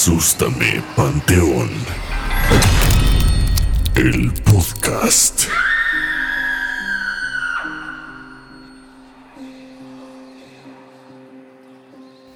Asústame, 0.00 0.82
Panteón. 0.96 1.68
El 3.94 4.32
podcast. 4.50 5.42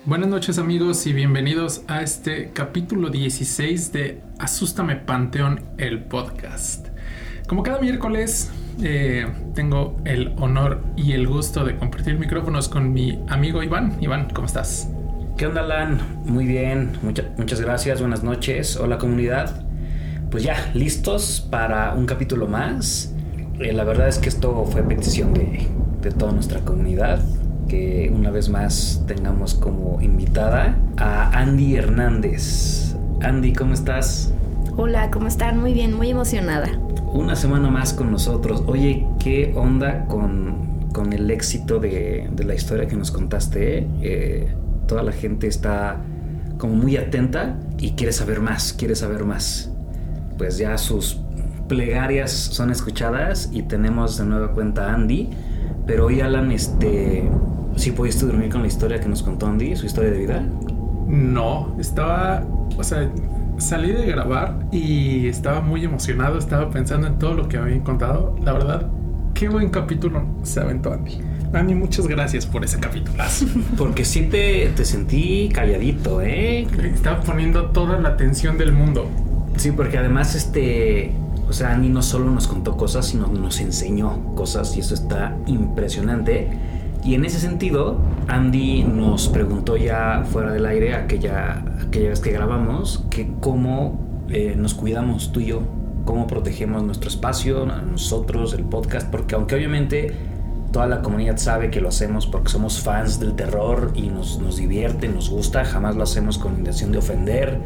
Buenas 0.04 0.29
noches 0.29 0.58
amigos 0.58 1.06
y 1.06 1.14
bienvenidos 1.14 1.84
a 1.88 2.02
este 2.02 2.50
capítulo 2.52 3.08
16 3.08 3.92
de 3.94 4.20
Asústame 4.38 4.96
Panteón, 4.96 5.62
el 5.78 6.04
podcast. 6.04 6.88
Como 7.48 7.62
cada 7.62 7.80
miércoles, 7.80 8.52
eh, 8.82 9.26
tengo 9.54 9.96
el 10.04 10.34
honor 10.36 10.84
y 10.98 11.12
el 11.12 11.26
gusto 11.26 11.64
de 11.64 11.76
compartir 11.76 12.18
micrófonos 12.18 12.68
con 12.68 12.92
mi 12.92 13.18
amigo 13.28 13.62
Iván. 13.62 13.96
Iván, 14.03 14.29
¿cómo 14.35 14.49
estás? 14.49 14.90
¿Qué 15.36 15.46
onda, 15.46 15.62
Alan? 15.62 15.98
Muy 16.26 16.46
bien, 16.46 16.93
muchas 17.02 17.61
gracias, 17.61 17.98
buenas 17.98 18.22
noches. 18.22 18.76
Hola, 18.76 18.98
comunidad. 18.98 19.64
Pues 20.30 20.44
ya, 20.44 20.70
listos 20.75 21.44
para 21.50 21.92
un 21.94 22.06
capítulo 22.06 22.46
más. 22.46 23.12
Eh, 23.58 23.72
la 23.72 23.82
verdad 23.82 24.06
es 24.06 24.18
que 24.18 24.28
esto 24.28 24.64
fue 24.64 24.84
petición 24.84 25.34
de, 25.34 25.66
de 26.02 26.12
toda 26.12 26.30
nuestra 26.30 26.61
comunidad. 26.61 27.20
Que 27.68 28.12
una 28.14 28.30
vez 28.30 28.48
más 28.48 29.02
tengamos 29.08 29.54
como 29.54 30.00
invitada 30.00 30.78
a 30.98 31.36
Andy 31.36 31.75
Hernández. 31.75 32.94
Andy, 33.20 33.55
¿cómo 33.55 33.75
estás? 33.75 34.33
Hola, 34.77 35.11
¿cómo 35.11 35.27
están? 35.27 35.58
Muy 35.58 35.72
bien, 35.72 35.94
muy 35.94 36.11
emocionada. 36.11 36.69
Una 37.12 37.34
semana 37.34 37.70
más 37.70 37.92
con 37.92 38.12
nosotros. 38.12 38.62
Oye, 38.69 39.05
¿qué 39.19 39.53
onda 39.56 40.05
con, 40.05 40.89
con 40.92 41.12
el 41.12 41.28
éxito 41.33 41.80
de, 41.80 42.30
de, 42.30 42.44
la 42.44 42.55
historia 42.55 42.86
que 42.86 42.94
nos 42.94 43.11
contaste? 43.11 43.89
Eh, 44.00 44.55
toda 44.86 45.02
la 45.02 45.12
gente 45.12 45.47
está 45.47 46.00
como 46.59 46.75
muy 46.75 46.97
atenta 46.97 47.59
y 47.78 47.92
quiere 47.92 48.12
saber 48.12 48.41
más, 48.41 48.72
quiere 48.72 48.95
saber 48.97 49.25
más. 49.25 49.70
Pues 50.39 50.59
ya 50.59 50.77
sus 50.78 51.20
plegarias 51.69 52.31
son 52.31 52.70
escuchadas 52.70 53.50
y 53.53 53.62
tenemos 53.62 54.19
de 54.19 54.25
nueva 54.25 54.53
cuenta 54.53 54.91
a 54.91 54.94
Andy. 54.94 55.31
Pero 55.86 56.06
hoy, 56.06 56.20
Alan, 56.20 56.50
este, 56.50 57.28
¿sí 57.77 57.91
pudiste 57.91 58.27
dormir 58.27 58.50
con 58.50 58.62
la 58.62 58.69
historia 58.69 59.00
que 59.00 59.09
nos 59.09 59.22
contó 59.22 59.47
Andy, 59.47 59.77
su 59.77 59.86
historia 59.86 60.11
de 60.11 60.19
vida? 60.19 60.42
No, 61.06 61.77
estaba, 61.78 62.42
o 62.77 62.84
sea, 62.84 63.11
salí 63.59 63.92
de 63.92 64.06
grabar 64.06 64.66
y 64.72 65.28
estaba 65.28 65.61
muy 65.61 65.84
emocionado, 65.84 66.39
estaba 66.39 66.70
pensando 66.70 67.06
en 67.06 67.19
todo 67.19 67.34
lo 67.34 67.48
que 67.48 67.59
habían 67.59 67.81
contado. 67.81 68.37
La 68.42 68.53
verdad, 68.53 68.89
qué 69.34 69.48
buen 69.48 69.69
capítulo 69.70 70.25
se 70.42 70.61
aventó 70.61 70.92
Andy. 70.92 71.19
Andy, 71.55 71.74
muchas 71.74 72.08
gracias 72.08 72.47
por 72.47 72.64
ese 72.64 72.80
capítulo. 72.80 73.22
Porque 73.78 74.05
sí 74.05 74.22
te, 74.22 74.70
te 74.74 74.84
sentí 74.84 75.48
calladito, 75.52 76.20
¿eh? 76.20 76.66
Estaba 76.92 77.20
poniendo 77.20 77.66
toda 77.66 77.98
la 78.00 78.10
atención 78.10 78.58
del 78.58 78.72
mundo. 78.72 79.08
Sí, 79.56 79.70
porque 79.70 79.98
además, 79.98 80.34
este. 80.34 81.12
O 81.48 81.52
sea, 81.52 81.72
Andy 81.72 81.91
no 81.91 82.02
solo 82.02 82.30
nos 82.30 82.48
contó 82.48 82.77
cosas, 82.77 83.06
sino 83.06 83.28
nos 83.28 83.60
enseñó 83.60 84.34
cosas 84.34 84.77
y 84.77 84.80
eso 84.80 84.94
está 84.94 85.36
impresionante. 85.47 86.48
Y 87.05 87.14
en 87.14 87.25
ese 87.25 87.38
sentido, 87.38 87.98
Andy 88.28 88.82
nos 88.82 89.28
preguntó 89.28 89.77
ya 89.77 90.25
fuera 90.32 90.52
del 90.52 90.64
aire, 90.64 90.94
aquella, 90.94 91.62
aquella 91.86 92.08
vez 92.08 92.20
que 92.20 92.32
grabamos, 92.32 93.05
que 93.10 93.30
cómo 93.41 94.25
eh, 94.30 94.55
nos 94.56 94.72
cuidamos 94.72 95.30
tú 95.30 95.41
y 95.41 95.47
yo, 95.47 95.62
cómo 96.06 96.27
protegemos 96.27 96.82
nuestro 96.82 97.10
espacio, 97.10 97.66
nosotros, 97.66 98.55
el 98.55 98.64
podcast, 98.64 99.10
porque 99.10 99.34
aunque 99.34 99.55
obviamente 99.55 100.34
toda 100.75 100.89
la 100.89 101.03
comunidad 101.03 101.36
sabe 101.36 101.70
que 101.70 101.80
lo 101.80 101.89
hacemos 101.89 102.27
porque 102.27 102.48
somos 102.48 102.80
fans 102.80 103.20
del 103.20 103.34
terror 103.36 103.92
y 103.94 104.08
nos, 104.08 104.41
nos 104.41 104.56
divierte, 104.56 105.06
nos 105.06 105.31
gusta, 105.31 105.64
jamás 105.64 105.94
lo 105.94 106.03
hacemos 106.03 106.36
con 106.36 106.58
intención 106.58 106.91
de 106.91 106.98
ofender. 106.98 107.61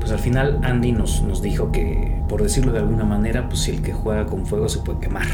Pues 0.00 0.10
al 0.10 0.18
final 0.18 0.58
Andy 0.64 0.90
nos, 0.90 1.22
nos 1.22 1.42
dijo 1.42 1.70
que, 1.70 2.20
por 2.28 2.42
decirlo 2.42 2.72
de 2.72 2.80
alguna 2.80 3.04
manera, 3.04 3.48
pues 3.48 3.60
si 3.60 3.70
el 3.70 3.82
que 3.82 3.92
juega 3.92 4.26
con 4.26 4.46
fuego 4.46 4.68
se 4.68 4.80
puede 4.80 4.98
quemar. 4.98 5.28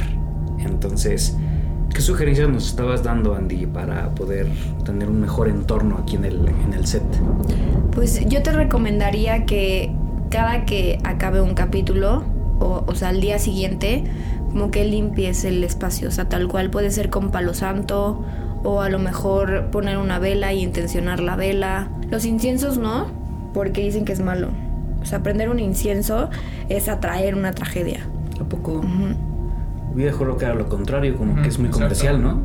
Entonces, 0.59 1.39
¿qué 1.95 2.03
sugerencias 2.03 2.51
nos 2.51 2.67
estabas 2.67 3.03
dando, 3.03 3.35
Andy, 3.35 3.65
para 3.65 4.15
poder 4.15 4.47
tener 4.85 5.09
un 5.09 5.19
mejor 5.19 5.49
entorno 5.49 5.97
aquí 6.03 6.17
en 6.17 6.27
el, 6.27 6.47
en 6.47 6.75
el 6.75 6.87
set? 6.87 7.03
Pues 7.93 8.29
yo 8.29 8.43
te 8.43 8.53
recomendaría 8.53 9.47
que 9.47 9.91
cada 10.29 10.67
que 10.67 10.99
acabe 11.03 11.41
un 11.41 11.55
capítulo, 11.55 12.25
o, 12.59 12.85
o 12.87 12.95
sea, 12.95 13.09
al 13.09 13.23
día 13.23 13.39
siguiente, 13.39 14.05
como 14.51 14.71
que 14.71 14.85
limpies 14.85 15.45
el 15.45 15.63
espacio, 15.65 16.09
o 16.09 16.11
sea, 16.11 16.29
tal 16.29 16.49
cual 16.49 16.71
puede 16.71 16.91
ser 16.91 17.11
con 17.11 17.31
palo 17.31 17.55
santo 17.55 18.25
o 18.65 18.81
a 18.81 18.89
lo 18.89 18.99
mejor 18.99 19.71
poner 19.71 19.99
una 19.99 20.19
vela 20.19 20.53
y 20.53 20.63
intencionar 20.63 21.21
la 21.21 21.37
vela. 21.37 21.89
Los 22.11 22.25
inciensos 22.25 22.79
no, 22.79 23.07
porque 23.55 23.83
dicen 23.83 24.05
que 24.05 24.13
es 24.13 24.21
malo. 24.21 24.49
O 25.03 25.05
sea, 25.05 25.23
prender 25.23 25.51
un 25.51 25.61
incienso 25.61 26.31
es 26.69 26.89
atraer 26.89 27.35
una 27.35 27.53
tragedia. 27.53 28.01
¿A 28.41 28.45
poco? 28.45 28.73
Uh 28.73 28.83
-huh. 28.83 30.13
Jurado 30.13 30.37
que 30.37 30.45
era 30.45 30.55
lo 30.55 30.69
contrario, 30.69 31.17
como 31.17 31.33
uh 31.33 31.37
-huh, 31.37 31.43
que 31.43 31.49
es 31.49 31.59
muy 31.59 31.71
comercial, 31.71 32.21
¿no? 32.23 32.41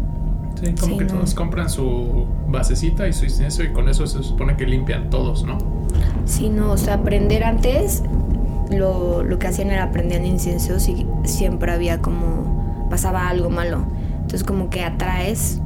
Sí, 0.61 0.73
como 0.79 0.93
sí, 0.93 0.97
que 0.99 1.05
no. 1.05 1.13
todos 1.15 1.33
compran 1.33 1.69
su 1.69 2.27
basecita 2.47 3.07
y 3.07 3.13
su 3.13 3.25
incienso 3.25 3.63
y 3.63 3.71
con 3.71 3.89
eso 3.89 4.05
se 4.05 4.21
supone 4.21 4.55
que 4.55 4.65
limpian 4.65 5.09
todos, 5.09 5.43
¿no? 5.43 5.57
Sí, 6.25 6.49
no, 6.49 6.71
o 6.71 6.77
sea, 6.77 7.01
prender 7.01 7.43
antes 7.43 8.03
lo, 8.71 9.23
lo, 9.23 9.39
que 9.39 9.47
hacían 9.47 9.71
era 9.71 9.91
prendían 9.91 10.25
inciensos 10.25 10.87
y 10.87 11.05
siempre 11.23 11.71
había 11.71 12.01
como 12.01 12.87
pasaba 12.89 13.27
algo 13.27 13.49
malo. 13.49 13.85
Entonces 14.13 14.43
como 14.43 14.69
que 14.69 14.83
atraes 14.83 15.59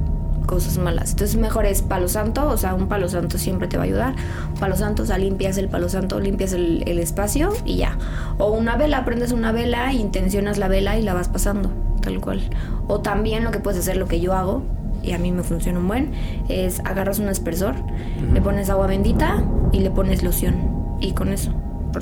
cosas 0.46 0.78
malas. 0.78 1.12
Entonces 1.12 1.38
mejor 1.38 1.66
es 1.66 1.82
palo 1.82 2.08
santo, 2.08 2.48
o 2.48 2.58
sea, 2.58 2.74
un 2.74 2.88
palo 2.88 3.10
santo 3.10 3.38
siempre 3.38 3.68
te 3.68 3.78
va 3.78 3.84
a 3.84 3.86
ayudar. 3.86 4.16
Palo 4.60 4.76
santo, 4.76 5.04
o 5.04 5.06
sea, 5.06 5.18
limpias 5.18 5.58
el 5.58 5.68
palo 5.68 5.90
santo, 5.90 6.20
limpias 6.20 6.54
el, 6.54 6.84
el 6.86 7.00
espacio 7.00 7.52
y 7.66 7.78
ya. 7.78 7.98
O 8.38 8.52
una 8.52 8.78
vela, 8.78 9.04
prendes 9.06 9.32
una 9.32 9.52
vela, 9.52 9.92
intencionas 9.94 10.58
la 10.58 10.68
vela 10.68 10.98
y 10.98 11.02
la 11.02 11.14
vas 11.14 11.28
pasando, 11.28 11.72
tal 12.02 12.22
cual. 12.22 12.42
O 12.88 13.02
también 13.02 13.44
lo 13.44 13.52
que 13.52 13.60
puedes 13.60 13.80
hacer, 13.80 13.98
lo 13.98 14.08
que 14.08 14.20
yo 14.20 14.34
hago, 14.34 14.64
y 15.04 15.12
a 15.12 15.18
mí 15.18 15.32
me 15.32 15.44
funciona 15.44 15.80
un 15.80 15.88
buen, 15.88 16.12
es 16.48 16.80
agarras 16.82 17.20
un 17.20 17.28
aspersor, 17.28 17.76
uh 17.76 17.80
-huh. 17.80 18.34
le 18.34 18.42
pones 18.42 18.70
agua 18.70 18.88
bendita 18.88 19.44
y 19.72 19.80
le 19.80 19.92
pones 19.92 20.24
loción. 20.24 20.56
Y 21.00 21.12
con 21.12 21.30
eso 21.30 21.52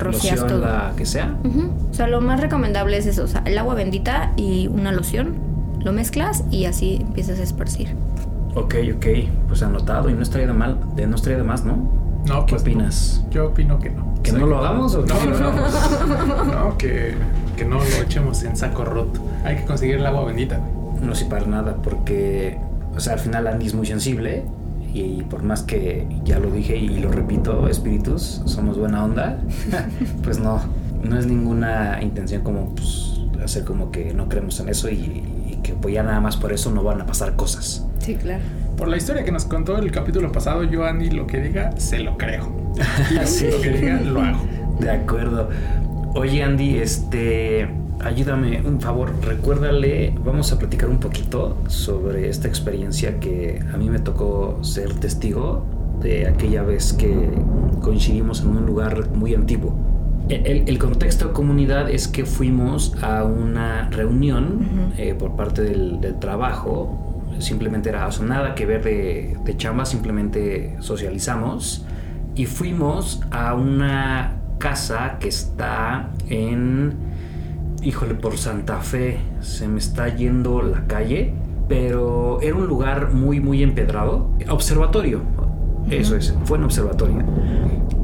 rocias 0.02 0.40
loción, 0.40 0.60
todo. 0.60 0.66
la 0.72 0.92
que 0.96 1.06
sea. 1.06 1.34
Uh 1.44 1.48
-huh. 1.48 1.70
O 1.90 1.94
sea, 1.94 2.06
lo 2.08 2.20
más 2.20 2.40
recomendable 2.40 2.96
es 2.96 3.06
eso, 3.06 3.24
o 3.24 3.28
sea, 3.28 3.42
el 3.44 3.56
agua 3.58 3.74
bendita 3.74 4.32
y 4.36 4.68
una 4.68 4.92
loción, 4.92 5.34
lo 5.80 5.92
mezclas 5.92 6.44
y 6.50 6.64
así 6.64 6.98
empiezas 7.00 7.40
a 7.40 7.42
esparcir. 7.42 7.94
Ok, 8.54 8.76
ok, 8.96 9.06
pues 9.48 9.62
anotado 9.62 10.08
y 10.10 10.14
no 10.14 10.22
estaría 10.22 10.46
de 10.46 10.52
mal, 10.52 10.78
de 10.94 11.06
no 11.06 11.16
estaría 11.16 11.38
de 11.38 11.44
más, 11.44 11.64
¿no? 11.64 11.76
No, 12.26 12.46
¿Qué 12.46 12.50
pues 12.52 12.62
opinas? 12.62 13.22
No. 13.24 13.30
Yo 13.30 13.46
opino 13.48 13.78
que 13.78 13.90
no. 13.90 14.14
¿Que 14.22 14.30
o 14.30 14.34
sea, 14.34 14.40
no 14.40 14.46
lo 14.46 14.58
hagamos 14.58 14.94
o 14.94 15.00
no, 15.00 15.06
que 15.06 15.26
no, 15.26 16.34
no, 16.34 16.44
no, 16.44 16.78
que, 16.78 17.14
que 17.56 17.64
no 17.64 17.76
lo 17.76 18.02
echemos 18.02 18.42
en 18.44 18.56
saco 18.56 18.84
roto. 18.84 19.20
Hay 19.44 19.56
que 19.56 19.64
conseguir 19.64 19.96
el 19.96 20.06
agua 20.06 20.24
bendita. 20.24 20.60
No, 21.02 21.14
sí, 21.14 21.26
para 21.26 21.44
nada, 21.46 21.76
porque, 21.82 22.58
o 22.96 23.00
sea, 23.00 23.14
al 23.14 23.18
final 23.18 23.46
Andy 23.46 23.66
es 23.66 23.74
muy 23.74 23.86
sensible 23.86 24.44
y 24.94 25.24
por 25.24 25.42
más 25.42 25.62
que 25.64 26.06
ya 26.24 26.38
lo 26.38 26.50
dije 26.50 26.76
y 26.76 27.00
lo 27.00 27.10
repito, 27.10 27.68
espíritus, 27.68 28.42
somos 28.46 28.78
buena 28.78 29.04
onda, 29.04 29.38
pues 30.22 30.38
no, 30.38 30.60
no 31.02 31.18
es 31.18 31.26
ninguna 31.26 31.98
intención 32.00 32.42
como 32.42 32.74
pues, 32.74 33.20
hacer 33.42 33.64
como 33.64 33.90
que 33.90 34.14
no 34.14 34.28
creemos 34.28 34.58
en 34.60 34.68
eso 34.68 34.88
y, 34.88 34.94
y, 34.94 35.58
que 35.64 35.74
pues 35.74 35.94
ya 35.94 36.02
nada 36.02 36.20
más 36.20 36.36
por 36.36 36.52
eso 36.52 36.70
no 36.70 36.84
van 36.84 37.00
a 37.00 37.06
pasar 37.06 37.34
cosas. 37.34 37.84
Sí, 37.98 38.14
claro. 38.14 38.42
Por 38.76 38.88
la 38.88 38.96
historia 38.96 39.24
que 39.24 39.32
nos 39.32 39.46
contó 39.46 39.78
el 39.78 39.90
capítulo 39.90 40.30
pasado, 40.30 40.62
yo 40.62 40.84
Andy 40.84 41.10
lo 41.10 41.26
que 41.26 41.40
diga, 41.40 41.72
se 41.76 41.98
lo 41.98 42.16
creo. 42.16 42.52
Y 43.22 43.26
sí. 43.26 43.48
lo 43.50 43.60
que 43.60 43.70
diga, 43.70 44.00
lo 44.00 44.20
hago. 44.20 44.46
De 44.78 44.90
acuerdo. 44.90 45.48
Oye 46.14 46.42
Andy, 46.44 46.78
este 46.78 47.68
ayúdame, 48.04 48.60
un 48.64 48.80
favor, 48.80 49.12
recuérdale, 49.22 50.14
vamos 50.24 50.52
a 50.52 50.58
platicar 50.58 50.88
un 50.88 50.98
poquito 50.98 51.56
sobre 51.68 52.28
esta 52.28 52.48
experiencia 52.48 53.18
que 53.18 53.60
a 53.72 53.76
mí 53.76 53.88
me 53.88 53.98
tocó 53.98 54.58
ser 54.62 54.92
testigo 54.94 55.64
de 56.00 56.26
aquella 56.26 56.62
vez 56.62 56.92
que 56.92 57.30
coincidimos 57.80 58.42
en 58.42 58.48
un 58.48 58.66
lugar 58.66 59.08
muy 59.10 59.34
antiguo. 59.34 59.74
El, 60.28 60.68
el 60.68 60.78
contexto 60.78 61.32
comunidad 61.32 61.90
es 61.90 62.08
que 62.08 62.24
fuimos 62.24 62.94
a 63.02 63.24
una 63.24 63.90
reunión 63.90 64.44
uh 64.44 64.96
-huh. 64.96 64.98
eh, 64.98 65.14
por 65.14 65.36
parte 65.36 65.62
del, 65.62 66.00
del, 66.00 66.18
trabajo, 66.18 67.22
simplemente 67.40 67.90
era 67.90 68.06
o 68.06 68.12
sea, 68.12 68.24
nada 68.24 68.54
que 68.54 68.64
ver 68.64 68.82
de, 68.84 69.36
de 69.44 69.56
chamba, 69.56 69.84
simplemente 69.84 70.76
socializamos 70.80 71.84
y 72.34 72.46
fuimos 72.46 73.20
a 73.30 73.54
una 73.54 74.36
casa 74.58 75.18
que 75.20 75.28
está 75.28 76.10
en 76.28 77.13
híjole, 77.84 78.14
por 78.14 78.38
Santa 78.38 78.80
Fe 78.80 79.18
se 79.40 79.68
me 79.68 79.78
está 79.78 80.08
yendo 80.08 80.62
la 80.62 80.86
calle, 80.86 81.34
pero 81.68 82.40
era 82.40 82.56
un 82.56 82.66
lugar 82.66 83.12
muy, 83.12 83.40
muy 83.40 83.62
empedrado. 83.62 84.30
Observatorio, 84.48 85.18
uh 85.18 85.88
-huh. 85.88 85.92
eso 85.92 86.16
es, 86.16 86.34
fue 86.44 86.58
en 86.58 86.64
observatorio. 86.64 87.22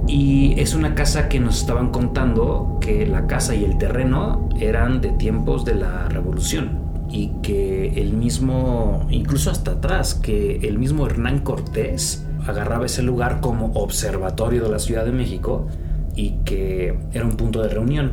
Y 0.06 0.55
es 0.59 0.75
una 0.75 0.94
casa 0.94 1.29
que 1.29 1.41
nos 1.41 1.61
estaban 1.61 1.91
contando 1.91 2.79
que 2.81 3.06
la 3.06 3.27
casa 3.27 3.55
y 3.55 3.65
el 3.65 3.79
terreno 3.79 4.49
eran 4.59 5.00
de 5.00 5.11
tiempos 5.12 5.65
de 5.65 5.75
la 5.75 6.09
revolución 6.09 6.81
y 7.09 7.32
que 7.43 8.00
el 8.00 8.12
mismo, 8.12 9.06
incluso 9.11 9.50
hasta 9.50 9.73
atrás, 9.73 10.15
que 10.15 10.56
el 10.59 10.79
mismo 10.79 11.06
Hernán 11.06 11.41
Cortés 11.41 12.27
agarraba 12.47 12.87
ese 12.87 13.03
lugar 13.03 13.41
como 13.41 13.67
observatorio 13.75 14.62
de 14.65 14.71
la 14.71 14.79
Ciudad 14.79 15.05
de 15.05 15.12
México 15.12 15.67
y 16.15 16.31
que 16.44 16.99
era 17.12 17.25
un 17.25 17.37
punto 17.37 17.62
de 17.62 17.69
reunión. 17.69 18.12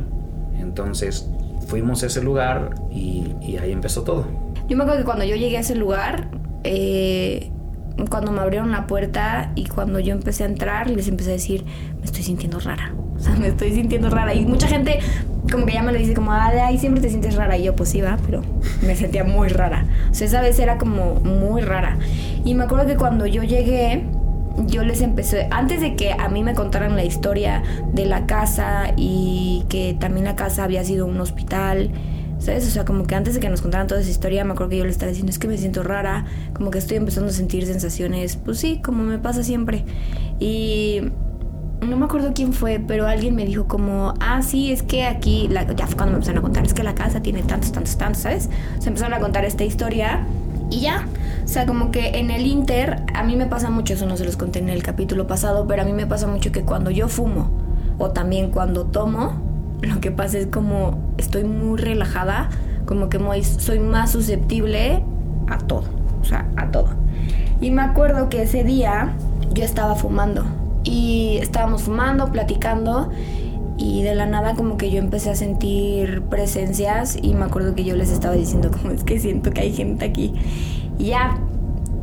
Entonces 0.59 1.29
fuimos 1.67 2.03
a 2.03 2.07
ese 2.07 2.21
lugar 2.21 2.75
y, 2.91 3.35
y 3.41 3.57
ahí 3.57 3.71
empezó 3.71 4.03
todo. 4.03 4.25
Yo 4.67 4.75
me 4.75 4.83
acuerdo 4.83 5.01
que 5.01 5.05
cuando 5.05 5.23
yo 5.23 5.35
llegué 5.35 5.57
a 5.57 5.61
ese 5.61 5.75
lugar, 5.75 6.29
eh, 6.63 7.51
cuando 8.09 8.31
me 8.31 8.41
abrieron 8.41 8.71
la 8.71 8.87
puerta 8.87 9.51
y 9.55 9.65
cuando 9.65 9.99
yo 9.99 10.13
empecé 10.13 10.43
a 10.43 10.47
entrar, 10.47 10.89
les 10.89 11.07
empecé 11.07 11.31
a 11.31 11.33
decir, 11.33 11.65
me 11.99 12.05
estoy 12.05 12.23
sintiendo 12.23 12.59
rara. 12.59 12.93
O 13.15 13.19
sea, 13.19 13.35
me 13.39 13.47
estoy 13.47 13.73
sintiendo 13.73 14.09
rara. 14.09 14.33
Y 14.33 14.45
mucha 14.45 14.67
gente 14.67 14.99
como 15.51 15.65
que 15.65 15.73
ya 15.73 15.83
me 15.83 15.91
lo 15.91 15.97
dice 15.97 16.13
como, 16.13 16.31
ah, 16.33 16.51
de 16.51 16.61
ahí 16.61 16.77
siempre 16.77 17.01
te 17.01 17.09
sientes 17.09 17.35
rara. 17.35 17.57
Y 17.57 17.63
yo, 17.63 17.75
pues 17.75 17.89
sí, 17.89 18.01
va, 18.01 18.17
pero 18.25 18.41
me 18.81 18.95
sentía 18.95 19.23
muy 19.23 19.47
rara. 19.47 19.85
O 20.11 20.13
sea, 20.13 20.27
esa 20.27 20.41
vez 20.41 20.59
era 20.59 20.77
como 20.77 21.15
muy 21.15 21.61
rara. 21.61 21.97
Y 22.43 22.53
me 22.53 22.65
acuerdo 22.65 22.85
que 22.85 22.95
cuando 22.95 23.25
yo 23.25 23.43
llegué, 23.43 24.05
yo 24.65 24.83
les 24.83 25.01
empecé, 25.01 25.47
antes 25.51 25.81
de 25.81 25.95
que 25.95 26.11
a 26.11 26.29
mí 26.29 26.43
me 26.43 26.53
contaran 26.53 26.95
la 26.95 27.03
historia 27.03 27.63
de 27.93 28.05
la 28.05 28.25
casa 28.25 28.93
y 28.95 29.65
que 29.69 29.95
también 29.99 30.25
la 30.25 30.35
casa 30.35 30.63
había 30.63 30.83
sido 30.83 31.05
un 31.05 31.19
hospital, 31.21 31.91
¿sabes? 32.39 32.67
O 32.67 32.71
sea, 32.71 32.85
como 32.85 33.05
que 33.05 33.15
antes 33.15 33.35
de 33.35 33.39
que 33.39 33.49
nos 33.49 33.61
contaran 33.61 33.87
toda 33.87 34.01
esa 34.01 34.09
historia, 34.09 34.43
me 34.43 34.53
acuerdo 34.53 34.71
que 34.71 34.77
yo 34.77 34.85
les 34.85 34.93
estaba 34.93 35.09
diciendo, 35.09 35.29
es 35.29 35.39
que 35.39 35.47
me 35.47 35.57
siento 35.57 35.83
rara, 35.83 36.25
como 36.53 36.71
que 36.71 36.79
estoy 36.79 36.97
empezando 36.97 37.29
a 37.29 37.33
sentir 37.33 37.65
sensaciones, 37.65 38.37
pues 38.37 38.59
sí, 38.59 38.81
como 38.83 39.03
me 39.03 39.19
pasa 39.19 39.43
siempre. 39.43 39.85
Y 40.39 41.01
no 41.81 41.95
me 41.95 42.05
acuerdo 42.05 42.31
quién 42.33 42.53
fue, 42.53 42.79
pero 42.85 43.07
alguien 43.07 43.35
me 43.35 43.45
dijo 43.45 43.67
como, 43.67 44.13
ah, 44.19 44.41
sí, 44.41 44.71
es 44.71 44.81
que 44.81 45.05
aquí, 45.05 45.47
la, 45.49 45.71
ya 45.73 45.85
fue 45.85 45.97
cuando 45.97 46.13
me 46.13 46.17
empezaron 46.17 46.39
a 46.39 46.41
contar, 46.41 46.65
es 46.65 46.73
que 46.73 46.83
la 46.83 46.95
casa 46.95 47.21
tiene 47.21 47.43
tantos, 47.43 47.71
tantos, 47.71 47.97
tantos, 47.97 48.23
¿sabes? 48.23 48.49
Se 48.79 48.89
empezaron 48.89 49.13
a 49.13 49.19
contar 49.19 49.45
esta 49.45 49.63
historia 49.63 50.25
y 50.69 50.81
ya. 50.81 51.07
O 51.43 51.47
sea, 51.47 51.65
como 51.65 51.91
que 51.91 52.19
en 52.19 52.29
el 52.29 52.45
Inter, 52.45 53.03
a 53.13 53.23
mí 53.23 53.35
me 53.35 53.45
pasa 53.45 53.69
mucho, 53.69 53.93
eso 53.93 54.05
no 54.05 54.17
se 54.17 54.25
los 54.25 54.37
conté 54.37 54.59
en 54.59 54.69
el 54.69 54.83
capítulo 54.83 55.27
pasado, 55.27 55.65
pero 55.67 55.81
a 55.81 55.85
mí 55.85 55.93
me 55.93 56.05
pasa 56.05 56.27
mucho 56.27 56.51
que 56.51 56.63
cuando 56.63 56.91
yo 56.91 57.07
fumo 57.07 57.49
o 57.97 58.11
también 58.11 58.51
cuando 58.51 58.85
tomo, 58.85 59.33
lo 59.81 59.99
que 59.99 60.11
pasa 60.11 60.37
es 60.37 60.47
como 60.47 60.99
estoy 61.17 61.43
muy 61.43 61.79
relajada, 61.79 62.49
como 62.85 63.09
que 63.09 63.19
muy, 63.19 63.43
soy 63.43 63.79
más 63.79 64.11
susceptible 64.11 65.03
a 65.47 65.57
todo, 65.59 65.85
o 66.21 66.25
sea, 66.25 66.47
a 66.57 66.71
todo. 66.71 66.89
Y 67.61 67.71
me 67.71 67.81
acuerdo 67.81 68.29
que 68.29 68.43
ese 68.43 68.63
día 68.63 69.13
yo 69.53 69.63
estaba 69.63 69.95
fumando 69.95 70.45
y 70.83 71.39
estábamos 71.41 71.83
fumando, 71.83 72.31
platicando 72.31 73.09
y 73.77 74.01
de 74.01 74.15
la 74.15 74.25
nada 74.25 74.55
como 74.55 74.77
que 74.77 74.89
yo 74.89 74.97
empecé 74.97 75.29
a 75.29 75.35
sentir 75.35 76.23
presencias 76.23 77.17
y 77.21 77.35
me 77.35 77.45
acuerdo 77.45 77.75
que 77.75 77.83
yo 77.83 77.95
les 77.95 78.09
estaba 78.09 78.33
diciendo 78.35 78.71
como 78.81 78.91
es 78.91 79.03
que 79.03 79.19
siento 79.19 79.51
que 79.51 79.61
hay 79.61 79.73
gente 79.73 80.05
aquí. 80.05 80.33
Y 80.97 81.05
ya 81.05 81.39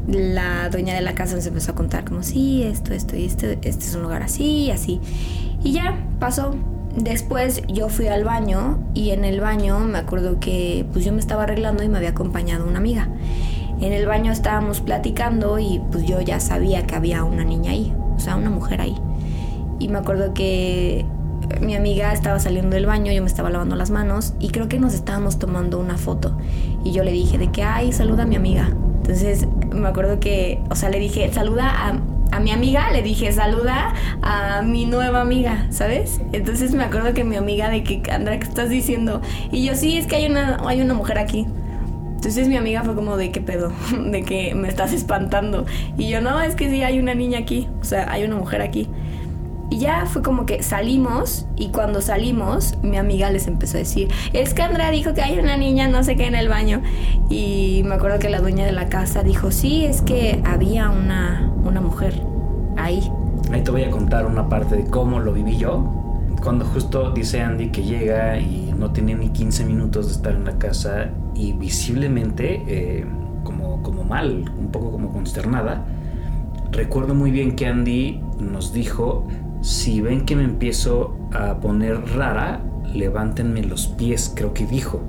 la 0.06 0.68
dueña 0.68 0.94
de 0.94 1.00
la 1.00 1.14
casa 1.14 1.34
nos 1.34 1.46
empezó 1.46 1.72
a 1.72 1.74
contar 1.74 2.04
como 2.04 2.22
sí, 2.22 2.62
esto, 2.62 2.94
esto 2.94 3.16
y 3.16 3.24
esto, 3.24 3.46
este 3.46 3.68
es 3.68 3.94
un 3.94 4.02
lugar 4.02 4.22
así, 4.22 4.70
así. 4.70 5.00
Y 5.62 5.72
ya 5.72 6.06
pasó. 6.20 6.54
Después 6.96 7.62
yo 7.66 7.88
fui 7.88 8.06
al 8.06 8.22
baño 8.22 8.78
y 8.94 9.10
en 9.10 9.24
el 9.24 9.40
baño 9.40 9.80
me 9.80 9.98
acuerdo 9.98 10.38
que 10.38 10.86
pues 10.92 11.04
yo 11.04 11.12
me 11.12 11.18
estaba 11.18 11.42
arreglando 11.42 11.82
y 11.82 11.88
me 11.88 11.98
había 11.98 12.10
acompañado 12.10 12.66
una 12.66 12.78
amiga. 12.78 13.08
En 13.80 13.92
el 13.92 14.06
baño 14.06 14.30
estábamos 14.30 14.80
platicando 14.80 15.58
y 15.58 15.80
pues 15.90 16.04
yo 16.06 16.20
ya 16.20 16.38
sabía 16.38 16.86
que 16.86 16.94
había 16.94 17.24
una 17.24 17.42
niña 17.42 17.72
ahí, 17.72 17.92
o 18.14 18.20
sea, 18.20 18.36
una 18.36 18.50
mujer 18.50 18.80
ahí. 18.80 18.94
Y 19.80 19.88
me 19.88 19.98
acuerdo 19.98 20.34
que 20.34 21.04
mi 21.60 21.74
amiga 21.74 22.12
estaba 22.12 22.38
saliendo 22.38 22.74
del 22.76 22.86
baño, 22.86 23.12
yo 23.12 23.22
me 23.22 23.28
estaba 23.28 23.50
lavando 23.50 23.76
las 23.76 23.90
manos 23.90 24.34
y 24.40 24.50
creo 24.50 24.68
que 24.68 24.78
nos 24.78 24.94
estábamos 24.94 25.38
tomando 25.38 25.78
una 25.78 25.96
foto. 25.96 26.36
Y 26.84 26.92
yo 26.92 27.04
le 27.04 27.12
dije 27.12 27.38
de 27.38 27.50
que, 27.50 27.62
ay, 27.62 27.92
saluda 27.92 28.24
a 28.24 28.26
mi 28.26 28.36
amiga. 28.36 28.70
Entonces 28.96 29.46
me 29.72 29.88
acuerdo 29.88 30.20
que, 30.20 30.60
o 30.70 30.76
sea, 30.76 30.88
le 30.88 30.98
dije, 30.98 31.32
saluda 31.32 31.68
a, 31.68 32.00
a 32.34 32.40
mi 32.40 32.50
amiga, 32.50 32.90
le 32.90 33.02
dije, 33.02 33.30
saluda 33.32 33.94
a 34.22 34.62
mi 34.62 34.86
nueva 34.86 35.20
amiga, 35.20 35.66
¿sabes? 35.70 36.20
Entonces 36.32 36.74
me 36.74 36.84
acuerdo 36.84 37.14
que 37.14 37.24
mi 37.24 37.36
amiga 37.36 37.68
de 37.68 37.84
que, 37.84 38.02
Andra, 38.10 38.38
¿qué 38.38 38.44
estás 38.46 38.70
diciendo? 38.70 39.20
Y 39.52 39.64
yo, 39.66 39.74
sí, 39.74 39.98
es 39.98 40.06
que 40.06 40.16
hay 40.16 40.26
una, 40.26 40.58
hay 40.66 40.80
una 40.80 40.94
mujer 40.94 41.18
aquí. 41.18 41.46
Entonces 42.14 42.48
mi 42.48 42.56
amiga 42.56 42.82
fue 42.82 42.94
como 42.94 43.18
de 43.18 43.30
qué 43.30 43.42
pedo, 43.42 43.70
de 44.10 44.22
que 44.22 44.54
me 44.54 44.68
estás 44.68 44.94
espantando. 44.94 45.66
Y 45.98 46.08
yo, 46.08 46.22
no, 46.22 46.40
es 46.40 46.54
que 46.54 46.70
sí, 46.70 46.82
hay 46.82 46.98
una 46.98 47.14
niña 47.14 47.40
aquí, 47.40 47.68
o 47.80 47.84
sea, 47.84 48.10
hay 48.10 48.24
una 48.24 48.36
mujer 48.36 48.62
aquí. 48.62 48.88
Y 49.70 49.78
ya 49.78 50.06
fue 50.06 50.22
como 50.22 50.46
que 50.46 50.62
salimos 50.62 51.46
y 51.56 51.68
cuando 51.68 52.00
salimos 52.00 52.76
mi 52.82 52.96
amiga 52.96 53.30
les 53.30 53.46
empezó 53.46 53.76
a 53.76 53.80
decir, 53.80 54.08
es 54.32 54.54
que 54.54 54.62
Andrea 54.62 54.90
dijo 54.90 55.14
que 55.14 55.22
hay 55.22 55.38
una 55.38 55.56
niña 55.56 55.88
no 55.88 56.04
sé 56.04 56.16
qué 56.16 56.26
en 56.26 56.34
el 56.34 56.48
baño. 56.48 56.82
Y 57.30 57.82
me 57.84 57.94
acuerdo 57.94 58.18
que 58.18 58.28
la 58.28 58.40
dueña 58.40 58.64
de 58.64 58.72
la 58.72 58.88
casa 58.88 59.22
dijo, 59.22 59.50
sí, 59.50 59.84
es 59.84 60.02
que 60.02 60.40
había 60.44 60.90
una, 60.90 61.50
una 61.64 61.80
mujer 61.80 62.20
ahí. 62.76 63.10
Ahí 63.52 63.62
te 63.62 63.70
voy 63.70 63.82
a 63.82 63.90
contar 63.90 64.26
una 64.26 64.48
parte 64.48 64.76
de 64.76 64.84
cómo 64.84 65.20
lo 65.20 65.32
viví 65.32 65.56
yo. 65.56 65.84
Cuando 66.42 66.64
justo 66.66 67.10
dice 67.10 67.40
Andy 67.40 67.70
que 67.70 67.82
llega 67.82 68.38
y 68.38 68.74
no 68.78 68.90
tiene 68.92 69.14
ni 69.14 69.30
15 69.30 69.64
minutos 69.64 70.06
de 70.06 70.12
estar 70.12 70.34
en 70.34 70.44
la 70.44 70.58
casa 70.58 71.10
y 71.34 71.52
visiblemente 71.52 72.62
eh, 72.66 73.06
como, 73.44 73.82
como 73.82 74.04
mal, 74.04 74.52
un 74.58 74.68
poco 74.70 74.92
como 74.92 75.10
consternada, 75.10 75.84
recuerdo 76.70 77.14
muy 77.14 77.30
bien 77.30 77.56
que 77.56 77.66
Andy 77.66 78.20
nos 78.38 78.72
dijo, 78.72 79.26
si 79.64 80.02
ven 80.02 80.26
que 80.26 80.36
me 80.36 80.44
empiezo 80.44 81.16
a 81.32 81.58
poner 81.58 81.98
rara, 82.14 82.60
levántenme 82.92 83.62
los 83.62 83.86
pies, 83.86 84.30
creo 84.36 84.52
que 84.52 84.66
dijo. 84.66 85.00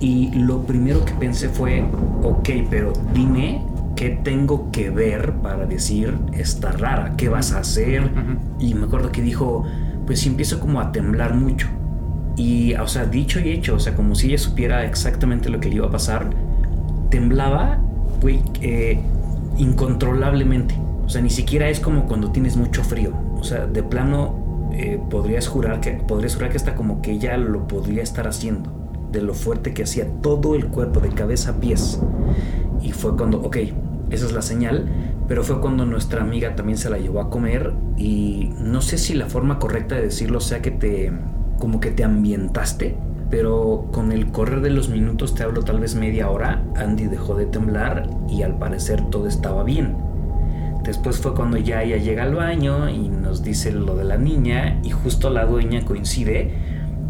Y 0.00 0.30
lo 0.36 0.62
primero 0.62 1.04
que 1.04 1.14
pensé 1.14 1.48
fue, 1.48 1.84
ok, 2.22 2.48
pero 2.70 2.92
dime 3.12 3.60
qué 3.96 4.10
tengo 4.10 4.70
que 4.70 4.88
ver 4.90 5.32
para 5.42 5.66
decir 5.66 6.16
está 6.32 6.70
rara, 6.70 7.14
qué 7.16 7.28
vas 7.28 7.52
a 7.52 7.58
hacer. 7.58 8.08
Y 8.60 8.74
me 8.74 8.86
acuerdo 8.86 9.10
que 9.10 9.20
dijo, 9.20 9.64
pues 10.06 10.20
si 10.20 10.28
empiezo 10.28 10.60
como 10.60 10.80
a 10.80 10.92
temblar 10.92 11.34
mucho. 11.34 11.66
Y, 12.36 12.74
o 12.74 12.86
sea, 12.86 13.04
dicho 13.04 13.40
y 13.40 13.50
hecho, 13.50 13.74
o 13.74 13.80
sea, 13.80 13.96
como 13.96 14.14
si 14.14 14.28
ella 14.28 14.38
supiera 14.38 14.84
exactamente 14.84 15.48
lo 15.48 15.58
que 15.58 15.70
le 15.70 15.76
iba 15.76 15.88
a 15.88 15.90
pasar, 15.90 16.30
temblaba, 17.10 17.80
güey, 18.20 18.40
eh, 18.60 19.00
incontrolablemente. 19.58 20.83
O 21.04 21.08
sea, 21.08 21.20
ni 21.20 21.30
siquiera 21.30 21.68
es 21.68 21.80
como 21.80 22.06
cuando 22.06 22.30
tienes 22.30 22.56
mucho 22.56 22.82
frío. 22.82 23.12
O 23.38 23.44
sea, 23.44 23.66
de 23.66 23.82
plano 23.82 24.70
eh, 24.72 25.00
podrías 25.10 25.46
jurar 25.48 25.80
que 25.80 25.92
podrías 25.92 26.34
jurar 26.34 26.50
que 26.50 26.56
hasta 26.56 26.74
como 26.74 27.02
que 27.02 27.12
ella 27.12 27.36
lo 27.36 27.68
podría 27.68 28.02
estar 28.02 28.26
haciendo 28.26 28.72
de 29.12 29.22
lo 29.22 29.34
fuerte 29.34 29.72
que 29.72 29.84
hacía 29.84 30.06
todo 30.22 30.54
el 30.56 30.66
cuerpo 30.66 31.00
de 31.00 31.10
cabeza 31.10 31.52
a 31.52 31.60
pies. 31.60 32.00
Y 32.82 32.92
fue 32.92 33.16
cuando, 33.16 33.40
ok, 33.40 33.56
esa 34.10 34.26
es 34.26 34.32
la 34.32 34.42
señal, 34.42 34.86
pero 35.28 35.44
fue 35.44 35.60
cuando 35.60 35.86
nuestra 35.86 36.22
amiga 36.22 36.56
también 36.56 36.76
se 36.78 36.90
la 36.90 36.98
llevó 36.98 37.20
a 37.20 37.30
comer 37.30 37.72
y 37.96 38.52
no 38.58 38.82
sé 38.82 38.98
si 38.98 39.14
la 39.14 39.26
forma 39.26 39.58
correcta 39.58 39.94
de 39.94 40.02
decirlo 40.02 40.40
sea 40.40 40.60
que 40.60 40.70
te 40.70 41.12
como 41.58 41.80
que 41.80 41.92
te 41.92 42.04
ambientaste, 42.04 42.96
pero 43.30 43.88
con 43.92 44.12
el 44.12 44.32
correr 44.32 44.60
de 44.60 44.70
los 44.70 44.88
minutos, 44.88 45.34
te 45.34 45.44
hablo 45.44 45.62
tal 45.62 45.80
vez 45.80 45.94
media 45.94 46.28
hora, 46.28 46.62
Andy 46.76 47.06
dejó 47.06 47.34
de 47.36 47.46
temblar 47.46 48.10
y 48.28 48.42
al 48.42 48.58
parecer 48.58 49.00
todo 49.10 49.28
estaba 49.28 49.62
bien. 49.62 49.96
Después 50.84 51.16
fue 51.16 51.34
cuando 51.34 51.56
ya 51.56 51.82
ella 51.82 51.96
llega 51.96 52.24
al 52.24 52.34
baño 52.34 52.90
y 52.90 53.08
nos 53.08 53.42
dice 53.42 53.72
lo 53.72 53.96
de 53.96 54.04
la 54.04 54.18
niña 54.18 54.80
y 54.82 54.90
justo 54.90 55.30
la 55.30 55.46
dueña 55.46 55.82
coincide 55.82 56.52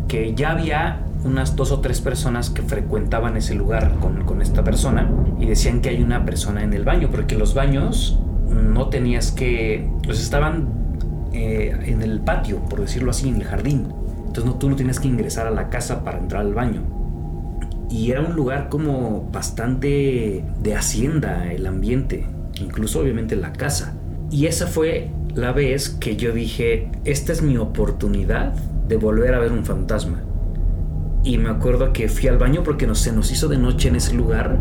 que 0.07 0.33
ya 0.35 0.53
había 0.53 1.01
unas 1.25 1.57
dos 1.57 1.73
o 1.73 1.81
tres 1.81 2.01
personas 2.01 2.51
que 2.51 2.63
frecuentaban 2.63 3.37
ese 3.37 3.55
lugar 3.55 3.97
con, 3.99 4.41
esta 4.41 4.63
persona 4.63 5.11
y 5.41 5.47
decían 5.47 5.81
que 5.81 5.89
hay 5.89 6.03
una 6.03 6.25
persona 6.25 6.63
en 6.63 6.73
el 6.73 6.85
baño 6.85 7.09
porque 7.11 7.35
los 7.35 7.55
baños 7.55 8.21
no 8.49 8.91
tenías 8.91 9.33
que 9.33 9.91
pues 10.05 10.21
estaban 10.21 10.69
eh, 11.33 11.77
en 11.87 12.03
el 12.03 12.21
patio 12.21 12.61
por 12.69 12.81
decirlo 12.81 13.11
así 13.11 13.29
en 13.29 13.37
el 13.37 13.45
jardín. 13.45 13.89
Entonces 14.19 14.45
no, 14.45 14.55
tú 14.55 14.71
no 14.71 14.77
tienes 14.77 15.01
que 15.01 15.09
ingresar 15.09 15.49
a 15.49 15.51
la 15.51 15.69
casa 15.69 16.05
para 16.05 16.19
entrar 16.19 16.43
al 16.43 16.55
baño. 16.55 16.83
Y 17.91 18.13
era 18.13 18.21
un 18.21 18.37
lugar 18.37 18.69
como 18.69 19.29
bastante 19.33 20.45
de 20.61 20.77
hacienda 20.77 21.53
el 21.53 21.67
ambiente 21.67 22.34
incluso 22.61 23.01
obviamente 23.01 23.37
la 23.37 23.53
casa. 23.53 23.95
Y 24.31 24.47
esa 24.47 24.67
fue 24.67 25.11
la 25.35 25.53
vez 25.53 25.91
que 25.91 26.17
yo 26.17 26.33
dije, 26.33 26.91
esta 27.05 27.33
es 27.33 27.43
mi 27.43 27.57
oportunidad 27.57 28.53
de 28.89 28.97
volver 28.97 29.35
a 29.35 29.39
ver 29.39 29.53
un 29.53 29.65
fantasma. 29.65 30.23
Y 31.25 31.39
me 31.39 31.49
acuerdo 31.49 31.93
que 31.93 32.09
fui 32.09 32.29
al 32.29 32.39
baño 32.39 32.63
porque 32.63 32.87
no, 32.87 32.95
se 32.95 33.13
nos 33.13 33.33
hizo 33.33 33.49
de 33.49 33.59
noche 33.59 33.89
en 33.89 33.97
ese 33.97 34.15
lugar 34.15 34.59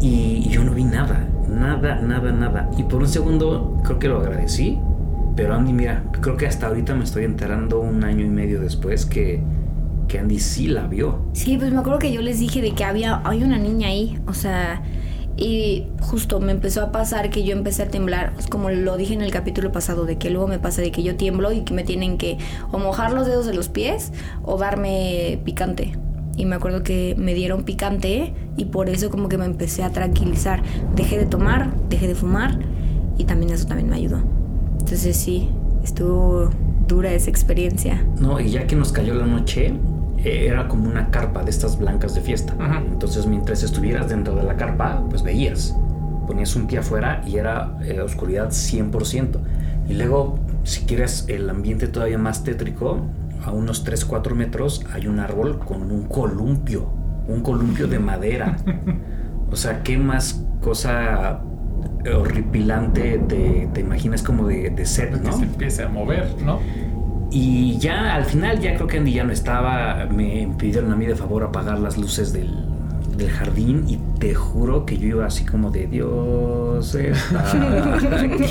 y 0.00 0.48
yo 0.48 0.62
no 0.64 0.72
vi 0.72 0.84
nada, 0.84 1.28
nada, 1.48 2.00
nada, 2.00 2.32
nada. 2.32 2.70
Y 2.78 2.84
por 2.84 3.00
un 3.02 3.08
segundo 3.08 3.80
creo 3.84 3.98
que 3.98 4.08
lo 4.08 4.18
agradecí, 4.18 4.78
pero 5.36 5.54
Andy, 5.54 5.72
mira, 5.72 6.04
creo 6.20 6.36
que 6.36 6.46
hasta 6.46 6.68
ahorita 6.68 6.94
me 6.94 7.04
estoy 7.04 7.24
enterando 7.24 7.80
un 7.80 8.04
año 8.04 8.24
y 8.24 8.28
medio 8.28 8.60
después 8.60 9.04
que, 9.04 9.42
que 10.06 10.18
Andy 10.18 10.38
sí 10.38 10.68
la 10.68 10.86
vio. 10.86 11.26
Sí, 11.32 11.56
pues 11.58 11.72
me 11.72 11.78
acuerdo 11.78 11.98
que 11.98 12.12
yo 12.12 12.22
les 12.22 12.38
dije 12.38 12.62
de 12.62 12.72
que 12.72 12.84
había 12.84 13.20
hay 13.24 13.42
una 13.42 13.58
niña 13.58 13.88
ahí, 13.88 14.20
o 14.26 14.32
sea, 14.32 14.82
y 15.36 15.86
justo 16.00 16.38
me 16.40 16.52
empezó 16.52 16.82
a 16.82 16.92
pasar 16.92 17.30
que 17.30 17.44
yo 17.44 17.52
empecé 17.52 17.82
a 17.82 17.88
temblar, 17.88 18.34
pues, 18.34 18.46
como 18.46 18.70
lo 18.70 18.96
dije 18.96 19.14
en 19.14 19.22
el 19.22 19.32
capítulo 19.32 19.72
pasado, 19.72 20.04
de 20.04 20.16
que 20.16 20.30
luego 20.30 20.46
me 20.46 20.58
pasa 20.58 20.80
de 20.80 20.92
que 20.92 21.02
yo 21.02 21.16
tiemblo 21.16 21.52
y 21.52 21.62
que 21.62 21.74
me 21.74 21.84
tienen 21.84 22.18
que 22.18 22.38
o 22.70 22.78
mojar 22.78 23.12
los 23.12 23.26
dedos 23.26 23.46
de 23.46 23.54
los 23.54 23.68
pies 23.68 24.12
o 24.42 24.58
darme 24.58 25.40
picante. 25.44 25.92
Y 26.36 26.46
me 26.46 26.56
acuerdo 26.56 26.82
que 26.82 27.14
me 27.16 27.34
dieron 27.34 27.64
picante 27.64 28.34
y 28.56 28.66
por 28.66 28.88
eso 28.88 29.10
como 29.10 29.28
que 29.28 29.38
me 29.38 29.44
empecé 29.44 29.82
a 29.82 29.90
tranquilizar. 29.90 30.62
Dejé 30.94 31.18
de 31.18 31.26
tomar, 31.26 31.72
dejé 31.88 32.08
de 32.08 32.14
fumar 32.14 32.58
y 33.18 33.24
también 33.24 33.52
eso 33.52 33.66
también 33.66 33.88
me 33.88 33.96
ayudó. 33.96 34.20
Entonces 34.80 35.16
sí, 35.16 35.48
estuvo 35.84 36.50
dura 36.88 37.12
esa 37.12 37.30
experiencia. 37.30 38.04
No, 38.20 38.40
y 38.40 38.50
ya 38.50 38.66
que 38.66 38.76
nos 38.76 38.92
cayó 38.92 39.14
la 39.14 39.26
noche, 39.26 39.74
era 40.24 40.68
como 40.68 40.88
una 40.88 41.10
carpa 41.10 41.42
de 41.42 41.50
estas 41.50 41.78
blancas 41.78 42.14
de 42.14 42.20
fiesta. 42.20 42.54
Ajá. 42.58 42.82
Entonces, 42.86 43.26
mientras 43.26 43.62
estuvieras 43.62 44.08
dentro 44.08 44.34
de 44.34 44.42
la 44.42 44.56
carpa, 44.56 45.02
pues 45.10 45.22
veías. 45.22 45.76
Ponías 46.26 46.56
un 46.56 46.66
pie 46.66 46.78
afuera 46.78 47.22
y 47.26 47.36
era 47.36 47.76
eh, 47.84 48.00
oscuridad 48.00 48.48
100%. 48.48 49.38
Y 49.88 49.94
luego, 49.94 50.38
si 50.62 50.82
quieres 50.86 51.26
el 51.28 51.48
ambiente 51.50 51.86
todavía 51.88 52.16
más 52.18 52.42
tétrico, 52.44 53.00
a 53.44 53.50
unos 53.52 53.84
3-4 53.86 54.34
metros 54.34 54.84
hay 54.92 55.06
un 55.06 55.20
árbol 55.20 55.58
con 55.58 55.90
un 55.90 56.04
columpio. 56.04 56.88
Un 57.28 57.40
columpio 57.40 57.86
de 57.86 57.98
madera. 57.98 58.56
O 59.50 59.56
sea, 59.56 59.84
¿qué 59.84 59.96
más 59.98 60.42
cosa 60.60 61.40
horripilante 62.12 63.18
te, 63.28 63.68
te 63.72 63.80
imaginas 63.80 64.22
como 64.22 64.48
de, 64.48 64.70
de 64.70 64.86
set, 64.86 65.12
Que 65.14 65.20
no? 65.20 65.36
se 65.36 65.44
empiece 65.44 65.82
a 65.84 65.88
mover, 65.88 66.34
¿no? 66.44 66.58
Y 67.34 67.76
ya 67.78 68.14
al 68.14 68.24
final, 68.24 68.60
ya 68.60 68.76
creo 68.76 68.86
que 68.86 68.98
Andy 68.98 69.12
ya 69.12 69.24
no 69.24 69.32
estaba. 69.32 70.06
Me 70.06 70.48
pidieron 70.56 70.92
a 70.92 70.96
mí 70.96 71.04
de 71.04 71.16
favor 71.16 71.42
apagar 71.42 71.80
las 71.80 71.98
luces 71.98 72.32
del, 72.32 72.48
del 73.16 73.28
jardín. 73.28 73.84
Y 73.88 73.98
te 74.20 74.34
juro 74.34 74.86
que 74.86 74.96
yo 74.96 75.08
iba 75.08 75.26
así 75.26 75.44
como 75.44 75.72
de 75.72 75.88
Dios 75.88 76.94
está 76.94 77.50
aquí". 78.20 78.44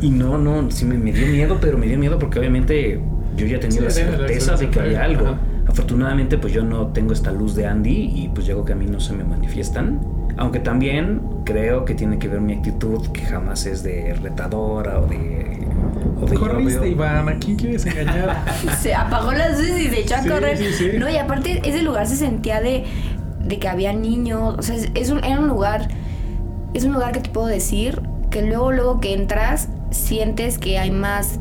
Y 0.00 0.10
no, 0.10 0.36
no, 0.36 0.68
sí 0.70 0.84
me, 0.84 0.98
me 0.98 1.12
dio 1.12 1.28
miedo, 1.28 1.58
pero 1.60 1.78
me 1.78 1.86
dio 1.86 1.96
miedo 1.96 2.18
porque 2.18 2.40
obviamente 2.40 3.00
yo 3.36 3.46
ya 3.46 3.60
tenía 3.60 3.78
Sí, 3.78 3.84
la 3.84 3.90
certeza 3.90 4.56
de 4.56 4.68
que 4.68 4.80
había 4.80 5.04
algo. 5.04 5.26
Ajá. 5.28 5.38
Afortunadamente, 5.68 6.38
pues 6.38 6.52
yo 6.52 6.64
no 6.64 6.88
tengo 6.88 7.12
esta 7.12 7.30
luz 7.30 7.54
de 7.54 7.66
Andy 7.66 8.10
y 8.14 8.30
pues 8.34 8.46
llego 8.46 8.64
que 8.64 8.72
a 8.72 8.76
mí 8.76 8.86
no 8.86 8.98
se 8.98 9.12
me 9.12 9.22
manifiestan. 9.22 10.00
Aunque 10.36 10.58
también 10.58 11.20
creo 11.44 11.84
que 11.84 11.94
tiene 11.94 12.18
que 12.18 12.26
ver 12.26 12.40
mi 12.40 12.54
actitud, 12.54 13.06
que 13.12 13.20
jamás 13.20 13.64
es 13.66 13.84
de 13.84 14.14
retadora 14.14 14.98
o 14.98 15.06
de. 15.06 15.67
Corriste, 16.38 16.88
Iván. 16.88 17.28
¿A 17.28 17.38
quién 17.38 17.56
quieres 17.56 17.86
engañar? 17.86 18.44
Se 18.80 18.94
apagó 18.94 19.32
las 19.32 19.58
luces 19.58 19.80
y 19.80 19.88
se 19.88 20.00
echó 20.00 20.16
a 20.16 20.22
Sí, 20.22 20.28
correr. 20.28 20.56
sí, 20.58 20.72
sí. 20.72 20.90
No, 20.98 21.08
y 21.08 21.16
aparte 21.16 21.60
ese 21.64 21.82
lugar 21.82 22.06
se 22.06 22.16
sentía 22.16 22.60
de, 22.60 22.84
de 23.40 23.58
que 23.58 23.68
había 23.68 23.92
niños. 23.92 24.56
O 24.58 24.62
sea, 24.62 24.74
es, 24.76 24.90
es 24.94 25.10
un, 25.10 25.24
era 25.24 25.38
un 25.40 25.48
lugar. 25.48 25.88
Es 26.74 26.84
un 26.84 26.92
lugar 26.92 27.12
que 27.12 27.20
te 27.20 27.30
puedo 27.30 27.46
decir 27.46 28.02
que 28.30 28.42
luego, 28.42 28.72
luego 28.72 29.00
que 29.00 29.14
entras, 29.14 29.68
sientes 29.90 30.58
que 30.58 30.78
hay 30.78 30.90
más 30.90 31.38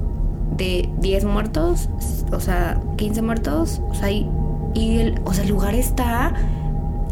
de 0.56 0.90
10 1.00 1.26
muertos. 1.26 1.90
O 2.32 2.40
sea, 2.40 2.80
15 2.98 3.22
muertos. 3.22 3.82
O 3.90 3.94
sea, 3.94 4.10
y, 4.12 4.30
y 4.74 5.00
el, 5.00 5.22
o 5.26 5.34
sea, 5.34 5.44
el 5.44 5.50
lugar 5.50 5.76
está 5.76 6.34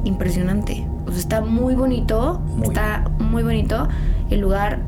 impresionante. 0.03 0.87
O 1.05 1.09
sea, 1.11 1.19
está 1.19 1.41
muy 1.41 1.75
bonito. 1.75 2.39
Muy. 2.55 2.67
Está 2.67 3.09
muy 3.19 3.43
bonito 3.43 3.87
el 4.29 4.39
lugar. 4.39 4.79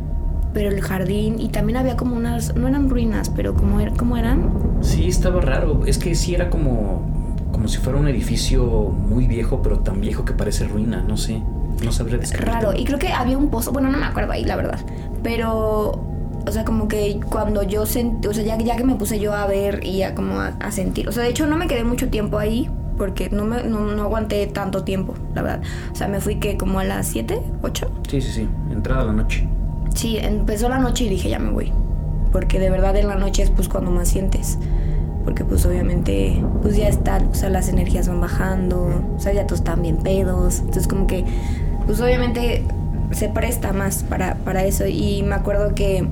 Pero 0.58 0.72
el 0.72 0.82
jardín, 0.82 1.36
y 1.40 1.50
también 1.50 1.78
había 1.78 1.96
como 1.98 2.16
unas, 2.16 2.56
no 2.56 2.68
eran 2.68 2.90
ruinas, 2.90 3.30
pero 3.30 3.54
como, 3.54 3.80
er- 3.80 3.96
¿cómo 3.96 4.18
eran? 4.18 4.52
Sí, 4.82 5.08
estaba 5.08 5.40
raro. 5.40 5.82
Es 5.86 6.00
que 6.00 6.16
sí 6.16 6.34
era 6.34 6.50
como, 6.50 7.04
como 7.52 7.68
si 7.68 7.78
fuera 7.78 8.00
un 8.00 8.08
edificio 8.08 8.64
muy 8.66 9.28
viejo, 9.28 9.62
pero 9.62 9.82
tan 9.82 10.02
viejo 10.02 10.26
que 10.26 10.34
parece 10.34 10.68
ruina. 10.68 11.04
No 11.08 11.16
sé. 11.16 11.44
No 11.86 11.92
sabría 11.92 12.18
describirlo. 12.18 12.54
raro. 12.56 12.74
Y 12.76 12.86
creo 12.86 12.98
que 12.98 13.10
había 13.10 13.38
un 13.38 13.50
pozo, 13.52 13.72
bueno, 13.72 13.88
no 13.92 14.00
me 14.00 14.06
acuerdo 14.08 14.32
ahí, 14.32 14.46
la 14.46 14.56
verdad. 14.56 14.80
Pero, 15.22 16.02
o 16.44 16.52
sea, 16.52 16.66
como 16.66 16.88
que 16.88 17.20
cuando 17.30 17.62
yo 17.62 17.86
sentí, 17.86 18.28
o 18.28 18.34
sea, 18.34 18.44
ya, 18.44 18.58
ya 18.58 18.76
que 18.78 18.84
me 18.84 18.96
puse 18.96 19.20
yo 19.20 19.36
a 19.36 19.46
ver 19.46 19.84
y 19.86 20.02
a 20.02 20.16
como 20.16 20.40
a, 20.40 20.54
a 20.60 20.72
sentir, 20.72 21.08
o 21.08 21.12
sea, 21.12 21.22
de 21.22 21.30
hecho 21.30 21.46
no 21.46 21.56
me 21.56 21.68
quedé 21.68 21.84
mucho 21.84 22.10
tiempo 22.10 22.40
ahí 22.40 22.68
porque 22.98 23.30
no, 23.30 23.46
me, 23.46 23.62
no, 23.62 23.82
no 23.82 24.02
aguanté 24.02 24.48
tanto 24.48 24.84
tiempo, 24.84 25.14
la 25.36 25.44
verdad. 25.44 25.62
O 25.92 25.96
sea, 25.96 26.08
me 26.08 26.20
fui 26.20 26.38
que 26.38 26.58
como 26.58 26.80
a 26.80 26.84
las 26.84 27.06
7, 27.10 27.40
8. 27.62 27.92
Sí, 28.10 28.22
sí, 28.22 28.32
sí. 28.32 28.48
Entrada 28.72 29.02
a 29.02 29.06
la 29.06 29.14
noche. 29.14 29.48
Sí, 29.98 30.20
empezó 30.22 30.70
la 30.70 30.78
noche 30.78 31.06
y 31.06 31.10
dije, 31.10 31.28
ya 31.28 31.40
me 31.40 31.50
voy. 31.50 31.74
Porque 32.32 32.60
de 32.60 32.70
verdad 32.70 32.96
en 32.98 33.08
la 33.08 33.16
noche 33.16 33.42
es 33.42 33.50
pues 33.50 33.68
cuando 33.68 33.90
más 33.90 34.10
sientes. 34.10 34.60
Porque 35.26 35.44
pues 35.44 35.66
obviamente 35.66 36.40
pues 36.62 36.78
ya 36.78 36.88
están, 36.88 37.30
o 37.30 37.34
sea, 37.34 37.50
las 37.50 37.68
energías 37.68 38.08
van 38.08 38.22
bajando, 38.22 38.92
o 39.16 39.20
sea, 39.20 39.34
ya 39.34 39.48
todos 39.48 39.62
están 39.62 39.82
bien 39.82 39.98
pedos. 39.98 40.60
Entonces 40.60 40.88
como 40.88 41.08
que 41.08 41.26
pues 41.88 42.00
obviamente 42.00 42.64
se 43.12 43.28
presta 43.30 43.74
más 43.74 44.04
para, 44.04 44.36
para 44.36 44.66
eso. 44.66 44.86
Y 44.86 45.24
me 45.24 45.34
acuerdo 45.34 45.74
que 45.74 46.08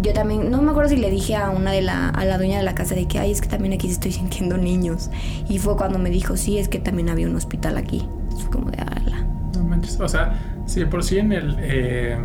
yo 0.00 0.12
también, 0.12 0.48
no 0.52 0.62
me 0.62 0.70
acuerdo 0.70 0.90
si 0.90 0.96
le 0.96 1.10
dije 1.10 1.34
a 1.34 1.50
una 1.50 1.72
de 1.72 1.82
la, 1.82 2.08
a 2.08 2.24
la 2.24 2.38
dueña 2.38 2.58
de 2.58 2.62
la 2.62 2.76
casa 2.76 2.94
de 2.94 3.08
que, 3.08 3.18
ay, 3.18 3.32
es 3.32 3.40
que 3.40 3.48
también 3.48 3.74
aquí 3.74 3.88
estoy 3.88 4.12
sintiendo 4.12 4.56
niños. 4.58 5.10
Y 5.48 5.58
fue 5.58 5.76
cuando 5.76 5.98
me 5.98 6.10
dijo, 6.10 6.36
sí, 6.36 6.56
es 6.56 6.68
que 6.68 6.78
también 6.78 7.08
había 7.08 7.26
un 7.26 7.34
hospital 7.34 7.76
aquí. 7.78 8.08
Fue 8.38 8.48
como 8.48 8.70
de, 8.70 8.78
ala. 8.78 9.26
No 9.56 9.64
manches. 9.64 9.98
O 9.98 10.08
sea, 10.08 10.38
de 10.72 10.86
por 10.86 11.02
sí 11.02 11.18
en 11.18 11.32
el 11.32 11.56
eh, 11.58 12.16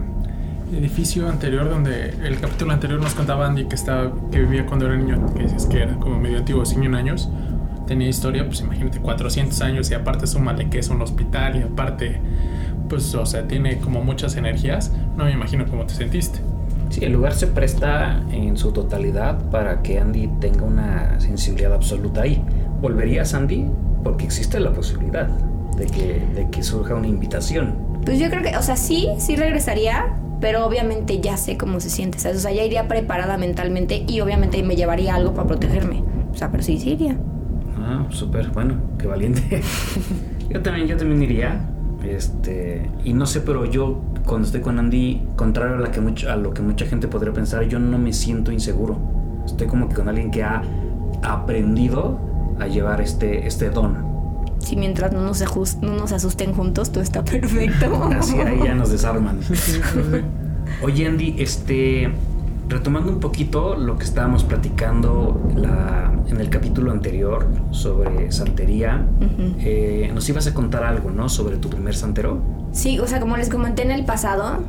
edificio 0.74 1.28
anterior, 1.30 1.70
donde 1.70 2.10
el 2.24 2.40
capítulo 2.40 2.74
anterior 2.74 3.00
nos 3.00 3.14
contaba 3.14 3.48
Andy 3.48 3.66
que 3.66 3.76
estaba, 3.76 4.12
que 4.32 4.40
vivía 4.40 4.66
cuando 4.66 4.86
era 4.86 4.96
niño, 4.96 5.34
que 5.34 5.44
dices 5.44 5.66
que 5.66 5.84
era 5.84 5.96
como 5.96 6.20
medio 6.20 6.40
antiguo, 6.40 6.66
100 6.66 6.96
años, 6.96 7.30
tenía 7.88 8.08
historia, 8.08 8.46
pues 8.46 8.60
imagínate 8.62 9.00
400 9.00 9.60
años 9.62 9.90
y 9.90 9.96
aparte 9.96 10.28
súmale 10.28 10.70
que 10.70 10.80
es 10.80 10.90
un 10.90 11.02
hospital 11.02 11.56
y 11.56 11.64
aparte, 11.64 12.20
pues, 12.90 13.16
o 13.16 13.26
sea, 13.26 13.48
tiene 13.48 13.80
como 13.80 14.04
muchas 14.04 14.36
energías. 14.36 14.92
No 15.16 15.26
me 15.26 15.32
imagino 15.32 15.66
cómo 15.66 15.86
te 15.86 15.96
sentiste. 15.96 16.40
Sí, 16.90 17.04
el 17.04 17.14
lugar 17.14 17.34
se 17.34 17.48
presta 17.48 18.22
en 18.32 18.56
su 18.58 18.72
totalidad 18.72 19.50
para 19.50 19.82
que 19.82 20.00
Andy 20.00 20.28
tenga 20.40 20.64
una 20.64 21.20
sensibilidad 21.20 21.74
absoluta 21.74 22.22
ahí. 22.22 22.44
¿Volverías, 22.82 23.34
Andy? 23.34 23.66
Porque 24.04 24.26
existe 24.26 24.60
la 24.60 24.72
posibilidad 24.72 25.28
de 25.28 25.86
que, 25.88 26.22
de 26.34 26.50
que 26.50 26.64
surja 26.64 26.96
una 26.96 27.08
invitación. 27.08 27.76
Pues 28.06 28.20
yo 28.20 28.30
creo 28.30 28.42
que, 28.42 28.56
o 28.56 28.62
sea, 28.62 28.78
sí, 28.78 29.10
sí 29.18 29.36
regresaría, 29.36 30.16
pero 30.40 30.66
obviamente 30.66 31.20
ya 31.20 31.38
sé 31.38 31.58
cómo 31.58 31.80
se 31.80 31.90
siente, 31.90 32.20
¿sabes? 32.20 32.38
O 32.38 32.42
sea, 32.42 32.52
ya 32.52 32.64
iría 32.64 32.88
preparada 32.88 33.38
mentalmente 33.38 34.04
y 34.08 34.20
obviamente 34.22 34.62
me 34.64 34.76
llevaría 34.76 35.16
algo 35.16 35.34
para 35.34 35.48
protegerme. 35.48 36.04
O 36.32 36.36
sea, 36.38 36.52
pero 36.52 36.64
sí, 36.64 36.78
sí 36.80 36.92
iría. 36.92 37.18
Ah, 37.80 38.06
súper, 38.10 38.50
bueno, 38.50 38.76
qué 38.98 39.08
valiente. 39.08 39.62
yo 40.50 40.62
también, 40.62 40.88
yo 40.88 40.98
también 40.98 41.22
iría. 41.24 41.62
Este, 42.08 42.90
y 43.04 43.14
no 43.14 43.26
sé, 43.26 43.42
pero 43.42 43.66
yo 43.66 44.02
cuando 44.26 44.46
estoy 44.46 44.62
con 44.62 44.78
Andy, 44.80 45.24
contrario 45.36 45.76
a, 45.76 45.80
la 45.80 45.92
que 45.92 46.00
mucho- 46.02 46.30
a 46.32 46.36
lo 46.36 46.54
que 46.54 46.62
mucha 46.62 46.86
gente 46.86 47.08
podría 47.08 47.34
pensar, 47.34 47.64
yo 47.68 47.80
no 47.80 47.98
me 47.98 48.14
siento 48.14 48.52
inseguro. 48.52 48.98
Estoy 49.46 49.68
como 49.68 49.90
que 49.90 49.96
con 49.96 50.08
alguien 50.08 50.30
que 50.32 50.44
ha 50.44 50.62
aprendido 51.24 52.20
a 52.60 52.68
llevar 52.68 53.02
este, 53.02 53.48
este 53.48 53.70
don. 53.70 54.07
Si 54.60 54.76
mientras 54.76 55.12
no 55.14 55.22
nos, 55.22 55.42
no 55.82 55.96
nos 55.96 56.12
asusten 56.12 56.54
juntos, 56.54 56.92
todo 56.92 57.04
está 57.04 57.24
perfecto. 57.26 58.04
Así 58.18 58.38
ahí 58.40 58.60
ya 58.64 58.76
nos 58.76 58.90
desarman. 58.92 59.40
Oye, 60.84 61.08
Andy, 61.08 61.36
este, 61.40 62.10
retomando 62.68 63.12
un 63.12 63.20
poquito 63.20 63.76
lo 63.76 63.98
que 63.98 64.04
estábamos 64.04 64.44
platicando 64.44 65.40
la- 65.56 66.12
en 66.28 66.42
el 66.42 66.50
capítulo 66.50 66.92
anterior 66.92 67.48
sobre 67.72 68.32
santería, 68.34 69.06
eh, 69.60 70.12
nos 70.14 70.28
ibas 70.28 70.46
a 70.48 70.54
contar 70.54 70.84
algo, 70.84 71.10
¿no? 71.10 71.30
Sobre 71.30 71.56
tu 71.56 71.70
primer 71.70 71.96
santero. 71.96 72.42
Sí, 72.74 73.00
o 73.00 73.08
sea, 73.08 73.22
como 73.22 73.38
les 73.38 73.48
comenté 73.50 73.84
en 73.84 73.92
el 73.92 74.04
pasado, 74.04 74.60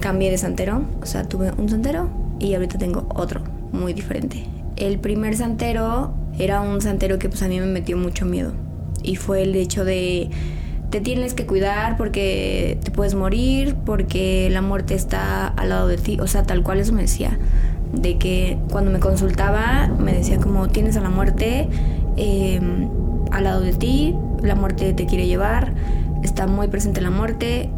cambié 0.00 0.30
de 0.30 0.38
santero. 0.38 0.82
O 1.02 1.06
sea, 1.06 1.24
tuve 1.24 1.50
un 1.58 1.68
santero 1.68 2.08
y 2.38 2.54
ahorita 2.54 2.78
tengo 2.78 3.06
otro, 3.12 3.40
muy 3.72 3.92
diferente. 3.92 4.46
El 4.76 4.98
primer 5.00 5.36
santero 5.36 6.12
era 6.38 6.60
un 6.60 6.80
santero 6.80 7.18
que 7.18 7.28
pues 7.28 7.42
a 7.42 7.48
mí 7.48 7.58
me 7.58 7.66
metió 7.66 7.96
mucho 7.96 8.24
miedo. 8.24 8.52
Y 9.04 9.16
fue 9.16 9.42
el 9.42 9.54
hecho 9.54 9.84
de 9.84 10.30
te 10.90 11.00
tienes 11.00 11.34
que 11.34 11.44
cuidar 11.44 11.96
porque 11.96 12.78
te 12.84 12.90
puedes 12.92 13.14
morir, 13.14 13.74
porque 13.84 14.48
la 14.50 14.62
muerte 14.62 14.94
está 14.94 15.48
al 15.48 15.70
lado 15.70 15.88
de 15.88 15.96
ti. 15.96 16.18
O 16.20 16.26
sea, 16.26 16.44
tal 16.44 16.62
cual 16.62 16.78
eso 16.78 16.92
me 16.92 17.02
decía. 17.02 17.38
De 17.92 18.16
que 18.18 18.58
cuando 18.70 18.90
me 18.90 19.00
consultaba 19.00 19.88
me 19.98 20.12
decía 20.12 20.38
como 20.38 20.68
tienes 20.68 20.96
a 20.96 21.00
la 21.00 21.10
muerte 21.10 21.68
eh, 22.16 22.60
al 23.32 23.44
lado 23.44 23.60
de 23.60 23.72
ti, 23.72 24.14
la 24.42 24.54
muerte 24.54 24.92
te 24.92 25.06
quiere 25.06 25.26
llevar, 25.26 25.72
está 26.22 26.46
muy 26.46 26.68
presente 26.68 27.00
la 27.00 27.10
muerte, 27.10 27.70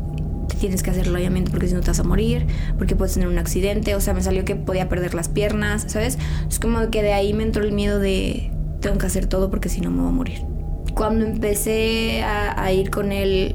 te 0.49 0.57
tienes 0.57 0.83
que 0.83 0.91
hacer 0.91 1.07
el 1.07 1.17
obviamente 1.17 1.51
porque 1.51 1.69
si 1.69 1.75
no 1.75 1.81
te 1.81 1.89
vas 1.89 2.01
a 2.01 2.05
morir, 2.05 2.47
porque 2.77 2.97
puedes 2.97 3.15
tener 3.15 3.29
un 3.29 3.39
accidente, 3.39 3.95
o 3.95 4.01
sea, 4.01 4.15
me 4.15 4.23
salió 4.23 4.45
que 4.45 4.57
podía 4.57 4.89
perder 4.89 5.15
las 5.15 5.29
piernas, 5.29 5.85
¿sabes? 5.87 6.19
Es 6.49 6.59
como 6.59 6.91
que 6.91 7.03
de 7.03 7.13
ahí 7.13 7.33
me 7.33 7.45
entró 7.45 7.65
el 7.65 7.73
miedo 7.73 7.99
de 7.99 8.51
tengo 8.81 8.99
que 8.99 9.07
hacer 9.07 9.27
todo 9.27 9.51
porque 9.51 9.69
si 9.69 9.81
no 9.81 9.91
me 9.91 10.03
voy 10.03 10.09
a 10.09 10.13
morir. 10.13 10.56
Cuando 10.97 11.25
empecé 11.25 12.25
a, 12.25 12.61
a 12.61 12.73
ir 12.73 12.91
con 12.91 13.13
él, 13.13 13.55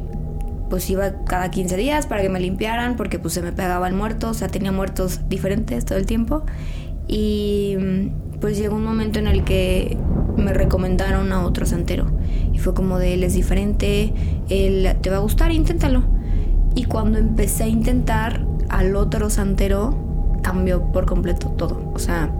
pues 0.70 0.90
iba 0.90 1.26
cada 1.26 1.52
15 1.52 1.76
días 1.76 2.08
para 2.08 2.22
que 2.22 2.30
me 2.30 2.40
limpiaran 2.40 2.96
porque 2.96 3.20
pues 3.20 3.34
se 3.34 3.42
me 3.42 3.52
pegaba 3.52 3.90
el 3.90 3.94
muerto, 3.94 4.30
o 4.30 4.34
sea, 4.34 4.48
tenía 4.48 4.72
muertos 4.72 5.28
diferentes 5.28 5.84
todo 5.84 5.98
el 5.98 6.06
tiempo. 6.06 6.44
Y 7.10 7.76
mm, 7.78 8.40
pues 8.40 8.58
llegó 8.58 8.78
un 8.78 8.86
momento 8.86 9.20
en 9.20 9.28
el 9.28 9.44
que 9.44 9.98
me 10.38 10.54
recomendaron 10.54 11.32
a 11.32 11.46
otro 11.46 11.66
santero. 11.66 12.08
Y 12.54 12.60
fue 12.60 12.74
como 12.74 12.98
de 13.00 13.16
él 13.16 13.24
es 13.24 13.34
diferente, 13.34 14.14
él 14.50 14.96
te 15.02 15.10
va 15.10 15.18
a 15.18 15.20
gustar, 15.20 15.52
inténtalo. 15.52 16.04
Y 16.74 16.86
cuando 16.86 17.18
empecé 17.20 17.64
a 17.66 17.68
intentar 17.68 18.46
al 18.70 18.96
otro 18.96 19.30
santero, 19.30 19.98
cambió 20.42 20.92
por 20.92 21.06
completo 21.06 21.50
todo. 21.50 21.92
O 21.94 22.00
sea, 22.00 22.32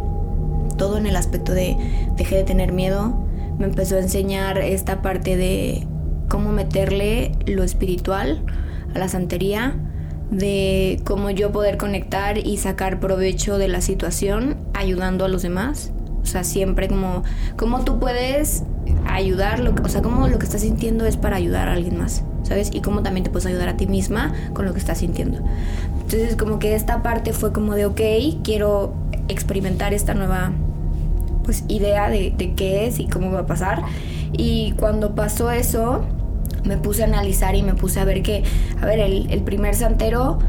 todo 0.78 0.98
en 0.98 1.06
el 1.06 1.16
aspecto 1.16 1.54
de 1.54 1.76
dejé 2.16 2.38
de 2.38 2.44
tener 2.44 2.72
miedo. 2.72 3.28
Me 3.60 3.66
empezó 3.66 3.96
a 3.96 4.00
enseñar 4.00 4.58
esta 4.58 5.02
parte 5.02 5.38
de 5.38 5.88
cómo 6.30 6.52
meterle 6.52 7.34
lo 7.46 7.64
espiritual 7.64 8.44
a 8.96 9.00
la 9.00 9.08
santería, 9.08 9.76
de 10.32 11.02
cómo 11.04 11.30
yo 11.30 11.52
poder 11.52 11.78
conectar 11.78 12.38
y 12.38 12.58
sacar 12.58 13.00
provecho 13.00 13.58
de 13.58 13.68
la 13.68 13.82
situación 13.82 14.58
ayudando 14.74 15.26
a 15.26 15.28
los 15.28 15.42
demás. 15.42 15.92
O 16.24 16.26
sea, 16.26 16.44
siempre 16.44 16.88
como, 16.88 17.24
cómo 17.58 17.84
tú 17.84 18.00
puedes 18.00 18.64
ayudar, 19.06 19.62
o 19.84 19.90
sea, 19.90 20.02
cómo 20.02 20.28
lo 20.28 20.40
que 20.40 20.46
estás 20.46 20.62
sintiendo 20.62 21.06
es 21.06 21.18
para 21.18 21.36
ayudar 21.36 21.68
a 21.68 21.74
alguien 21.74 21.98
más, 21.98 22.24
¿sabes? 22.44 22.70
Y 22.74 22.82
cómo 22.82 23.04
también 23.04 23.24
te 23.24 23.30
puedes 23.30 23.46
ayudar 23.46 23.70
a 23.70 23.78
ti 23.78 23.88
misma 23.88 24.34
con 24.54 24.66
lo 24.66 24.74
que 24.74 24.80
estás 24.80 25.00
sintiendo. 25.00 25.40
Entonces, 26.02 26.36
como 26.36 26.60
que 26.60 26.76
esta 26.76 27.04
parte 27.04 27.34
fue 27.34 27.52
como 27.52 27.76
de, 27.76 27.86
ok, 27.86 28.02
quiero 28.44 28.94
experimentar 29.28 29.94
esta 29.94 30.14
nueva 30.14 30.52
pues 31.52 31.66
idea 31.68 32.10
de, 32.10 32.54
qué 32.56 32.88
es 32.88 33.02
y 33.02 33.08
cómo 33.08 33.30
va 33.30 33.42
a 33.42 33.46
pasar. 33.46 33.82
Y 34.32 34.72
cuando 34.80 35.16
pasó 35.16 35.52
eso, 35.52 36.06
me 36.64 36.78
puse 36.78 37.04
a 37.04 37.08
analizar 37.08 37.56
y 37.56 37.62
me 37.62 37.74
puse 37.74 38.00
a 38.00 38.06
ver 38.06 38.24
que, 38.24 38.44
a 38.82 38.86
ver, 38.86 39.00
el, 39.00 39.30
el 39.30 39.42
primer 39.42 39.76
santero, 39.76 40.40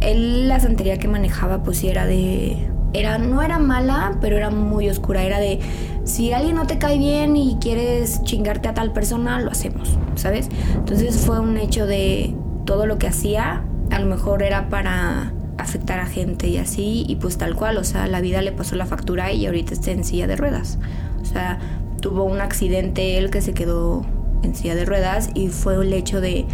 él 0.00 0.48
la 0.48 0.58
santería 0.58 0.98
que 0.98 1.06
manejaba 1.06 1.62
pues 1.62 1.84
era 1.84 2.04
de... 2.04 2.66
Era, 2.92 3.18
no 3.18 3.42
era 3.42 3.60
mala, 3.60 4.18
pero 4.20 4.36
era 4.36 4.50
muy 4.50 4.88
oscura. 4.88 5.22
Era 5.22 5.38
de, 5.38 5.60
si 6.02 6.32
alguien 6.32 6.56
no 6.56 6.66
te 6.66 6.78
cae 6.78 6.98
bien 6.98 7.36
y 7.36 7.56
quieres 7.60 8.24
chingarte 8.24 8.68
a 8.68 8.74
tal 8.74 8.92
persona, 8.92 9.40
lo 9.40 9.52
hacemos, 9.52 9.96
¿sabes? 10.16 10.48
Entonces 10.74 11.16
fue 11.16 11.38
un 11.38 11.58
hecho 11.58 11.86
de 11.86 12.34
todo 12.64 12.86
lo 12.86 12.98
que 12.98 13.06
hacía, 13.06 13.62
a 13.92 14.00
lo 14.00 14.06
mejor 14.06 14.42
era 14.42 14.68
para 14.68 15.32
afectar 15.60 16.00
a 16.00 16.06
gente 16.06 16.48
y 16.48 16.58
así, 16.58 17.04
y 17.08 17.16
pues 17.16 17.38
tal 17.38 17.54
cual, 17.54 17.76
o 17.76 17.84
sea, 17.84 18.06
la 18.06 18.20
vida 18.20 18.42
le 18.42 18.52
pasó 18.52 18.76
la 18.76 18.86
factura 18.86 19.32
y 19.32 19.46
ahorita 19.46 19.74
está 19.74 19.90
en 19.90 20.04
silla 20.04 20.26
de 20.26 20.36
ruedas. 20.36 20.78
O 21.22 21.24
sea, 21.24 21.58
tuvo 22.00 22.24
un 22.24 22.40
accidente 22.40 23.18
él 23.18 23.30
que 23.30 23.40
se 23.40 23.52
quedó 23.52 24.04
en 24.42 24.54
silla 24.54 24.74
de 24.74 24.84
ruedas 24.84 25.30
y 25.34 25.48
fue 25.48 25.74
el 25.74 25.92
hecho 25.92 26.20
de 26.20 26.46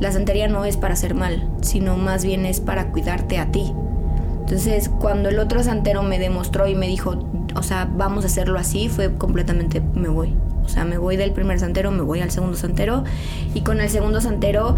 la 0.00 0.10
santería 0.10 0.48
no 0.48 0.64
es 0.64 0.76
para 0.76 0.94
hacer 0.94 1.14
mal, 1.14 1.48
sino 1.60 1.96
más 1.96 2.24
bien 2.24 2.44
es 2.44 2.60
para 2.60 2.90
cuidarte 2.90 3.38
a 3.38 3.52
ti. 3.52 3.72
Entonces, 4.40 4.88
cuando 4.88 5.28
el 5.28 5.38
otro 5.38 5.62
santero 5.62 6.02
me 6.02 6.18
demostró 6.18 6.66
y 6.66 6.74
me 6.74 6.88
dijo, 6.88 7.24
o 7.54 7.62
sea, 7.62 7.88
vamos 7.96 8.24
a 8.24 8.26
hacerlo 8.26 8.58
así, 8.58 8.88
fue 8.88 9.14
completamente 9.14 9.80
me 9.94 10.08
voy. 10.08 10.34
O 10.64 10.68
sea, 10.68 10.84
me 10.84 10.98
voy 10.98 11.16
del 11.16 11.32
primer 11.32 11.58
santero, 11.60 11.90
me 11.90 12.02
voy 12.02 12.20
al 12.20 12.30
segundo 12.30 12.56
santero 12.56 13.04
y 13.54 13.60
con 13.60 13.80
el 13.80 13.88
segundo 13.88 14.20
santero 14.20 14.76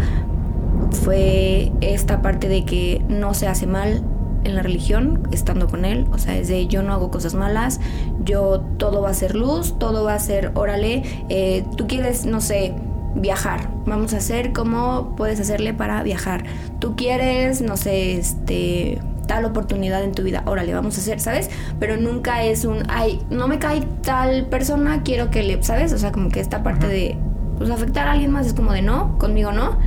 fue 0.91 1.71
esta 1.81 2.21
parte 2.21 2.49
de 2.49 2.65
que 2.65 3.03
no 3.07 3.33
se 3.33 3.47
hace 3.47 3.67
mal 3.67 4.03
en 4.43 4.55
la 4.55 4.61
religión 4.61 5.27
estando 5.31 5.67
con 5.67 5.85
él, 5.85 6.05
o 6.11 6.17
sea, 6.17 6.37
es 6.37 6.47
de 6.47 6.67
yo 6.67 6.83
no 6.83 6.93
hago 6.93 7.09
cosas 7.09 7.33
malas, 7.33 7.79
yo 8.23 8.61
todo 8.77 9.01
va 9.01 9.09
a 9.09 9.13
ser 9.13 9.35
luz, 9.35 9.77
todo 9.79 10.03
va 10.03 10.13
a 10.13 10.19
ser, 10.19 10.51
órale, 10.53 11.03
eh, 11.29 11.65
tú 11.75 11.87
quieres, 11.87 12.25
no 12.25 12.41
sé, 12.41 12.73
viajar, 13.15 13.69
vamos 13.85 14.13
a 14.13 14.17
hacer 14.17 14.53
cómo 14.53 15.15
puedes 15.15 15.39
hacerle 15.39 15.73
para 15.73 16.03
viajar, 16.03 16.45
tú 16.79 16.95
quieres, 16.95 17.61
no 17.61 17.75
sé, 17.75 18.17
este 18.17 18.99
tal 19.25 19.45
oportunidad 19.45 20.03
en 20.03 20.11
tu 20.11 20.21
vida, 20.21 20.43
órale, 20.45 20.73
vamos 20.73 20.97
a 20.97 21.01
hacer, 21.01 21.19
¿sabes? 21.19 21.49
Pero 21.79 21.97
nunca 21.97 22.43
es 22.43 22.63
un, 22.63 22.83
ay, 22.89 23.21
no 23.31 23.47
me 23.47 23.57
cae 23.57 23.81
tal 24.03 24.45
persona, 24.45 25.01
quiero 25.01 25.31
que 25.31 25.41
le, 25.41 25.63
¿sabes? 25.63 25.93
O 25.93 25.97
sea, 25.97 26.11
como 26.11 26.29
que 26.29 26.39
esta 26.39 26.61
parte 26.61 26.87
de, 26.87 27.17
pues 27.57 27.69
afectar 27.69 28.07
a 28.07 28.11
alguien 28.11 28.31
más 28.31 28.45
es 28.45 28.53
como 28.53 28.71
de 28.71 28.81
no, 28.81 29.17
conmigo 29.17 29.51
no. 29.51 29.79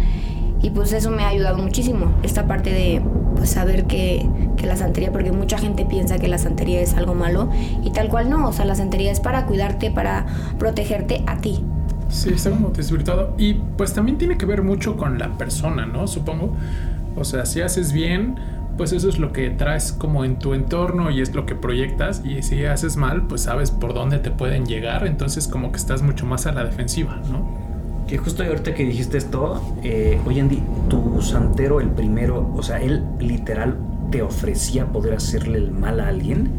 Y 0.62 0.70
pues 0.70 0.92
eso 0.92 1.10
me 1.10 1.24
ha 1.24 1.28
ayudado 1.28 1.58
muchísimo, 1.58 2.12
esta 2.22 2.46
parte 2.46 2.70
de 2.70 3.02
pues 3.36 3.50
saber 3.50 3.84
que, 3.84 4.28
que, 4.56 4.66
la 4.66 4.76
santería, 4.76 5.12
porque 5.12 5.30
mucha 5.30 5.58
gente 5.58 5.84
piensa 5.84 6.18
que 6.18 6.26
la 6.26 6.38
santería 6.38 6.80
es 6.80 6.94
algo 6.94 7.14
malo 7.14 7.48
y 7.84 7.90
tal 7.90 8.08
cual 8.08 8.28
no, 8.28 8.48
o 8.48 8.52
sea, 8.52 8.64
la 8.64 8.74
santería 8.74 9.12
es 9.12 9.20
para 9.20 9.46
cuidarte, 9.46 9.92
para 9.92 10.26
protegerte 10.58 11.22
a 11.26 11.36
ti. 11.38 11.62
Sí, 12.08 12.30
está 12.30 12.50
como 12.50 12.70
desvirtuado. 12.70 13.34
Y 13.38 13.54
pues 13.54 13.92
también 13.92 14.18
tiene 14.18 14.38
que 14.38 14.46
ver 14.46 14.62
mucho 14.62 14.96
con 14.96 15.18
la 15.18 15.36
persona, 15.36 15.86
¿no? 15.86 16.06
Supongo. 16.06 16.56
O 17.16 17.24
sea, 17.24 17.44
si 17.44 17.60
haces 17.60 17.92
bien, 17.92 18.36
pues 18.76 18.92
eso 18.92 19.08
es 19.08 19.18
lo 19.18 19.32
que 19.32 19.50
traes 19.50 19.92
como 19.92 20.24
en 20.24 20.38
tu 20.38 20.54
entorno 20.54 21.10
y 21.10 21.20
es 21.20 21.34
lo 21.34 21.44
que 21.44 21.54
proyectas. 21.54 22.22
Y 22.24 22.42
si 22.42 22.64
haces 22.64 22.96
mal, 22.96 23.26
pues 23.26 23.42
sabes 23.42 23.70
por 23.70 23.92
dónde 23.92 24.18
te 24.18 24.30
pueden 24.30 24.66
llegar. 24.66 25.06
Entonces 25.06 25.48
como 25.48 25.70
que 25.70 25.78
estás 25.78 26.02
mucho 26.02 26.24
más 26.26 26.46
a 26.46 26.52
la 26.52 26.64
defensiva, 26.64 27.20
¿no? 27.30 27.68
Que 28.08 28.16
justo 28.16 28.42
ahorita 28.42 28.74
que 28.74 28.84
dijiste 28.84 29.18
esto, 29.18 29.62
eh, 29.82 30.18
oye 30.26 30.40
Andy, 30.40 30.62
tu 30.88 31.20
santero, 31.20 31.78
el 31.78 31.90
primero, 31.90 32.50
o 32.56 32.62
sea, 32.62 32.80
él 32.80 33.04
literal 33.20 33.76
te 34.10 34.22
ofrecía 34.22 34.86
poder 34.86 35.12
hacerle 35.14 35.58
el 35.58 35.70
mal 35.72 36.00
a 36.00 36.08
alguien. 36.08 36.50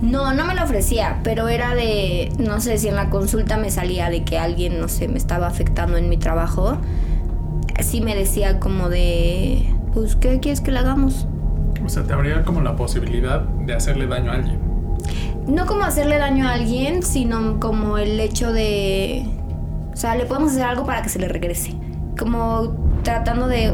No, 0.00 0.32
no 0.32 0.44
me 0.44 0.54
lo 0.54 0.62
ofrecía, 0.62 1.20
pero 1.24 1.48
era 1.48 1.74
de, 1.74 2.30
no 2.38 2.60
sé 2.60 2.78
si 2.78 2.86
en 2.86 2.94
la 2.94 3.10
consulta 3.10 3.56
me 3.56 3.70
salía 3.70 4.10
de 4.10 4.22
que 4.22 4.38
alguien, 4.38 4.80
no 4.80 4.86
sé, 4.86 5.08
me 5.08 5.18
estaba 5.18 5.48
afectando 5.48 5.96
en 5.96 6.08
mi 6.08 6.18
trabajo. 6.18 6.76
Sí 7.80 8.00
me 8.00 8.14
decía 8.14 8.60
como 8.60 8.88
de, 8.88 9.68
pues, 9.92 10.14
¿qué 10.14 10.38
quieres 10.38 10.60
que 10.60 10.70
le 10.70 10.78
hagamos? 10.78 11.26
O 11.84 11.88
sea, 11.88 12.04
te 12.04 12.12
habría 12.12 12.44
como 12.44 12.60
la 12.60 12.76
posibilidad 12.76 13.40
de 13.40 13.74
hacerle 13.74 14.06
daño 14.06 14.30
a 14.30 14.34
alguien. 14.34 14.60
No 15.48 15.66
como 15.66 15.82
hacerle 15.82 16.18
daño 16.18 16.46
a 16.46 16.52
alguien, 16.52 17.02
sino 17.02 17.58
como 17.58 17.98
el 17.98 18.20
hecho 18.20 18.52
de 18.52 19.26
o 19.96 19.98
sea, 19.98 20.14
le 20.14 20.26
podemos 20.26 20.52
hacer 20.52 20.64
algo 20.64 20.84
para 20.84 21.00
que 21.00 21.08
se 21.08 21.18
le 21.18 21.26
regrese. 21.26 21.72
Como 22.18 22.76
tratando 23.02 23.48
de 23.48 23.72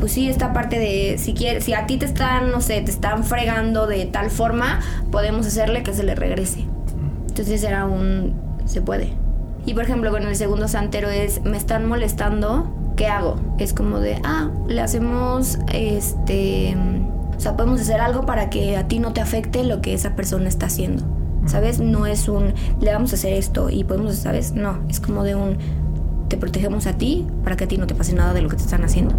pues 0.00 0.10
sí, 0.10 0.28
esta 0.28 0.52
parte 0.52 0.80
de 0.80 1.18
si 1.18 1.34
quieres, 1.34 1.62
si 1.62 1.72
a 1.72 1.86
ti 1.86 1.98
te 1.98 2.06
están, 2.06 2.50
no 2.50 2.60
sé, 2.60 2.80
te 2.80 2.90
están 2.90 3.22
fregando 3.22 3.86
de 3.86 4.06
tal 4.06 4.30
forma, 4.30 4.80
podemos 5.12 5.46
hacerle 5.46 5.84
que 5.84 5.92
se 5.92 6.02
le 6.02 6.16
regrese. 6.16 6.64
Entonces 7.28 7.62
era 7.62 7.84
un 7.84 8.34
se 8.64 8.82
puede. 8.82 9.12
Y 9.66 9.74
por 9.74 9.84
ejemplo, 9.84 10.10
con 10.10 10.24
el 10.24 10.34
segundo 10.34 10.66
santero 10.66 11.08
es 11.08 11.44
me 11.44 11.56
están 11.56 11.86
molestando, 11.86 12.68
¿qué 12.96 13.06
hago? 13.06 13.36
Es 13.58 13.72
como 13.72 14.00
de, 14.00 14.20
ah, 14.24 14.50
le 14.66 14.80
hacemos 14.80 15.60
este, 15.72 16.76
o 17.36 17.40
sea, 17.40 17.56
podemos 17.56 17.80
hacer 17.80 18.00
algo 18.00 18.26
para 18.26 18.50
que 18.50 18.76
a 18.76 18.88
ti 18.88 18.98
no 18.98 19.12
te 19.12 19.20
afecte 19.20 19.62
lo 19.62 19.80
que 19.80 19.94
esa 19.94 20.16
persona 20.16 20.48
está 20.48 20.66
haciendo. 20.66 21.19
¿Sabes? 21.46 21.80
No 21.80 22.06
es 22.06 22.28
un, 22.28 22.54
le 22.80 22.92
vamos 22.92 23.12
a 23.12 23.16
hacer 23.16 23.32
esto 23.32 23.70
y 23.70 23.84
podemos, 23.84 24.14
¿sabes? 24.16 24.52
No, 24.52 24.78
es 24.88 25.00
como 25.00 25.24
de 25.24 25.34
un, 25.34 25.56
te 26.28 26.36
protegemos 26.36 26.86
a 26.86 26.94
ti 26.96 27.26
para 27.44 27.56
que 27.56 27.64
a 27.64 27.68
ti 27.68 27.76
no 27.76 27.86
te 27.86 27.94
pase 27.94 28.14
nada 28.14 28.32
de 28.32 28.42
lo 28.42 28.48
que 28.48 28.56
te 28.56 28.62
están 28.62 28.84
haciendo. 28.84 29.14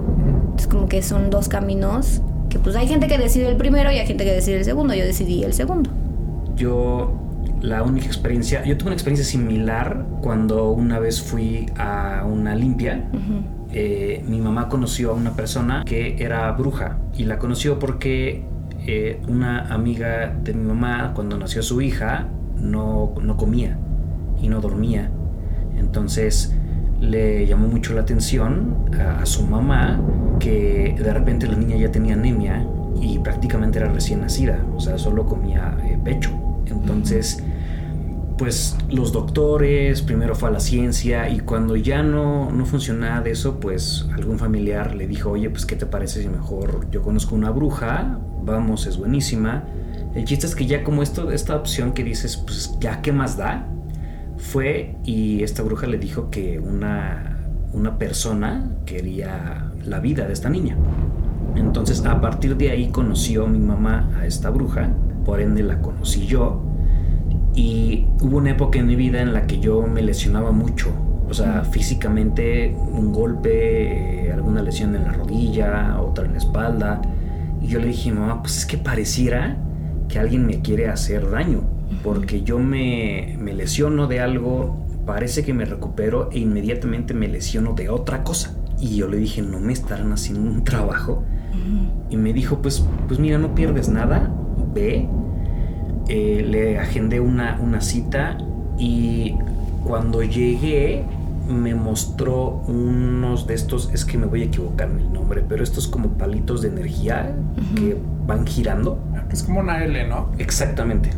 Es 0.57 0.67
como 0.67 0.87
que 0.87 1.01
son 1.01 1.29
dos 1.29 1.49
caminos 1.49 2.21
que 2.49 2.59
pues 2.59 2.75
hay 2.75 2.87
gente 2.87 3.07
que 3.07 3.17
decide 3.17 3.47
el 3.47 3.57
primero 3.57 3.91
y 3.91 3.97
hay 3.97 4.05
gente 4.05 4.25
que 4.25 4.33
decide 4.33 4.57
el 4.57 4.65
segundo. 4.65 4.93
Yo 4.93 5.05
decidí 5.05 5.43
el 5.43 5.53
segundo. 5.53 5.89
Yo, 6.55 7.13
la 7.61 7.81
única 7.81 8.07
experiencia, 8.07 8.63
yo 8.65 8.77
tuve 8.77 8.87
una 8.87 8.95
experiencia 8.95 9.25
similar 9.25 10.05
cuando 10.21 10.71
una 10.71 10.99
vez 10.99 11.21
fui 11.21 11.67
a 11.77 12.25
una 12.29 12.55
limpia. 12.55 13.09
Eh, 13.73 14.23
mi 14.27 14.41
mamá 14.41 14.67
conoció 14.67 15.11
a 15.11 15.13
una 15.13 15.33
persona 15.33 15.83
que 15.85 16.21
era 16.21 16.51
bruja 16.51 16.97
y 17.17 17.23
la 17.23 17.39
conoció 17.39 17.79
porque 17.79 18.43
una 19.27 19.73
amiga 19.73 20.35
de 20.43 20.53
mi 20.53 20.65
mamá, 20.65 21.13
cuando 21.13 21.37
nació 21.37 21.61
su 21.63 21.81
hija, 21.81 22.27
no, 22.57 23.13
no 23.21 23.37
comía 23.37 23.77
y 24.41 24.47
no 24.47 24.61
dormía. 24.61 25.09
Entonces 25.77 26.55
le 26.99 27.47
llamó 27.47 27.67
mucho 27.67 27.93
la 27.93 28.01
atención 28.01 28.75
a, 28.99 29.25
su 29.25 29.45
mamá 29.47 29.99
que 30.39 30.95
de 30.97 31.13
repente 31.13 31.47
la 31.47 31.55
niña 31.55 31.75
ya 31.75 31.91
tenía 31.91 32.13
anemia 32.13 32.65
y 33.01 33.17
prácticamente 33.19 33.79
era 33.79 33.91
recién 33.91 34.21
nacida, 34.21 34.63
o 34.75 34.79
sea, 34.79 34.97
solo 34.97 35.25
comía 35.25 35.75
eh, 35.83 35.97
pecho. 36.03 36.31
Entonces, 36.67 37.43
pues 38.41 38.75
los 38.89 39.11
doctores, 39.11 40.01
primero 40.01 40.33
fue 40.33 40.49
a 40.49 40.51
la 40.51 40.59
ciencia 40.59 41.29
y 41.29 41.41
cuando 41.41 41.75
ya 41.75 42.01
no, 42.01 42.51
no 42.51 42.65
funcionaba 42.65 43.21
de 43.21 43.29
eso, 43.29 43.59
pues 43.59 44.07
algún 44.15 44.39
familiar 44.39 44.95
le 44.95 45.05
dijo, 45.05 45.29
oye, 45.29 45.51
pues 45.51 45.67
¿qué 45.67 45.75
te 45.75 45.85
parece 45.85 46.23
si 46.23 46.27
mejor 46.27 46.89
yo 46.89 47.03
conozco 47.03 47.35
una 47.35 47.51
bruja? 47.51 48.17
Vamos, 48.41 48.87
es 48.87 48.97
buenísima. 48.97 49.65
El 50.15 50.25
chiste 50.25 50.47
es 50.47 50.55
que 50.55 50.65
ya 50.65 50.83
como 50.83 51.03
esto, 51.03 51.29
esta 51.29 51.55
opción 51.55 51.93
que 51.93 52.03
dices, 52.03 52.35
pues 52.35 52.75
ya 52.79 53.03
qué 53.03 53.11
más 53.11 53.37
da, 53.37 53.67
fue 54.37 54.95
y 55.03 55.43
esta 55.43 55.61
bruja 55.61 55.85
le 55.85 55.99
dijo 55.99 56.31
que 56.31 56.57
una, 56.57 57.37
una 57.73 57.99
persona 57.99 58.71
quería 58.87 59.71
la 59.85 59.99
vida 59.99 60.25
de 60.25 60.33
esta 60.33 60.49
niña. 60.49 60.75
Entonces 61.55 62.03
a 62.07 62.19
partir 62.19 62.57
de 62.57 62.71
ahí 62.71 62.89
conoció 62.89 63.45
mi 63.45 63.59
mamá 63.59 64.09
a 64.19 64.25
esta 64.25 64.49
bruja, 64.49 64.89
por 65.25 65.41
ende 65.41 65.61
la 65.61 65.79
conocí 65.79 66.25
yo 66.25 66.70
y 67.53 68.05
hubo 68.21 68.37
una 68.37 68.51
época 68.51 68.79
en 68.79 68.87
mi 68.87 68.95
vida 68.95 69.21
en 69.21 69.33
la 69.33 69.47
que 69.47 69.59
yo 69.59 69.81
me 69.87 70.01
lesionaba 70.01 70.51
mucho. 70.51 70.93
O 71.29 71.33
sea, 71.33 71.63
físicamente 71.63 72.75
un 72.75 73.11
golpe, 73.11 74.25
eh, 74.27 74.31
alguna 74.31 74.61
lesión 74.61 74.95
en 74.95 75.03
la 75.03 75.13
rodilla, 75.13 75.99
otra 76.01 76.25
en 76.25 76.33
la 76.33 76.37
espalda. 76.37 77.01
Y 77.61 77.67
yo 77.67 77.79
le 77.79 77.87
dije, 77.87 78.11
mamá, 78.11 78.41
pues 78.41 78.57
es 78.57 78.65
que 78.65 78.77
pareciera 78.77 79.57
que 80.07 80.19
alguien 80.19 80.45
me 80.45 80.61
quiere 80.61 80.87
hacer 80.89 81.29
daño. 81.29 81.61
Porque 82.03 82.43
yo 82.43 82.59
me, 82.59 83.37
me 83.39 83.53
lesiono 83.53 84.07
de 84.07 84.19
algo, 84.19 84.85
parece 85.05 85.43
que 85.43 85.53
me 85.53 85.65
recupero 85.65 86.29
e 86.31 86.39
inmediatamente 86.39 87.13
me 87.13 87.27
lesiono 87.27 87.73
de 87.73 87.89
otra 87.89 88.23
cosa. 88.23 88.57
Y 88.79 88.95
yo 88.95 89.07
le 89.07 89.17
dije, 89.17 89.41
no 89.41 89.59
me 89.59 89.73
estarán 89.73 90.11
haciendo 90.11 90.49
un 90.49 90.63
trabajo. 90.63 91.23
Y 92.09 92.17
me 92.17 92.33
dijo, 92.33 92.61
pues, 92.61 92.85
pues 93.07 93.19
mira, 93.19 93.37
no 93.37 93.53
pierdes 93.53 93.89
nada, 93.89 94.33
ve, 94.73 95.07
eh, 96.11 96.45
le 96.47 96.77
agendé 96.77 97.19
una, 97.19 97.57
una 97.61 97.79
cita 97.79 98.37
y 98.77 99.35
cuando 99.85 100.21
llegué 100.23 101.03
me 101.49 101.73
mostró 101.73 102.61
unos 102.67 103.47
de 103.47 103.53
estos, 103.55 103.89
es 103.93 104.05
que 104.05 104.17
me 104.17 104.25
voy 104.25 104.41
a 104.43 104.45
equivocar 104.45 104.89
en 104.89 104.99
el 104.99 105.13
nombre, 105.13 105.43
pero 105.47 105.63
estos 105.63 105.87
como 105.87 106.09
palitos 106.09 106.61
de 106.61 106.67
energía 106.69 107.33
que 107.75 107.97
van 108.27 108.45
girando. 108.45 108.99
Es 109.31 109.43
como 109.43 109.59
una 109.61 109.83
L, 109.83 110.07
¿no? 110.07 110.29
Exactamente. 110.37 111.09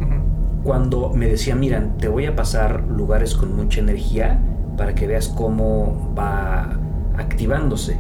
Cuando 0.64 1.10
me 1.14 1.28
decía, 1.28 1.56
mira, 1.56 1.88
te 2.00 2.08
voy 2.08 2.26
a 2.26 2.36
pasar 2.36 2.84
lugares 2.88 3.36
con 3.36 3.56
mucha 3.56 3.82
energía 3.82 4.40
para 4.78 4.96
que 4.96 5.08
veas 5.08 5.28
cómo 5.28 6.14
va 6.18 6.78
activándose. 7.18 7.98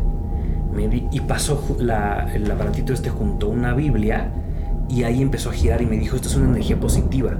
Me 0.73 0.88
di- 0.88 1.08
y 1.12 1.19
pasó 1.21 1.75
la- 1.79 2.32
el 2.34 2.49
aparatito 2.49 2.93
este 2.93 3.10
junto 3.10 3.47
a 3.47 3.49
una 3.49 3.73
Biblia 3.73 4.32
y 4.89 5.03
ahí 5.03 5.21
empezó 5.21 5.49
a 5.49 5.53
girar 5.53 5.81
y 5.81 5.85
me 5.85 5.97
dijo, 5.97 6.15
esto 6.15 6.27
es 6.27 6.35
una 6.35 6.49
energía 6.49 6.79
positiva. 6.79 7.37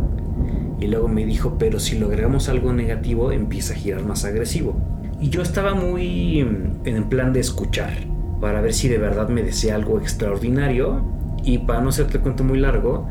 Y 0.80 0.88
luego 0.88 1.08
me 1.08 1.26
dijo, 1.26 1.56
pero 1.58 1.80
si 1.80 1.98
lo 1.98 2.08
agregamos 2.08 2.50
algo 2.50 2.74
negativo, 2.74 3.32
empieza 3.32 3.74
a 3.74 3.78
girar 3.78 4.04
más 4.04 4.26
agresivo. 4.26 4.76
Y 5.20 5.30
yo 5.30 5.42
estaba 5.42 5.74
muy 5.74 6.44
mm, 6.44 6.88
en 6.88 6.96
el 6.96 7.04
plan 7.06 7.32
de 7.32 7.40
escuchar, 7.40 7.94
para 8.42 8.62
ver 8.62 8.74
si 8.74 8.90
de 8.90 8.98
verdad 8.98 9.30
me 9.30 9.44
decía 9.44 9.76
algo 9.76 10.00
extraordinario. 10.00 11.02
Y 11.46 11.60
para 11.60 11.82
no 11.82 11.90
hacerte 11.90 12.18
el 12.18 12.24
cuento 12.24 12.44
muy 12.44 12.60
largo, 12.60 13.08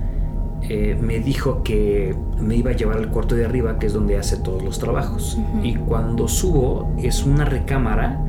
eh, 0.69 0.97
me 1.01 1.19
dijo 1.21 1.63
que 1.63 2.15
me 2.41 2.57
iba 2.57 2.71
a 2.71 2.75
llevar 2.75 2.99
al 2.99 3.09
cuarto 3.09 3.35
de 3.35 3.45
arriba, 3.45 3.79
que 3.79 3.87
es 3.87 3.93
donde 3.93 4.17
hace 4.17 4.37
todos 4.37 4.63
los 4.63 4.79
trabajos. 4.79 5.39
Y 5.63 5.75
cuando 5.75 6.29
subo, 6.29 6.95
es 6.99 7.25
una 7.25 7.45
recámara 7.45 8.21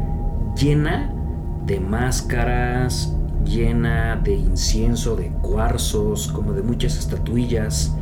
llena 0.55 1.13
de 1.65 1.79
máscaras, 1.79 3.15
llena 3.45 4.15
de 4.15 4.33
incienso, 4.35 5.15
de 5.15 5.29
cuarzos, 5.41 6.27
como 6.29 6.53
de 6.53 6.63
muchas 6.63 6.97
estatuillas. 6.97 7.95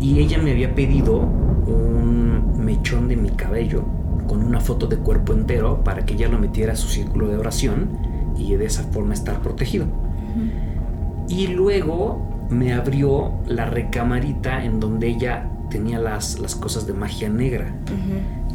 Y 0.00 0.18
ella 0.18 0.38
me 0.38 0.52
había 0.52 0.74
pedido 0.74 1.18
un 1.18 2.64
mechón 2.64 3.08
de 3.08 3.16
mi 3.16 3.30
cabello 3.30 3.84
con 4.26 4.42
una 4.42 4.60
foto 4.60 4.86
de 4.86 4.96
cuerpo 4.96 5.32
entero 5.32 5.82
para 5.84 6.04
que 6.04 6.14
ella 6.14 6.28
lo 6.28 6.38
metiera 6.38 6.72
a 6.72 6.76
su 6.76 6.88
círculo 6.88 7.28
de 7.28 7.36
oración 7.36 7.98
y 8.36 8.54
de 8.54 8.66
esa 8.66 8.82
forma 8.84 9.14
estar 9.14 9.40
protegido. 9.40 9.86
Y 11.28 11.48
luego 11.48 12.46
me 12.50 12.72
abrió 12.72 13.34
la 13.46 13.66
recamarita 13.66 14.64
en 14.64 14.80
donde 14.80 15.08
ella 15.08 15.50
tenía 15.70 15.98
las, 15.98 16.38
las 16.38 16.54
cosas 16.54 16.86
de 16.86 16.92
magia 16.92 17.28
negra. 17.28 17.74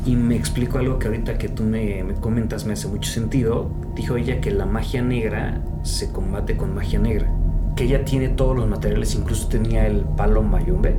Y 0.06 0.16
me 0.16 0.36
explicó 0.36 0.80
algo 0.80 0.98
que 0.98 1.08
ahorita 1.08 1.38
que 1.38 1.48
tú 1.48 1.64
me, 1.64 2.04
me 2.04 2.14
comentas 2.16 2.66
me 2.66 2.74
hace 2.74 2.88
mucho 2.88 3.12
sentido. 3.12 3.70
Dijo 3.96 4.16
ella 4.16 4.42
que 4.42 4.52
la 4.52 4.66
magia 4.66 5.02
negra 5.02 5.62
se 5.84 6.12
combate 6.12 6.58
con 6.58 6.74
magia 6.74 7.00
negra. 7.00 7.32
Que 7.76 7.84
ella 7.84 8.04
tiene 8.04 8.30
todos 8.30 8.56
los 8.56 8.68
materiales, 8.68 9.14
incluso 9.16 9.48
tenía 9.48 9.86
el 9.86 10.00
palo 10.02 10.42
mayombe. 10.42 10.96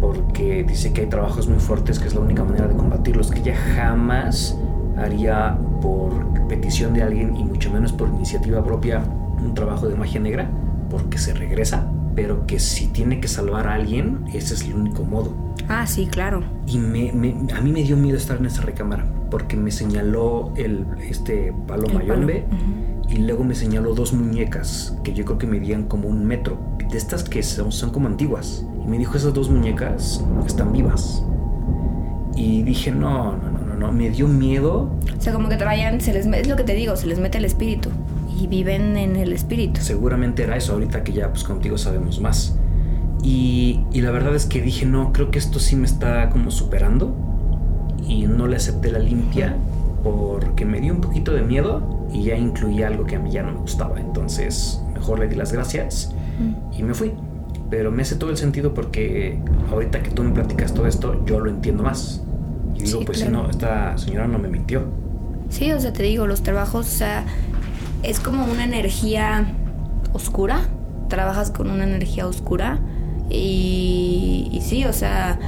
Porque 0.00 0.64
dice 0.64 0.92
que 0.92 1.02
hay 1.02 1.06
trabajos 1.08 1.48
muy 1.48 1.58
fuertes 1.58 1.98
que 1.98 2.08
es 2.08 2.14
la 2.14 2.20
única 2.20 2.44
manera 2.44 2.66
de 2.66 2.76
combatirlos. 2.76 3.30
Que 3.30 3.40
ella 3.40 3.56
jamás 3.76 4.58
haría 4.96 5.58
por 5.80 6.12
petición 6.48 6.94
de 6.94 7.02
alguien 7.02 7.36
y 7.36 7.44
mucho 7.44 7.70
menos 7.70 7.92
por 7.92 8.08
iniciativa 8.08 8.64
propia 8.64 9.02
un 9.38 9.54
trabajo 9.54 9.86
de 9.86 9.96
magia 9.96 10.20
negra. 10.20 10.50
Porque 10.88 11.18
se 11.18 11.34
regresa. 11.34 11.90
Pero 12.14 12.46
que 12.46 12.58
si 12.58 12.88
tiene 12.88 13.20
que 13.20 13.28
salvar 13.28 13.68
a 13.68 13.74
alguien, 13.74 14.24
ese 14.32 14.54
es 14.54 14.62
el 14.62 14.74
único 14.74 15.04
modo. 15.04 15.41
Ah, 15.68 15.86
sí, 15.86 16.06
claro. 16.06 16.42
Y 16.66 16.78
me, 16.78 17.12
me- 17.12 17.52
a 17.52 17.60
mí 17.60 17.72
me 17.72 17.82
dio 17.82 17.96
miedo 17.96 18.16
estar 18.16 18.36
en 18.38 18.46
esa 18.46 18.62
recámara 18.62 19.06
porque 19.30 19.56
me 19.56 19.70
señaló 19.70 20.52
el, 20.56 20.84
este 21.08 21.52
palo 21.66 21.86
El 21.86 21.92
palo, 21.92 22.04
mayombe 22.06 22.44
ujú. 22.48 23.08
y 23.14 23.18
luego 23.18 23.44
me 23.44 23.54
señaló 23.54 23.94
dos 23.94 24.12
muñecas 24.12 24.96
que 25.02 25.14
yo 25.14 25.24
creo 25.24 25.38
que 25.38 25.46
medían 25.46 25.84
como 25.84 26.08
un 26.08 26.24
metro. 26.26 26.58
De 26.90 26.98
estas 26.98 27.24
que 27.24 27.42
son, 27.42 27.72
son 27.72 27.88
como 27.90 28.06
antiguas. 28.06 28.66
Y 28.84 28.86
me 28.88 28.98
dijo, 28.98 29.16
esas 29.16 29.32
dos 29.32 29.48
muñecas 29.48 30.22
están 30.46 30.72
vivas. 30.72 31.22
Y 32.36 32.62
dije, 32.62 32.90
no, 32.90 33.36
no, 33.36 33.50
no, 33.50 33.58
no, 33.66 33.74
no. 33.76 33.92
Me 33.92 34.10
dio 34.10 34.28
miedo. 34.28 34.90
O 35.16 35.20
sea, 35.20 35.32
como 35.32 35.48
que 35.48 35.56
traían, 35.56 36.00
se 36.02 36.12
les, 36.12 36.26
es 36.26 36.48
lo 36.48 36.56
que 36.56 36.64
te 36.64 36.74
digo, 36.74 36.96
se 36.96 37.06
les 37.06 37.18
mete 37.18 37.38
el 37.38 37.44
espíritu. 37.46 37.88
Y 38.38 38.46
viven 38.46 38.96
en 38.96 39.16
el 39.16 39.32
espíritu. 39.32 39.80
Seguramente 39.80 40.42
era 40.42 40.56
eso, 40.56 40.72
ahorita 40.74 41.02
que 41.04 41.12
ya 41.12 41.30
pues 41.30 41.44
contigo 41.44 41.78
sabemos 41.78 42.20
más. 42.20 42.56
Y, 43.22 43.80
y 43.92 44.00
la 44.00 44.10
verdad 44.10 44.34
es 44.34 44.46
que 44.46 44.60
dije, 44.60 44.84
no, 44.86 45.12
creo 45.12 45.30
que 45.30 45.38
esto 45.38 45.58
sí 45.58 45.76
me 45.76 45.86
está 45.86 46.28
como 46.30 46.50
superando. 46.50 47.14
Y 48.06 48.26
no 48.26 48.46
le 48.48 48.56
acepté 48.56 48.90
la 48.90 48.98
limpia 48.98 49.56
porque 50.02 50.64
me 50.64 50.80
dio 50.80 50.92
un 50.92 51.00
poquito 51.00 51.32
de 51.32 51.42
miedo 51.42 52.06
y 52.12 52.24
ya 52.24 52.36
incluía 52.36 52.88
algo 52.88 53.06
que 53.06 53.16
a 53.16 53.18
mí 53.20 53.30
ya 53.30 53.42
no 53.44 53.52
me 53.52 53.58
gustaba. 53.58 54.00
Entonces, 54.00 54.82
mejor 54.92 55.20
le 55.20 55.28
di 55.28 55.36
las 55.36 55.52
gracias 55.52 56.12
y 56.76 56.82
me 56.82 56.94
fui. 56.94 57.12
Pero 57.70 57.90
me 57.90 58.02
hace 58.02 58.16
todo 58.16 58.30
el 58.30 58.36
sentido 58.36 58.74
porque 58.74 59.40
ahorita 59.70 60.02
que 60.02 60.10
tú 60.10 60.24
me 60.24 60.32
platicas 60.32 60.74
todo 60.74 60.86
esto, 60.86 61.24
yo 61.24 61.40
lo 61.40 61.48
entiendo 61.48 61.82
más. 61.84 62.22
Y 62.74 62.82
digo, 62.82 62.98
Sí, 62.98 63.04
pues 63.06 63.18
claro. 63.18 63.30
si 63.30 63.42
no, 63.44 63.50
esta 63.50 63.96
señora 63.96 64.26
no 64.26 64.38
me 64.38 64.48
mintió. 64.48 64.82
Sí, 65.48 65.70
o 65.72 65.80
sea, 65.80 65.92
te 65.92 66.02
digo, 66.02 66.26
los 66.26 66.42
trabajos, 66.42 66.86
o 66.86 66.90
sea, 66.98 67.24
es 68.02 68.18
como 68.20 68.44
una 68.44 68.64
energía 68.64 69.54
oscura. 70.12 70.62
Trabajas 71.08 71.50
con 71.50 71.70
una 71.70 71.84
energía 71.84 72.26
oscura. 72.26 72.78
Y, 73.30 74.48
y 74.52 74.60
sí, 74.60 74.84
o 74.84 74.92
sea, 74.92 75.38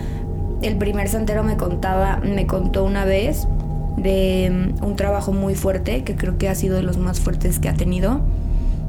el 0.62 0.76
primer 0.78 1.08
santero 1.08 1.42
me 1.42 1.56
contaba, 1.56 2.18
me 2.18 2.46
contó 2.46 2.84
una 2.84 3.04
vez 3.04 3.46
de 3.96 4.72
mm, 4.80 4.84
un 4.84 4.96
trabajo 4.96 5.32
muy 5.32 5.54
fuerte, 5.54 6.04
que 6.04 6.16
creo 6.16 6.38
que 6.38 6.48
ha 6.48 6.54
sido 6.54 6.76
de 6.76 6.82
los 6.82 6.96
más 6.98 7.20
fuertes 7.20 7.58
que 7.58 7.68
ha 7.68 7.74
tenido, 7.74 8.20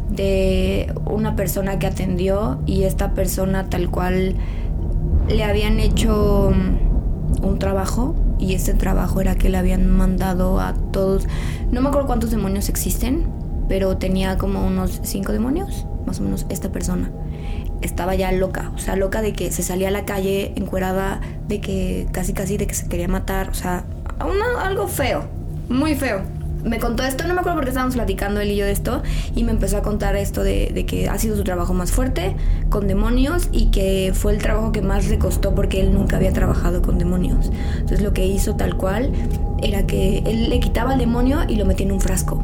de 0.09 0.93
una 1.05 1.35
persona 1.35 1.79
que 1.79 1.87
atendió 1.87 2.59
y 2.65 2.83
esta 2.83 3.13
persona 3.13 3.69
tal 3.69 3.89
cual 3.89 4.35
le 5.27 5.43
habían 5.43 5.79
hecho 5.79 6.51
mm, 6.53 7.45
un 7.45 7.59
trabajo 7.59 8.15
y 8.39 8.53
este 8.53 8.73
trabajo 8.73 9.21
era 9.21 9.35
que 9.35 9.49
le 9.49 9.57
habían 9.57 9.87
mandado 9.87 10.59
a 10.59 10.73
todos, 10.91 11.27
no 11.71 11.81
me 11.81 11.89
acuerdo 11.89 12.07
cuántos 12.07 12.31
demonios 12.31 12.69
existen, 12.69 13.25
pero 13.67 13.97
tenía 13.97 14.37
como 14.37 14.65
unos 14.65 14.99
cinco 15.03 15.31
demonios, 15.31 15.85
más 16.05 16.19
o 16.19 16.23
menos 16.23 16.45
esta 16.49 16.71
persona. 16.71 17.11
Estaba 17.81 18.15
ya 18.15 18.31
loca, 18.31 18.71
o 18.75 18.79
sea, 18.79 18.95
loca 18.95 19.21
de 19.21 19.33
que 19.33 19.51
se 19.51 19.61
salía 19.63 19.89
a 19.89 19.91
la 19.91 20.05
calle 20.05 20.53
encuerada, 20.55 21.21
de 21.47 21.61
que 21.61 22.07
casi 22.11 22.33
casi 22.33 22.57
de 22.57 22.67
que 22.67 22.73
se 22.73 22.87
quería 22.87 23.07
matar, 23.07 23.49
o 23.49 23.53
sea, 23.53 23.83
una- 24.19 24.65
algo 24.65 24.87
feo, 24.87 25.25
muy 25.69 25.95
feo. 25.95 26.21
Me 26.63 26.79
contó 26.79 27.03
esto, 27.03 27.27
no 27.27 27.35
me 27.35 27.41
acuerdo 27.41 27.57
porque 27.57 27.69
estábamos 27.69 27.93
platicando 27.93 28.39
él 28.41 28.49
y 28.49 28.55
yo 28.55 28.65
de 28.65 28.71
esto, 28.71 29.03
y 29.35 29.43
me 29.43 29.51
empezó 29.51 29.77
a 29.77 29.81
contar 29.83 30.15
esto 30.15 30.41
de, 30.41 30.83
que 30.87 31.07
ha 31.07 31.19
sido 31.19 31.35
su 31.35 31.43
trabajo 31.43 31.75
más 31.75 31.91
fuerte 31.91 32.35
con 32.69 32.87
demonios 32.87 33.49
y 33.51 33.67
que 33.67 34.13
fue 34.15 34.33
el 34.33 34.39
trabajo 34.39 34.71
que 34.71 34.81
más 34.81 35.07
le 35.07 35.19
costó 35.19 35.53
porque 35.53 35.79
él 35.79 35.93
nunca 35.93 36.15
había 36.15 36.33
trabajado 36.33 36.81
con 36.81 36.97
demonios. 36.97 37.51
Entonces 37.75 38.01
lo 38.01 38.13
que 38.13 38.25
hizo 38.25 38.55
tal 38.55 38.77
cual 38.77 39.11
era 39.61 39.85
que 39.85 40.23
él 40.25 40.49
le 40.49 40.59
quitaba 40.59 40.93
el 40.93 40.99
demonio 40.99 41.41
y 41.47 41.55
lo 41.57 41.65
metía 41.67 41.85
en 41.85 41.91
un 41.91 42.01
frasco, 42.01 42.43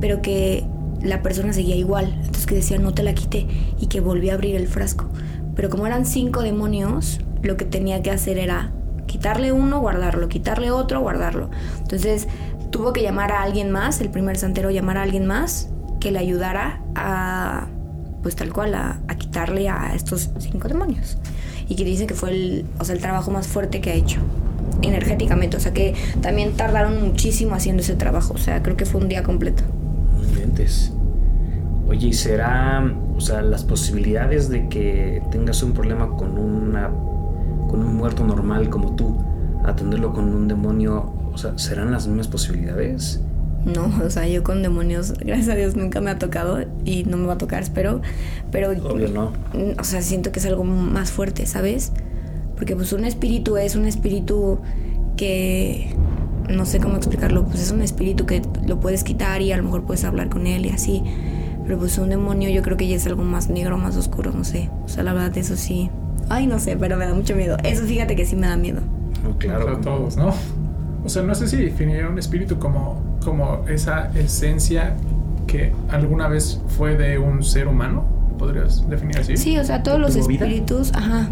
pero 0.00 0.22
que 0.22 0.64
la 1.04 1.22
persona 1.22 1.52
seguía 1.52 1.76
igual, 1.76 2.12
entonces 2.16 2.46
que 2.46 2.54
decía 2.54 2.78
no 2.78 2.94
te 2.94 3.02
la 3.02 3.14
quité 3.14 3.46
y 3.78 3.86
que 3.86 4.00
volvía 4.00 4.32
a 4.32 4.34
abrir 4.34 4.56
el 4.56 4.66
frasco. 4.66 5.06
Pero 5.54 5.70
como 5.70 5.86
eran 5.86 6.06
cinco 6.06 6.42
demonios, 6.42 7.20
lo 7.42 7.56
que 7.56 7.64
tenía 7.64 8.02
que 8.02 8.10
hacer 8.10 8.38
era 8.38 8.72
quitarle 9.06 9.52
uno, 9.52 9.80
guardarlo, 9.80 10.28
quitarle 10.28 10.70
otro, 10.70 11.00
guardarlo. 11.00 11.50
Entonces 11.78 12.26
tuvo 12.70 12.92
que 12.92 13.02
llamar 13.02 13.30
a 13.32 13.42
alguien 13.42 13.70
más, 13.70 14.00
el 14.00 14.10
primer 14.10 14.36
santero 14.36 14.70
llamar 14.70 14.98
a 14.98 15.02
alguien 15.02 15.26
más 15.26 15.68
que 16.00 16.10
le 16.10 16.18
ayudara 16.18 16.82
a, 16.96 17.68
pues 18.22 18.34
tal 18.34 18.52
cual, 18.52 18.74
a, 18.74 19.00
a 19.06 19.14
quitarle 19.16 19.68
a 19.68 19.94
estos 19.94 20.30
cinco 20.38 20.68
demonios. 20.68 21.18
Y 21.68 21.76
que 21.76 21.84
dice 21.84 22.06
que 22.06 22.14
fue 22.14 22.30
el, 22.30 22.66
o 22.78 22.84
sea, 22.84 22.94
el 22.94 23.00
trabajo 23.00 23.30
más 23.30 23.46
fuerte 23.46 23.80
que 23.80 23.90
ha 23.90 23.94
hecho 23.94 24.20
energéticamente. 24.82 25.56
O 25.56 25.60
sea 25.60 25.72
que 25.72 25.94
también 26.20 26.54
tardaron 26.54 27.02
muchísimo 27.02 27.54
haciendo 27.54 27.82
ese 27.82 27.94
trabajo. 27.94 28.34
O 28.34 28.38
sea, 28.38 28.62
creo 28.62 28.76
que 28.76 28.86
fue 28.86 29.00
un 29.00 29.08
día 29.08 29.22
completo. 29.22 29.62
Oye, 31.88 32.08
¿y 32.08 32.12
será, 32.12 32.84
o 33.16 33.20
sea, 33.20 33.42
las 33.42 33.64
posibilidades 33.64 34.48
de 34.48 34.68
que 34.68 35.22
tengas 35.30 35.62
un 35.62 35.72
problema 35.72 36.08
con 36.16 36.38
una 36.38 36.90
con 37.68 37.84
un 37.84 37.96
muerto 37.96 38.24
normal 38.24 38.70
como 38.70 38.94
tú, 38.94 39.16
atenderlo 39.64 40.12
con 40.12 40.32
un 40.32 40.48
demonio, 40.48 41.12
o 41.32 41.38
sea, 41.38 41.58
serán 41.58 41.90
las 41.90 42.06
mismas 42.06 42.28
posibilidades? 42.28 43.20
No, 43.64 43.90
o 44.04 44.10
sea, 44.10 44.28
yo 44.28 44.42
con 44.42 44.62
demonios, 44.62 45.14
gracias 45.20 45.48
a 45.48 45.54
Dios, 45.54 45.74
nunca 45.74 46.00
me 46.00 46.10
ha 46.10 46.18
tocado 46.18 46.58
y 46.84 47.04
no 47.04 47.16
me 47.16 47.26
va 47.26 47.34
a 47.34 47.38
tocar, 47.38 47.62
espero. 47.62 48.00
Pero, 48.50 48.70
Obvio 48.70 49.08
no. 49.08 49.32
o 49.78 49.84
sea, 49.84 50.02
siento 50.02 50.32
que 50.32 50.38
es 50.38 50.46
algo 50.46 50.64
más 50.64 51.10
fuerte, 51.10 51.46
¿sabes? 51.46 51.92
Porque 52.54 52.76
pues 52.76 52.92
un 52.92 53.04
espíritu 53.04 53.56
es 53.56 53.74
un 53.74 53.86
espíritu 53.86 54.60
que, 55.16 55.96
no 56.54 56.64
sé 56.66 56.80
cómo 56.80 56.96
explicarlo, 56.96 57.44
pues 57.44 57.60
es 57.60 57.70
un 57.70 57.82
espíritu 57.82 58.26
que 58.26 58.42
lo 58.66 58.80
puedes 58.80 59.04
quitar 59.04 59.42
y 59.42 59.52
a 59.52 59.56
lo 59.56 59.62
mejor 59.64 59.82
puedes 59.84 60.04
hablar 60.04 60.28
con 60.28 60.46
él 60.46 60.66
y 60.66 60.70
así. 60.70 61.02
Pero 61.64 61.78
pues 61.78 61.96
un 61.98 62.10
demonio 62.10 62.50
yo 62.50 62.62
creo 62.62 62.76
que 62.76 62.86
ya 62.86 62.96
es 62.96 63.06
algo 63.06 63.22
más 63.22 63.48
negro, 63.48 63.78
más 63.78 63.96
oscuro, 63.96 64.32
no 64.32 64.44
sé. 64.44 64.68
O 64.84 64.88
sea, 64.88 65.02
la 65.02 65.12
verdad, 65.14 65.36
eso 65.38 65.56
sí. 65.56 65.90
Ay, 66.28 66.46
no 66.46 66.58
sé, 66.58 66.76
pero 66.76 66.96
me 66.96 67.06
da 67.06 67.14
mucho 67.14 67.34
miedo. 67.34 67.56
Eso 67.64 67.84
fíjate 67.84 68.16
que 68.16 68.26
sí 68.26 68.36
me 68.36 68.46
da 68.46 68.56
miedo. 68.56 68.80
No, 69.22 69.30
O 69.30 69.32
sea, 69.32 69.56
claro. 69.56 69.78
todos, 69.78 70.16
¿no? 70.16 70.34
O 71.04 71.08
sea, 71.08 71.22
no 71.22 71.34
sé 71.34 71.48
si 71.48 71.56
definiría 71.56 72.08
un 72.08 72.18
espíritu 72.18 72.58
como, 72.58 73.00
como 73.24 73.64
esa 73.68 74.10
esencia 74.14 74.94
que 75.46 75.72
alguna 75.90 76.28
vez 76.28 76.60
fue 76.68 76.96
de 76.96 77.18
un 77.18 77.42
ser 77.42 77.68
humano. 77.68 78.04
¿Podrías 78.38 78.88
definir 78.88 79.18
así? 79.18 79.36
Sí, 79.36 79.56
o 79.58 79.64
sea, 79.64 79.82
todos 79.82 80.00
los 80.00 80.16
espíritus, 80.16 80.92
ajá. 80.94 81.28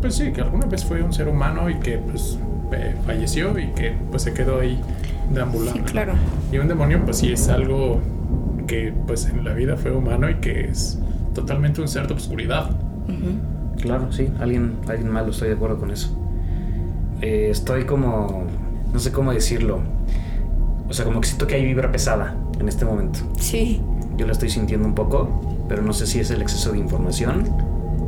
Pues 0.00 0.14
sí, 0.16 0.32
que 0.32 0.40
alguna 0.40 0.66
vez 0.66 0.84
fue 0.84 1.02
un 1.02 1.12
ser 1.12 1.28
humano 1.28 1.68
y 1.70 1.74
que 1.76 1.98
pues 1.98 2.38
eh, 2.72 2.94
falleció 3.04 3.58
y 3.58 3.68
que 3.68 3.94
pues 4.10 4.22
se 4.22 4.32
quedó 4.32 4.60
ahí 4.60 4.80
deambulando. 5.32 5.84
Sí, 5.86 5.92
claro. 5.92 6.14
Y 6.52 6.58
un 6.58 6.68
demonio 6.68 7.04
pues 7.04 7.18
sí 7.18 7.32
es 7.32 7.48
algo 7.48 8.00
que 8.66 8.92
pues 9.06 9.26
en 9.26 9.44
la 9.44 9.52
vida 9.52 9.76
fue 9.76 9.90
humano 9.92 10.30
y 10.30 10.36
que 10.36 10.66
es 10.66 10.98
totalmente 11.34 11.80
un 11.80 11.88
ser 11.88 12.06
de 12.06 12.14
oscuridad. 12.14 12.70
Ujú. 13.08 13.80
Claro, 13.80 14.12
sí, 14.12 14.28
alguien, 14.40 14.76
alguien 14.88 15.10
malo, 15.10 15.30
estoy 15.30 15.48
de 15.48 15.54
acuerdo 15.54 15.78
con 15.78 15.90
eso. 15.90 16.16
Eh, 17.22 17.48
estoy 17.50 17.84
como, 17.84 18.44
no 18.92 18.98
sé 18.98 19.10
cómo 19.12 19.32
decirlo. 19.32 19.80
O 20.88 20.92
sea, 20.92 21.04
como 21.04 21.20
que 21.20 21.28
siento 21.28 21.46
que 21.46 21.54
hay 21.54 21.64
vibra 21.64 21.90
pesada 21.90 22.34
en 22.58 22.68
este 22.68 22.84
momento. 22.84 23.20
Sí. 23.38 23.80
Yo 24.16 24.26
la 24.26 24.32
estoy 24.32 24.50
sintiendo 24.50 24.86
un 24.86 24.94
poco, 24.94 25.40
pero 25.68 25.82
no 25.82 25.92
sé 25.92 26.06
si 26.06 26.20
es 26.20 26.30
el 26.30 26.42
exceso 26.42 26.72
de 26.72 26.78
información. 26.78 27.44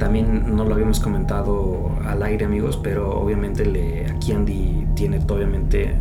También 0.03 0.57
no 0.57 0.65
lo 0.65 0.75
habíamos 0.75 0.99
comentado 0.99 1.93
al 2.05 2.25
aire, 2.25 2.45
amigos, 2.45 2.77
pero 2.83 3.21
obviamente 3.21 3.65
le, 3.65 4.11
aquí 4.11 4.33
Andy 4.33 4.85
tiene 4.97 5.21
obviamente 5.29 5.95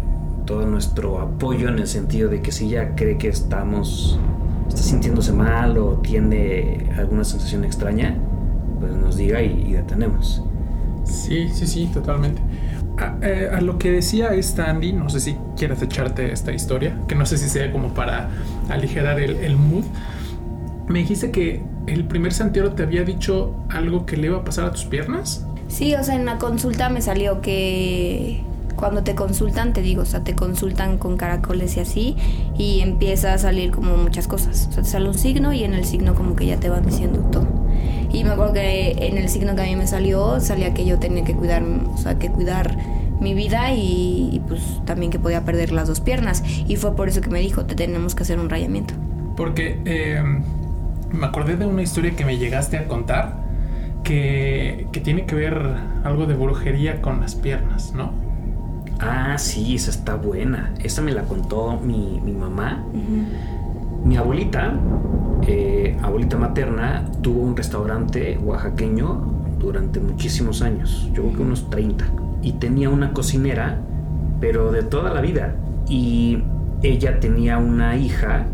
todo 0.47 0.65
nuestro 0.65 1.19
apoyo 1.19 1.69
en 1.69 1.77
el 1.77 1.87
sentido 1.87 2.27
de 2.27 2.41
que 2.41 2.51
si 2.51 2.65
ella 2.65 2.95
cree 2.95 3.19
que 3.19 3.27
estamos, 3.27 4.19
está 4.67 4.81
sintiéndose 4.81 5.33
mal 5.33 5.77
o 5.77 5.97
tiene 5.97 6.89
alguna 6.97 7.23
sensación 7.23 7.63
extraña, 7.63 8.17
pues 8.79 8.91
nos 8.95 9.17
diga 9.17 9.39
y, 9.43 9.67
y 9.67 9.73
detenemos. 9.73 10.43
Sí, 11.03 11.49
sí, 11.49 11.67
sí, 11.67 11.87
totalmente. 11.93 12.41
A, 12.97 13.17
eh, 13.21 13.51
a 13.53 13.61
lo 13.61 13.77
que 13.77 13.91
decía 13.91 14.33
esta 14.33 14.67
Andy, 14.71 14.93
no 14.93 15.09
sé 15.09 15.19
si 15.19 15.37
quieres 15.55 15.79
echarte 15.83 16.31
esta 16.31 16.51
historia, 16.51 16.97
que 17.07 17.13
no 17.13 17.27
sé 17.27 17.37
si 17.37 17.47
sea 17.47 17.71
como 17.71 17.93
para 17.93 18.29
aligerar 18.67 19.19
el, 19.19 19.35
el 19.35 19.57
mood. 19.57 19.83
Me 20.87 20.97
dijiste 20.97 21.29
que 21.29 21.69
el 21.87 22.05
primer 22.05 22.33
santero 22.33 22.73
te 22.73 22.83
había 22.83 23.03
dicho 23.03 23.55
algo 23.69 24.05
que 24.05 24.17
le 24.17 24.27
iba 24.27 24.37
a 24.37 24.43
pasar 24.43 24.65
a 24.65 24.71
tus 24.71 24.85
piernas. 24.85 25.45
Sí, 25.67 25.95
o 25.95 26.03
sea, 26.03 26.15
en 26.15 26.25
la 26.25 26.37
consulta 26.37 26.89
me 26.89 27.01
salió 27.01 27.41
que 27.41 28.43
cuando 28.75 29.03
te 29.03 29.15
consultan, 29.15 29.73
te 29.73 29.81
digo, 29.81 30.01
o 30.01 30.05
sea, 30.05 30.23
te 30.23 30.35
consultan 30.35 30.97
con 30.97 31.15
caracoles 31.17 31.77
y 31.77 31.79
así, 31.79 32.15
y 32.57 32.81
empieza 32.81 33.33
a 33.33 33.37
salir 33.37 33.71
como 33.71 33.95
muchas 33.95 34.27
cosas. 34.27 34.67
O 34.69 34.73
sea, 34.73 34.83
te 34.83 34.89
sale 34.89 35.07
un 35.07 35.17
signo 35.17 35.53
y 35.53 35.63
en 35.63 35.73
el 35.73 35.85
signo 35.85 36.15
como 36.15 36.35
que 36.35 36.45
ya 36.45 36.59
te 36.59 36.69
van 36.69 36.85
diciendo 36.85 37.19
todo. 37.31 37.47
Y 38.11 38.23
me 38.23 38.31
acuerdo 38.31 38.53
que 38.53 39.07
en 39.07 39.17
el 39.17 39.29
signo 39.29 39.55
que 39.55 39.61
a 39.61 39.65
mí 39.65 39.75
me 39.75 39.87
salió, 39.87 40.39
salía 40.39 40.73
que 40.73 40.85
yo 40.85 40.99
tenía 40.99 41.23
que 41.23 41.35
cuidar, 41.35 41.63
o 41.63 41.97
sea, 41.97 42.17
que 42.17 42.29
cuidar 42.29 42.75
mi 43.21 43.33
vida 43.33 43.71
y, 43.73 44.29
y, 44.33 44.41
pues 44.47 44.61
también 44.85 45.11
que 45.11 45.19
podía 45.19 45.45
perder 45.45 45.71
las 45.71 45.87
dos 45.87 46.01
piernas. 46.01 46.43
Y 46.67 46.75
fue 46.75 46.95
por 46.95 47.07
eso 47.07 47.21
que 47.21 47.29
me 47.29 47.39
dijo, 47.39 47.65
te 47.65 47.75
tenemos 47.75 48.15
que 48.15 48.23
hacer 48.23 48.39
un 48.39 48.49
rayamiento. 48.49 48.95
Porque 49.37 49.79
eh, 49.85 50.21
me 51.11 51.25
acordé 51.25 51.55
de 51.57 51.65
una 51.65 51.81
historia 51.81 52.15
que 52.15 52.25
me 52.25 52.37
llegaste 52.37 52.77
a 52.77 52.87
contar 52.87 53.35
que, 54.03 54.87
que 54.91 54.99
tiene 54.99 55.25
que 55.25 55.35
ver 55.35 55.75
algo 56.03 56.25
de 56.25 56.35
brujería 56.35 57.01
con 57.01 57.21
las 57.21 57.35
piernas, 57.35 57.93
¿no? 57.93 58.11
Ah, 59.01 59.37
sí, 59.39 59.75
esa 59.75 59.89
está 59.89 60.15
buena. 60.15 60.73
Esa 60.83 61.01
me 61.01 61.11
la 61.11 61.23
contó 61.23 61.79
mi, 61.79 62.21
mi 62.23 62.33
mamá. 62.33 62.83
Mi 64.03 64.15
abuelita, 64.15 64.73
eh, 65.47 65.97
abuelita 66.01 66.37
materna, 66.37 67.05
tuvo 67.21 67.41
un 67.41 67.57
restaurante 67.57 68.37
oaxaqueño 68.37 69.41
durante 69.59 69.99
muchísimos 69.99 70.61
años, 70.63 71.09
yo 71.13 71.23
creo 71.23 71.35
que 71.35 71.41
unos 71.41 71.69
30. 71.69 72.05
Y 72.41 72.53
tenía 72.53 72.89
una 72.89 73.13
cocinera, 73.13 73.79
pero 74.39 74.71
de 74.71 74.83
toda 74.83 75.13
la 75.13 75.21
vida. 75.21 75.55
Y 75.87 76.43
ella 76.83 77.19
tenía 77.19 77.57
una 77.57 77.95
hija 77.95 78.45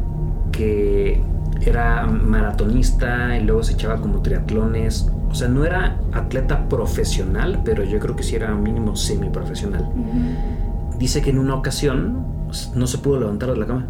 que 0.52 1.22
era 1.62 2.06
maratonista 2.06 3.38
y 3.38 3.44
luego 3.44 3.64
se 3.64 3.74
echaba 3.74 3.98
como 4.02 4.22
triatlones. 4.22 5.12
O 5.30 5.36
sea, 5.36 5.48
no 5.48 5.66
era 5.66 5.98
atleta 6.14 6.68
profesional, 6.70 7.62
pero 7.64 7.84
yo 7.84 8.00
creo 8.00 8.16
que 8.16 8.24
sí 8.24 8.36
era 8.36 8.54
mínimo 8.56 8.96
semiprofesional. 8.96 9.90
Dice 10.98 11.22
que 11.22 11.30
en 11.32 11.40
una 11.40 11.56
ocasión 11.56 12.26
no 12.76 12.88
se 12.88 12.98
pudo 13.00 13.20
levantar 13.20 13.52
de 13.52 13.58
la 13.58 13.66
cama, 13.66 13.88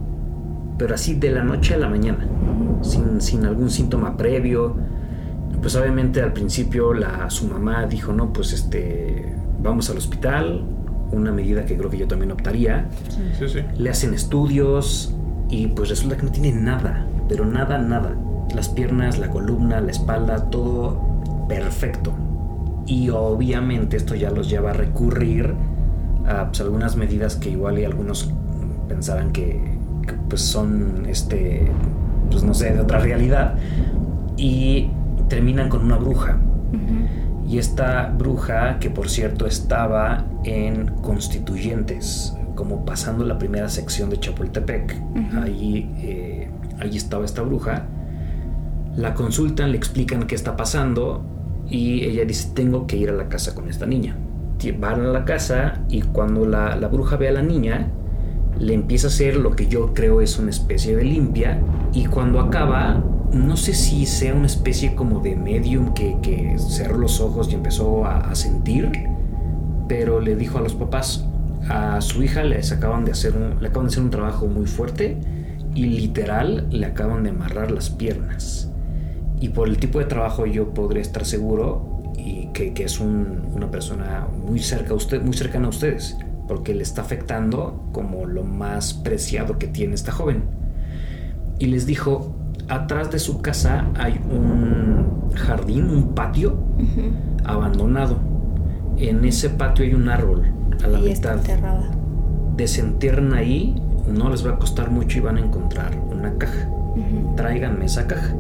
pero 0.78 0.96
así 0.96 1.16
de 1.16 1.32
la 1.32 1.44
noche 1.44 1.76
a 1.76 1.78
la 1.78 1.90
mañana, 1.90 2.26
sin, 2.82 3.22
sin 3.22 3.46
algún 3.46 3.70
síntoma 3.70 4.18
previo. 4.18 4.76
Pues 5.62 5.76
obviamente 5.76 6.22
al 6.22 6.34
principio 6.34 6.94
la, 6.94 7.30
su 7.30 7.48
mamá 7.48 7.86
dijo, 7.86 8.14
no, 8.14 8.32
pues 8.32 8.54
este, 8.54 9.34
vamos 9.62 9.90
al 9.90 9.98
hospital, 9.98 10.64
una 11.12 11.32
medida 11.32 11.66
que 11.66 11.78
creo 11.78 11.90
que 11.90 11.98
yo 11.98 12.08
también 12.08 12.32
optaría. 12.32 12.88
Sí, 13.10 13.22
sí, 13.40 13.50
sí. 13.50 13.60
Le 13.78 13.90
hacen 13.90 14.14
estudios 14.14 15.14
y 15.50 15.68
pues 15.68 15.90
resulta 15.90 16.18
que 16.18 16.24
no 16.24 16.32
tiene 16.32 16.52
nada, 16.52 17.06
pero 17.28 17.46
nada, 17.46 17.78
nada. 17.78 18.16
Las 18.54 18.70
piernas, 18.70 19.20
la 19.20 19.30
columna, 19.30 19.82
la 19.82 19.92
espalda, 19.92 20.50
todo 20.50 21.02
perfecto. 21.48 22.14
Y 22.86 23.10
obviamente 23.10 23.98
esto 23.98 24.16
ya 24.16 24.32
los 24.32 24.50
lleva 24.50 24.72
a 24.72 24.74
recurrir 24.74 25.54
a 26.26 26.48
pues, 26.48 26.62
algunas 26.62 26.96
medidas 26.96 27.36
que 27.36 27.50
igual 27.50 27.80
y 27.80 27.86
algunos 27.86 28.32
pensarán 28.88 29.32
que, 29.32 29.62
que, 30.06 30.14
pues 30.30 30.42
son, 30.42 31.06
este, 31.08 31.70
pues 32.32 32.44
no 32.44 32.54
sé, 32.54 32.74
de 32.74 32.80
otra 32.80 33.00
realidad. 33.00 33.56
Y 34.38 34.90
terminan 35.28 35.70
con 35.70 35.84
una 35.84 35.98
bruja. 35.98 36.38
Y 37.48 37.60
esta 37.60 38.14
bruja, 38.18 38.78
que 38.80 38.90
por 38.90 39.10
cierto 39.10 39.48
estaba 39.48 40.26
en 40.44 40.88
Constituyentes, 41.02 42.36
como 42.56 42.84
pasando 42.84 43.24
la 43.24 43.38
primera 43.38 43.70
sección 43.70 44.10
de 44.10 44.20
Chapultepec, 44.20 45.02
ahí, 45.42 45.90
eh, 46.00 46.27
ahí 46.80 46.96
estaba 46.98 47.26
esta 47.26 47.42
bruja, 47.42 47.88
la 48.96 49.14
consultan, 49.14 49.72
le 49.72 49.78
explican 49.78 50.28
qué 50.28 50.36
está 50.36 50.56
pasando 50.56 51.24
y 51.70 52.04
ella 52.04 52.26
dice, 52.26 52.52
tengo 52.54 52.88
que 52.88 52.98
ir 52.98 53.10
a 53.10 53.14
la 53.14 53.30
casa 53.30 53.54
con 53.54 53.70
esta 53.70 53.86
niña. 53.86 54.18
Van 54.80 55.02
a 55.02 55.08
la 55.10 55.24
casa 55.24 55.84
y 55.88 56.02
cuando 56.02 56.46
la, 56.46 56.76
la 56.76 56.88
bruja 56.88 57.16
ve 57.16 57.28
a 57.28 57.32
la 57.32 57.44
niña, 57.44 57.92
le 58.60 58.74
empieza 58.74 59.08
a 59.08 59.10
hacer 59.10 59.38
lo 59.38 59.56
que 59.56 59.68
yo 59.68 59.94
creo 59.94 60.22
es 60.22 60.40
una 60.40 60.50
especie 60.50 60.96
de 60.96 61.04
limpia 61.04 61.62
y 61.94 62.06
cuando 62.06 62.40
acaba, 62.40 63.04
no 63.32 63.56
sé 63.56 63.74
si 63.74 64.06
sea 64.06 64.34
una 64.34 64.48
especie 64.48 64.96
como 64.96 65.20
de 65.20 65.36
medium 65.36 65.94
que, 65.94 66.18
que 66.22 66.56
cerró 66.58 66.98
los 66.98 67.22
ojos 67.22 67.50
y 67.52 67.56
empezó 67.56 68.06
a, 68.06 68.34
sentir, 68.36 68.92
pero 69.88 70.20
le 70.20 70.36
dijo 70.36 70.58
a 70.58 70.62
los 70.62 70.74
papás, 70.74 71.26
a 71.70 72.02
su 72.02 72.24
hija 72.24 72.44
les 72.44 72.72
acaban 72.72 73.06
de 73.06 73.12
hacer 73.12 73.36
un, 73.36 73.62
le 73.62 73.68
acaban 73.68 73.88
de 73.88 73.92
hacer 73.92 74.04
un 74.04 74.10
trabajo 74.10 74.48
muy 74.48 74.66
fuerte 74.66 75.18
y 75.78 75.84
literal 75.84 76.68
le 76.72 76.88
acaban 76.88 77.24
de 77.24 77.30
amarrar 77.30 77.70
las 77.70 77.90
piernas. 77.90 78.72
Y 79.40 79.50
por 79.50 79.68
el 79.68 79.78
tipo 79.78 80.00
de 80.00 80.06
trabajo 80.06 80.48
yo 80.48 80.74
podría 80.74 81.04
estar 81.04 81.24
seguro 81.24 82.04
y 82.18 82.48
que, 82.48 82.74
que 82.74 82.84
es 82.86 83.00
un, 83.00 83.48
una 83.54 83.70
persona 83.70 84.28
muy 84.46 84.60
cerca 84.60 84.94
a 84.94 84.96
usted, 84.96 85.22
muy 85.22 85.34
cercana 85.36 85.68
a 85.68 85.70
ustedes 85.70 86.18
porque 86.48 86.74
le 86.74 86.82
está 86.82 87.02
afectando 87.02 87.84
como 87.92 88.26
lo 88.26 88.44
más 88.44 88.94
preciado 88.94 89.60
que 89.60 89.68
tiene 89.68 89.94
esta 89.94 90.12
joven. 90.12 90.46
Y 91.60 91.68
les 91.68 91.86
dijo, 91.86 92.36
atrás 92.70 93.12
de 93.12 93.20
su 93.20 93.42
casa 93.42 93.88
hay 93.96 94.20
un 94.32 95.32
jardín, 95.36 95.90
un 95.90 96.16
patio 96.16 96.54
uh 96.54 96.82
-huh. 96.82 97.12
abandonado. 97.44 98.18
En 98.98 99.26
ese 99.26 99.50
patio 99.50 99.86
hay 99.86 99.94
un 99.94 100.10
árbol 100.10 100.44
a 100.84 100.88
la 100.88 101.00
y 101.00 101.04
mitad. 101.04 101.40
Desenterran 102.56 103.34
ahí, 103.34 103.76
no 104.08 104.30
les 104.30 104.46
va 104.46 104.52
a 104.52 104.60
costar 104.60 104.90
mucho 104.92 105.18
y 105.18 105.22
van 105.22 105.38
a 105.38 105.42
encontrar 105.42 105.92
una 106.10 106.34
caja. 106.38 106.68
Uh 106.70 106.98
-huh. 106.98 107.36
Tráiganme 107.36 107.86
esa 107.86 108.08
caja. 108.08 108.34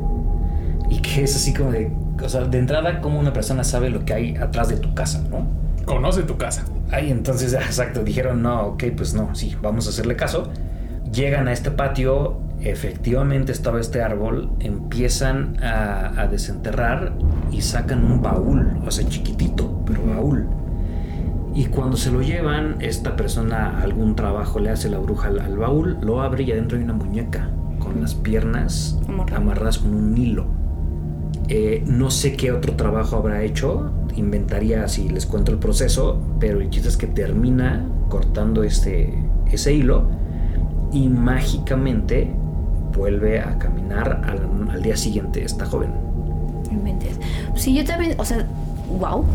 Y 0.89 1.01
que 1.01 1.23
es 1.23 1.35
así 1.35 1.53
como 1.53 1.71
de, 1.71 1.91
o 2.23 2.29
sea, 2.29 2.45
de 2.45 2.57
entrada 2.57 3.01
como 3.01 3.19
una 3.19 3.33
persona 3.33 3.63
sabe 3.63 3.89
lo 3.89 4.05
que 4.05 4.13
hay 4.13 4.35
atrás 4.37 4.69
de 4.69 4.77
tu 4.77 4.93
casa, 4.93 5.21
¿no? 5.29 5.45
Conoce 5.85 6.23
tu 6.23 6.37
casa. 6.37 6.65
Ay, 6.91 7.11
entonces, 7.11 7.53
exacto, 7.69 8.03
dijeron, 8.03 8.41
no, 8.41 8.67
ok, 8.67 8.83
pues 8.95 9.13
no, 9.13 9.35
sí, 9.35 9.55
vamos 9.61 9.87
a 9.87 9.89
hacerle 9.89 10.15
caso. 10.15 10.49
Llegan 11.11 11.47
a 11.47 11.53
este 11.53 11.71
patio, 11.71 12.39
efectivamente 12.61 13.51
estaba 13.51 13.79
este 13.79 14.01
árbol, 14.01 14.49
empiezan 14.59 15.57
a, 15.63 16.21
a 16.21 16.27
desenterrar 16.27 17.13
y 17.51 17.61
sacan 17.61 18.03
un 18.03 18.21
baúl, 18.21 18.77
o 18.85 18.91
sea, 18.91 19.07
chiquitito, 19.07 19.83
pero 19.85 20.05
baúl. 20.05 20.47
Y 21.57 21.65
cuando 21.65 21.97
se 21.97 22.11
lo 22.11 22.21
llevan, 22.21 22.75
esta 22.81 23.15
persona 23.15 23.81
algún 23.81 24.15
trabajo 24.15 24.59
le 24.59 24.69
hace 24.69 24.89
la 24.89 24.99
bruja 24.99 25.29
al, 25.29 25.39
al 25.39 25.57
baúl, 25.57 25.97
lo 26.03 26.21
abre 26.21 26.43
y 26.43 26.51
adentro 26.51 26.77
hay 26.77 26.83
una 26.83 26.93
muñeca 26.93 27.49
con 27.79 27.99
las 27.99 28.13
piernas 28.13 28.99
amarradas 29.35 29.79
con 29.79 29.95
un 29.95 30.15
hilo. 30.15 30.45
Eh, 31.47 31.83
no 31.87 32.11
sé 32.11 32.35
qué 32.35 32.51
otro 32.51 32.73
trabajo 32.73 33.15
habrá 33.15 33.41
hecho, 33.41 33.89
inventaría 34.15 34.87
si 34.87 35.09
les 35.09 35.25
cuento 35.25 35.51
el 35.51 35.57
proceso, 35.57 36.21
pero 36.39 36.61
el 36.61 36.69
chiste 36.69 36.89
es 36.89 36.95
que 36.95 37.07
termina 37.07 37.83
cortando 38.07 38.61
este, 38.61 39.11
ese 39.51 39.73
hilo 39.73 40.09
y 40.91 41.09
mágicamente 41.09 42.31
vuelve 42.95 43.39
a 43.39 43.57
caminar 43.57 44.21
al, 44.25 44.69
al 44.69 44.83
día 44.83 44.95
siguiente 44.95 45.43
esta 45.43 45.65
joven. 45.65 45.89
Inventes. 46.69 47.19
Sí, 47.55 47.73
yo 47.73 47.83
también, 47.83 48.13
o 48.19 48.25
sea, 48.25 48.45
wow, 48.99 49.25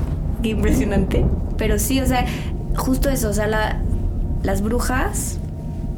qué 0.43 0.51
impresionante. 0.51 1.25
Pero 1.57 1.79
sí, 1.79 2.01
o 2.01 2.07
sea, 2.07 2.27
justo 2.77 3.09
eso, 3.09 3.31
o 3.31 3.33
sea, 3.33 3.47
la, 3.47 3.81
las 4.43 4.63
brujas, 4.63 5.39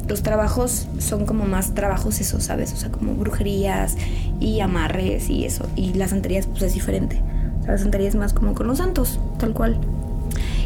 los 0.09 0.23
trabajos 0.23 0.87
son 0.99 1.27
como 1.27 1.45
más 1.45 1.75
trabajos 1.75 2.21
eso, 2.21 2.41
¿sabes? 2.41 2.73
O 2.73 2.77
sea, 2.77 2.91
como 2.91 3.15
brujerías 3.15 3.97
y 4.41 4.61
amarres 4.61 5.31
y 5.31 5.45
eso. 5.45 5.67
Y 5.77 5.95
la 5.95 6.09
santería 6.09 6.41
pues 6.51 6.63
es 6.63 6.75
diferente. 6.75 7.21
O 7.61 7.65
sea, 7.65 7.73
la 7.73 7.79
santería 7.79 8.09
es 8.09 8.15
más 8.15 8.33
como 8.33 8.55
con 8.55 8.67
los 8.67 8.79
santos, 8.79 9.19
tal 9.39 9.53
cual. 9.55 9.79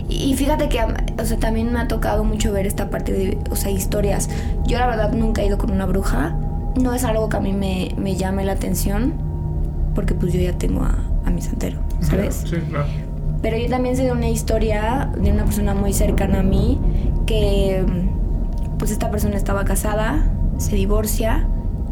Y 0.09 0.35
fíjate 0.35 0.69
que, 0.69 0.81
o 0.83 1.25
sea, 1.25 1.39
también 1.39 1.73
me 1.73 1.79
ha 1.79 1.87
tocado 1.87 2.25
mucho 2.25 2.51
ver 2.53 2.67
esta 2.67 2.89
parte 2.89 3.13
de, 3.13 3.39
o 3.51 3.57
sea, 3.57 3.71
historias. 3.71 4.29
Yo 4.67 4.79
la 4.79 4.87
verdad 4.87 5.13
nunca 5.13 5.43
he 5.43 5.47
ido 5.47 5.59
con 5.59 5.71
una 5.71 5.87
bruja. 5.87 6.35
No 6.81 6.95
es 6.95 7.05
algo 7.05 7.29
que 7.29 7.37
a 7.37 7.41
mí 7.41 7.53
me, 7.53 7.95
me 7.99 8.17
llame 8.17 8.45
la 8.45 8.53
atención, 8.53 9.13
porque 9.95 10.15
pues 10.15 10.33
yo 10.33 10.41
ya 10.41 10.57
tengo 10.57 10.83
a, 10.83 10.95
a 11.27 11.31
mi 11.31 11.43
santero, 11.43 11.79
¿sabes? 12.01 12.45
Sí, 12.49 12.57
claro. 12.69 12.87
Pero 13.43 13.57
yo 13.57 13.69
también 13.69 13.97
sé 13.97 14.05
de 14.05 14.13
una 14.13 14.29
historia 14.29 15.11
de 15.17 15.31
una 15.31 15.45
persona 15.45 15.75
muy 15.75 15.93
cercana 15.93 16.41
a 16.41 16.43
mí 16.43 16.81
que 17.27 17.85
pues 18.79 18.91
esta 18.91 19.11
persona 19.11 19.37
estaba 19.37 19.65
casada, 19.65 20.25
se 20.57 20.77
divorcia 20.77 21.47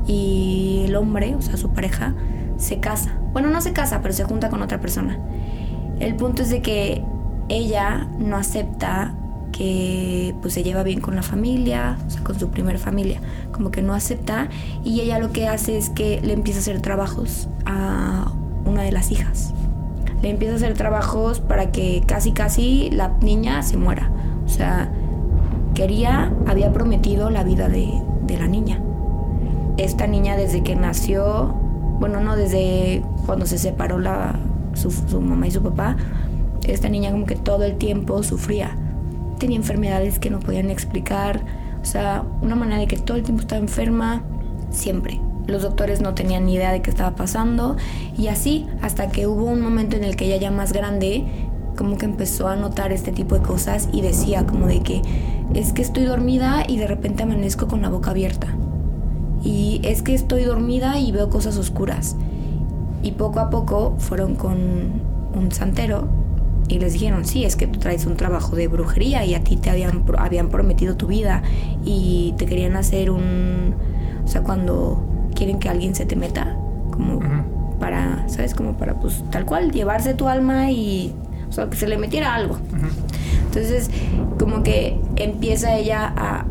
y 0.06 0.85
el 0.87 0.96
hombre, 0.96 1.35
o 1.35 1.42
sea, 1.42 1.56
su 1.56 1.70
pareja, 1.70 2.14
se 2.56 2.78
casa. 2.78 3.18
Bueno, 3.32 3.50
no 3.50 3.61
se 3.61 3.72
casa, 3.72 4.00
pero 4.02 4.14
se 4.14 4.24
junta 4.24 4.48
con 4.50 4.62
otra 4.62 4.80
persona. 4.80 5.18
El 6.00 6.16
punto 6.16 6.42
es 6.42 6.50
de 6.50 6.62
que 6.62 7.04
ella 7.48 8.09
no 8.18 8.37
acepta 8.37 9.14
que 9.52 10.35
pues 10.42 10.54
se 10.54 10.62
lleva 10.62 10.82
bien 10.82 11.00
con 11.00 11.16
la 11.16 11.22
familia, 11.22 11.96
o 12.06 12.11
sea, 12.11 12.22
con 12.22 12.38
su 12.38 12.50
primer 12.50 12.78
familia, 12.78 13.20
como 13.52 13.70
que 13.70 13.82
no 13.82 13.94
acepta 13.94 14.48
y 14.85 15.00
ella 15.00 15.18
lo 15.18 15.32
que 15.32 15.48
hace 15.48 15.78
es 15.78 15.90
que 15.90 16.20
le 16.22 16.35
empieza 16.35 16.59
a 16.59 16.62
hacer 16.62 16.80
trabajos 16.82 17.48
a 17.64 18.32
una 18.64 18.82
de 18.82 18.92
las 18.92 19.11
hijas. 19.11 19.54
Le 20.22 20.31
empieza 20.31 20.55
a 20.55 20.57
hacer 20.57 20.74
trabajos 20.74 21.40
para 21.40 21.70
que 21.72 22.02
casi 22.07 22.33
casi 22.33 22.90
la 22.90 23.09
niña 23.20 23.62
se 23.62 23.76
muera. 23.76 24.11
O 24.44 24.48
sea, 24.48 24.90
quería, 25.74 26.33
había 26.46 26.72
prometido 26.72 27.31
la 27.31 27.44
vida 27.44 27.68
de, 27.68 27.92
de 28.26 28.38
la 28.38 28.46
niña. 28.46 28.81
Esta 29.76 30.07
niña 30.07 30.37
desde 30.37 30.62
que 30.62 30.74
nació, 30.74 31.55
bueno, 32.00 32.20
no 32.20 32.37
desde 32.37 33.02
cuando 33.26 33.46
se 33.46 33.59
separó 33.59 33.98
la, 33.98 34.37
su, 34.74 34.90
su 34.90 35.20
mamá 35.20 35.48
y 35.48 35.50
su 35.50 35.62
papá, 35.62 35.96
esta 36.64 36.88
niña 36.88 37.11
como 37.12 37.26
que 37.26 37.37
todo 37.37 37.64
el 37.64 37.76
tiempo 37.76 38.22
sufría. 38.22 38.76
Tenía 39.38 39.57
enfermedades 39.57 40.18
que 40.18 40.31
no 40.31 40.40
podían 40.40 40.70
explicar. 40.70 41.40
O 41.83 41.85
sea, 41.85 42.24
una 42.42 42.57
manera 42.57 42.79
de 42.81 42.87
que 42.87 42.96
todo 42.96 43.16
el 43.16 43.22
tiempo 43.22 43.42
estaba 43.42 43.61
enferma, 43.61 44.22
siempre. 44.70 45.20
Los 45.46 45.62
doctores 45.62 46.00
no 46.00 46.14
tenían 46.14 46.46
ni 46.46 46.54
idea 46.54 46.72
de 46.72 46.82
qué 46.82 46.90
estaba 46.90 47.14
pasando. 47.14 47.76
Y 48.16 48.28
así, 48.28 48.66
hasta 48.82 49.09
que 49.09 49.26
hubo 49.26 49.44
un 49.44 49.61
momento 49.61 49.96
en 49.96 50.04
el 50.04 50.16
que 50.16 50.26
ella 50.26 50.37
ya 50.37 50.50
más 50.50 50.72
grande, 50.72 51.24
como 51.76 51.98
que 51.98 52.06
empezó 52.06 52.48
a 52.48 52.56
notar 52.56 52.92
este 52.92 53.12
tipo 53.12 53.35
de 53.35 53.42
cosas 53.42 53.88
y 53.92 54.00
decía 54.00 54.46
como 54.46 54.66
de 54.66 54.80
que 54.80 55.02
es 55.54 55.72
que 55.72 55.82
estoy 55.82 56.04
dormida 56.04 56.64
y 56.66 56.78
de 56.78 56.87
repente 56.87 57.22
amanezco 57.22 57.68
con 57.68 57.82
la 57.82 57.88
boca 57.88 58.11
abierta. 58.11 58.48
Y 59.44 59.80
es 59.85 60.02
que 60.02 60.14
estoy 60.14 60.44
dormida 60.44 60.98
y 60.98 61.12
veo 61.12 61.30
cosas 61.30 61.56
oscuras. 61.59 62.16
Y 63.02 63.12
poco 63.12 63.38
a 63.38 63.50
poco 63.50 63.94
fueron 63.98 64.35
con 64.35 64.56
un 65.35 65.52
santero 65.52 66.09
y 66.68 66.80
les 66.80 66.94
dijeron, 66.94 67.24
sí, 67.24 67.44
es 67.44 67.54
que 67.54 67.66
tú 67.66 67.78
traes 67.78 68.06
un 68.06 68.16
trabajo 68.16 68.56
de 68.56 68.66
brujería 68.66 69.24
y 69.24 69.35
a 69.35 69.44
ti 69.44 69.56
te 69.56 69.70
habían, 69.70 70.04
habían 70.18 70.48
prometido 70.48 70.96
tu 70.96 71.06
vida 71.06 71.42
y 71.85 72.35
te 72.38 72.46
querían 72.46 72.74
hacer 72.76 73.11
un... 73.11 73.74
O 74.24 74.28
sea, 74.28 74.42
cuando 74.42 75.00
quieren 75.37 75.61
que 75.61 75.68
alguien 75.68 75.94
se 75.94 76.07
te 76.07 76.16
meta, 76.16 76.57
como 76.90 77.18
Ujú. 77.18 77.79
para, 77.79 78.29
¿sabes? 78.29 78.55
Como 78.55 78.77
para, 78.77 78.94
pues, 78.94 79.22
tal 79.31 79.44
cual, 79.44 79.70
llevarse 79.70 80.14
tu 80.14 80.27
alma 80.27 80.70
y... 80.72 81.14
O 81.49 81.53
sea, 81.53 81.70
que 81.70 81.77
se 81.77 81.87
le 81.87 81.96
metiera 81.96 82.35
algo. 82.35 82.55
Ujú. 82.55 82.88
Entonces, 83.44 83.88
como 84.38 84.64
que 84.64 84.99
empieza 85.14 85.77
ella 85.77 86.12
a, 86.16 86.44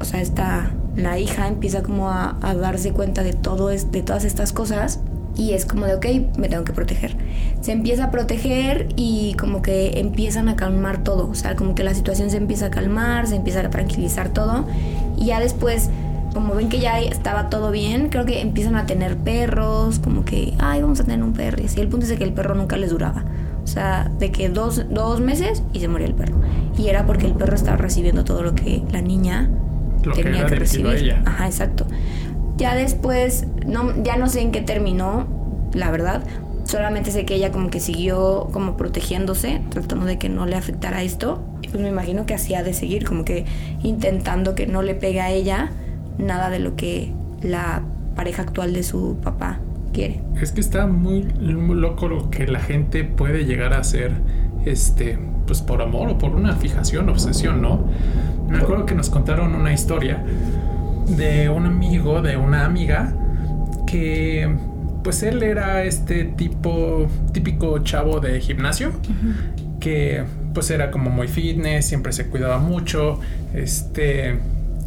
o 0.00 0.04
sea, 0.04 0.20
esta, 0.20 0.70
la 0.96 1.18
hija 1.18 1.46
empieza 1.46 1.82
como 1.82 2.10
a, 2.10 2.36
a 2.42 2.54
darse 2.54 2.92
cuenta 2.92 3.22
de 3.22 3.32
todo, 3.32 3.70
es, 3.70 3.92
de 3.92 4.02
todas 4.02 4.24
estas 4.24 4.52
cosas 4.52 4.98
y 5.36 5.52
es 5.52 5.64
como 5.64 5.86
de, 5.86 5.94
ok, 5.94 6.06
me 6.36 6.48
tengo 6.48 6.64
que 6.64 6.72
proteger. 6.72 7.16
Se 7.60 7.72
empieza 7.72 8.04
a 8.04 8.10
proteger 8.10 8.88
y 8.96 9.34
como 9.38 9.62
que 9.62 10.00
empiezan 10.00 10.48
a 10.48 10.56
calmar 10.56 11.02
todo, 11.04 11.28
o 11.30 11.34
sea, 11.34 11.56
como 11.56 11.74
que 11.74 11.84
la 11.84 11.94
situación 11.94 12.30
se 12.30 12.36
empieza 12.36 12.66
a 12.66 12.70
calmar, 12.70 13.26
se 13.26 13.36
empieza 13.36 13.60
a 13.60 13.70
tranquilizar 13.70 14.30
todo 14.30 14.66
y 15.16 15.26
ya 15.26 15.40
después, 15.40 15.88
como 16.32 16.54
ven 16.54 16.68
que 16.68 16.80
ya 16.80 17.00
estaba 17.00 17.50
todo 17.50 17.70
bien, 17.70 18.08
creo 18.08 18.24
que 18.24 18.40
empiezan 18.40 18.76
a 18.76 18.86
tener 18.86 19.16
perros, 19.16 19.98
como 19.98 20.24
que, 20.24 20.54
ay, 20.58 20.82
vamos 20.82 21.00
a 21.00 21.04
tener 21.04 21.22
un 21.22 21.32
perro 21.32 21.62
y 21.62 21.66
así. 21.66 21.80
El 21.80 21.88
punto 21.88 22.04
es 22.04 22.10
de 22.10 22.18
que 22.18 22.24
el 22.24 22.32
perro 22.32 22.54
nunca 22.54 22.76
les 22.76 22.90
duraba. 22.90 23.24
O 23.62 23.66
sea, 23.66 24.10
de 24.18 24.32
que 24.32 24.48
dos, 24.48 24.84
dos 24.90 25.20
meses 25.20 25.62
y 25.72 25.80
se 25.80 25.88
moría 25.88 26.06
el 26.06 26.14
perro. 26.14 26.36
Y 26.76 26.88
era 26.88 27.06
porque 27.06 27.26
el 27.26 27.34
perro 27.34 27.54
estaba 27.54 27.76
recibiendo 27.76 28.24
todo 28.24 28.42
lo 28.42 28.54
que 28.54 28.82
la 28.90 29.02
niña 29.02 29.50
Lo 30.02 30.14
que 30.14 30.22
tenía 30.22 30.46
que 30.46 30.54
a 30.54 30.58
recibir. 30.58 30.86
ella. 30.96 31.22
Ajá, 31.24 31.46
exacto. 31.46 31.86
Ya 32.56 32.74
después, 32.74 33.46
no, 33.66 34.02
ya 34.02 34.16
no 34.16 34.28
sé 34.28 34.40
en 34.40 34.52
qué 34.52 34.60
terminó, 34.60 35.26
la 35.72 35.90
verdad. 35.90 36.22
Solamente 36.64 37.10
sé 37.10 37.24
que 37.24 37.34
ella 37.34 37.50
como 37.52 37.70
que 37.70 37.80
siguió 37.80 38.48
como 38.52 38.76
protegiéndose, 38.76 39.62
tratando 39.70 40.06
de 40.06 40.18
que 40.18 40.28
no 40.28 40.46
le 40.46 40.56
afectara 40.56 41.02
esto. 41.02 41.42
Y 41.62 41.68
pues 41.68 41.82
me 41.82 41.88
imagino 41.88 42.26
que 42.26 42.34
hacía 42.34 42.62
de 42.62 42.74
seguir, 42.74 43.04
como 43.06 43.24
que 43.24 43.44
intentando 43.82 44.54
que 44.54 44.66
no 44.66 44.82
le 44.82 44.94
pegue 44.94 45.20
a 45.20 45.30
ella 45.30 45.70
nada 46.20 46.50
de 46.50 46.58
lo 46.58 46.76
que 46.76 47.12
la 47.42 47.82
pareja 48.16 48.42
actual 48.42 48.72
de 48.72 48.82
su 48.82 49.16
papá 49.22 49.60
quiere. 49.92 50.20
Es 50.40 50.52
que 50.52 50.60
está 50.60 50.86
muy, 50.86 51.24
muy 51.24 51.76
loco 51.76 52.08
lo 52.08 52.30
que 52.30 52.46
la 52.46 52.60
gente 52.60 53.04
puede 53.04 53.44
llegar 53.44 53.72
a 53.72 53.78
hacer, 53.78 54.12
este, 54.64 55.18
pues 55.46 55.62
por 55.62 55.82
amor 55.82 56.08
o 56.10 56.18
por 56.18 56.30
una 56.32 56.54
fijación, 56.56 57.08
obsesión, 57.08 57.62
¿no? 57.62 57.84
Me 58.48 58.58
acuerdo 58.58 58.86
que 58.86 58.94
nos 58.94 59.10
contaron 59.10 59.54
una 59.54 59.72
historia 59.72 60.22
de 61.08 61.48
un 61.48 61.66
amigo, 61.66 62.22
de 62.22 62.36
una 62.36 62.64
amiga, 62.64 63.14
que 63.86 64.48
pues 65.02 65.22
él 65.22 65.42
era 65.42 65.82
este 65.84 66.24
tipo, 66.24 67.06
típico 67.32 67.78
chavo 67.80 68.20
de 68.20 68.40
gimnasio, 68.40 68.92
que 69.80 70.24
pues 70.52 70.70
era 70.70 70.90
como 70.90 71.10
muy 71.10 71.26
fitness, 71.26 71.86
siempre 71.86 72.12
se 72.12 72.26
cuidaba 72.26 72.58
mucho, 72.58 73.18
este, 73.54 74.38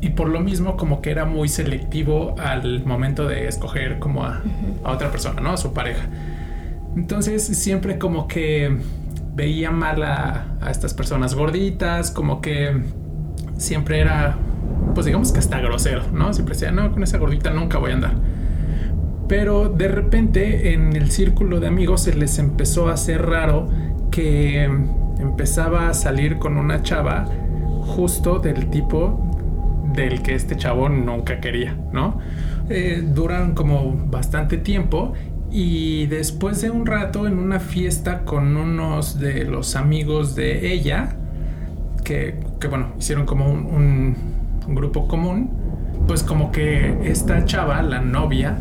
y 0.04 0.10
por 0.10 0.28
lo 0.28 0.42
mismo 0.42 0.76
como 0.76 1.02
que 1.02 1.12
era 1.12 1.24
muy 1.24 1.48
selectivo 1.48 2.36
al 2.38 2.84
momento 2.84 3.26
de 3.26 3.48
escoger 3.48 4.00
como 4.00 4.26
a, 4.26 4.42
a 4.84 4.92
otra 4.92 5.10
persona, 5.10 5.39
¿no? 5.39 5.52
A 5.52 5.58
su 5.58 5.72
pareja. 5.72 6.10
Entonces 6.98 7.42
siempre 7.46 7.98
como 7.98 8.28
que 8.28 8.80
veía 9.34 9.72
mal 9.72 10.04
a, 10.04 10.58
a 10.60 10.72
estas 10.72 10.94
personas 10.94 11.36
gorditas, 11.36 12.12
como 12.12 12.42
que 12.42 12.82
siempre 13.56 14.02
era, 14.02 14.36
pues 14.94 15.06
digamos 15.06 15.32
que 15.32 15.39
hasta 15.39 15.62
grosero, 15.62 16.04
¿no? 16.12 16.34
Siempre 16.34 16.54
decía, 16.54 16.74
no, 16.74 16.92
con 16.92 17.02
esa 17.04 17.18
gordita 17.18 17.52
nunca 17.52 17.78
voy 17.78 17.92
a 17.92 17.94
andar. 17.94 18.16
Pero 19.30 19.70
de 19.70 19.88
repente 19.88 20.74
en 20.74 20.98
el 20.98 21.12
círculo 21.12 21.62
de 21.62 21.68
amigos 21.68 22.02
se 22.02 22.13
les 22.13 22.39
empezó 22.39 22.89
a 22.89 22.96
hacer 22.96 23.26
raro 23.26 23.70
que 24.12 24.66
empezaba 24.66 25.88
a 25.88 25.94
salir 25.94 26.39
con 26.39 26.58
una 26.58 26.84
chava 26.84 27.26
justo 27.86 28.39
del 28.39 28.70
tipo 28.70 29.33
del 29.96 30.22
que 30.22 30.36
este 30.36 30.56
chavo 30.56 30.90
nunca 30.90 31.40
quería, 31.40 31.76
¿no? 31.92 32.20
Eh, 32.70 33.04
duran 33.06 33.54
como 33.54 33.94
bastante 34.08 34.58
tiempo 34.58 35.14
y 35.52 36.08
después 36.08 36.62
de 36.62 36.70
un 36.70 36.86
rato 36.86 37.28
en 37.28 37.38
una 37.38 37.60
fiesta 37.60 38.26
con 38.26 38.58
unos 38.58 39.20
de 39.20 39.46
los 39.46 39.76
amigos 39.76 40.36
de 40.36 40.74
ella, 40.74 41.16
que, 42.04 42.40
que, 42.60 42.68
bueno, 42.68 42.94
hicieron 42.98 43.26
como 43.26 43.48
un, 43.50 43.66
un, 43.66 44.16
un 44.68 44.76
grupo 44.76 45.08
común, 45.08 45.50
pues 46.08 46.24
como 46.24 46.52
que 46.52 46.98
esta 47.04 47.46
chava, 47.46 47.82
la 47.82 48.02
novia, 48.02 48.58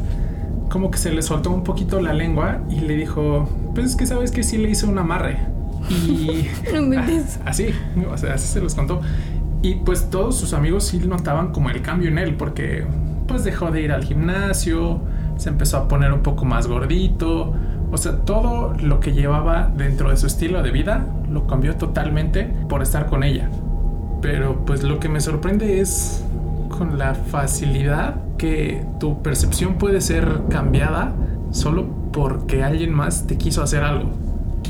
como 0.68 0.90
que 0.90 0.99
se 0.99 1.12
le 1.12 1.23
soltó 1.23 1.51
un 1.51 1.64
poquito 1.64 2.01
la 2.01 2.12
lengua 2.12 2.62
y 2.71 2.81
le 2.81 2.97
dijo, 2.97 3.49
pues 3.75 3.88
es 3.88 3.97
que 3.97 4.07
sabes 4.07 4.31
que 4.31 4.42
sí 4.42 4.59
le 4.59 4.71
hizo 4.71 4.88
un 4.88 4.99
amarre. 4.99 5.38
Y 5.90 6.49
No 6.73 6.99
ah, 6.99 7.07
así, 7.45 7.68
o 8.11 8.16
sea, 8.16 8.35
así 8.35 8.49
se 8.49 8.61
los 8.61 8.75
contó. 8.75 9.01
Y 9.62 9.77
pues 9.77 10.11
todos 10.11 10.37
sus 10.37 10.53
amigos 10.55 10.85
sí 10.85 10.98
notaban 10.98 11.53
como 11.53 11.70
el 11.70 11.83
cambio 11.83 12.09
en 12.09 12.18
él, 12.18 12.35
porque 12.35 12.85
pues 13.29 13.44
dejó 13.44 13.70
de 13.70 13.83
ir 13.83 13.92
al 13.92 14.05
gimnasio, 14.05 15.01
se 15.37 15.48
empezó 15.48 15.79
a 15.79 15.88
poner 15.88 16.12
un 16.12 16.22
poco 16.22 16.44
más 16.44 16.66
gordito, 16.66 17.55
o 17.92 17.96
sea, 17.96 18.16
todo 18.25 18.72
lo 18.81 19.01
que 19.01 19.12
llevaba 19.12 19.70
dentro 19.77 20.11
de 20.11 20.16
su 20.16 20.27
estilo 20.27 20.62
de 20.62 20.70
vida 20.70 21.07
lo 21.31 21.46
cambió 21.46 21.77
totalmente 21.77 22.44
por 22.68 22.83
estar 22.83 23.07
con 23.07 23.22
ella. 23.22 23.51
Pero 24.20 24.64
pues 24.64 24.82
lo 24.82 24.99
que 24.99 25.09
me 25.09 25.20
sorprende 25.20 25.80
es 25.80 26.24
con 26.70 26.99
la 26.99 27.14
facilidad 27.14 28.16
que 28.39 28.84
tu 28.99 29.22
percepción 29.22 29.74
puede 29.74 30.01
ser 30.01 30.43
cambiada 30.49 31.12
solo 31.51 31.86
porque 32.12 32.64
alguien 32.64 32.93
más 32.95 33.26
te 33.26 33.36
quiso 33.36 33.62
hacer 33.62 33.84
algo. 33.84 34.11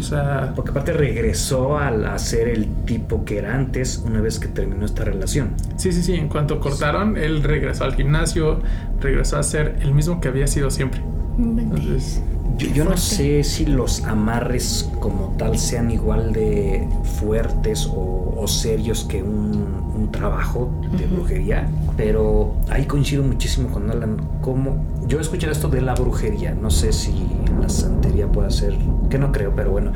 O 0.03 0.09
sea, 0.09 0.53
Porque 0.55 0.71
aparte 0.71 0.93
regresó 0.93 1.79
al 1.79 2.05
a 2.07 2.19
ser 2.19 2.49
el 2.49 2.67
tipo 2.85 3.25
que 3.25 3.39
era 3.39 3.55
antes 3.55 4.03
una 4.05 4.21
vez 4.21 4.39
que 4.39 4.49
terminó 4.49 4.85
esta 4.85 5.05
relación. 5.05 5.51
sí, 5.77 5.93
sí, 5.93 6.03
sí, 6.03 6.15
en 6.15 6.29
cuanto 6.29 6.61
cortaron, 6.61 7.17
él 7.17 7.43
regresó 7.43 7.85
al 7.85 7.95
gimnasio, 7.95 8.61
regresó 9.01 9.39
a 9.39 9.43
ser 9.43 9.77
el 9.81 9.95
mismo 9.95 10.21
que 10.21 10.29
había 10.29 10.47
sido 10.47 10.71
siempre. 10.71 11.01
Entonces, 11.39 12.21
Yo, 12.59 12.69
yo 12.69 12.85
no 12.85 12.97
sé 12.99 13.43
si 13.45 13.65
los 13.65 14.05
amarres 14.05 14.91
como 15.01 15.35
tal 15.39 15.57
sean 15.59 15.91
igual 15.91 16.33
de 16.33 16.87
fuertes 17.21 17.87
o, 17.87 18.35
o 18.37 18.47
serios 18.47 19.05
que 19.05 19.23
un, 19.23 19.93
un 19.97 20.13
trabajo 20.13 20.71
de 20.99 21.07
brujería, 21.07 21.67
pero 21.97 22.55
ahí 22.69 22.85
coincido 22.85 23.23
muchísimo 23.23 23.69
con 23.71 23.91
Alan. 23.91 24.17
Como 24.43 24.85
yo 25.07 25.19
he 25.19 25.23
escuchado 25.23 25.53
esto 25.53 25.69
de 25.69 25.81
la 25.81 25.95
brujería, 25.95 26.55
no 26.55 26.71
sé 26.71 26.93
si 26.93 27.13
la 27.61 27.69
santería 27.69 28.27
puede 28.27 28.51
ser, 28.51 28.77
que 29.11 29.19
no 29.19 29.33
creo, 29.33 29.55
pero 29.55 29.71
bueno, 29.71 29.93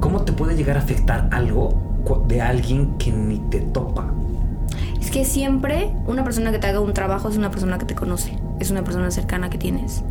¿cómo 0.00 0.22
te 0.22 0.32
puede 0.32 0.56
llegar 0.56 0.76
a 0.76 0.80
afectar 0.80 1.28
algo 1.32 1.86
de 2.14 2.40
alguien 2.40 2.96
que 2.98 3.10
ni 3.12 3.38
te 3.38 3.60
topa. 3.60 4.06
Es 5.00 5.10
que 5.10 5.24
siempre 5.24 5.90
una 6.06 6.24
persona 6.24 6.52
que 6.52 6.58
te 6.58 6.66
haga 6.66 6.80
un 6.80 6.94
trabajo 6.94 7.28
es 7.28 7.36
una 7.36 7.50
persona 7.50 7.78
que 7.78 7.84
te 7.84 7.94
conoce, 7.94 8.38
es 8.60 8.70
una 8.70 8.84
persona 8.84 9.10
cercana 9.10 9.50
que 9.50 9.58
tienes. 9.58 10.02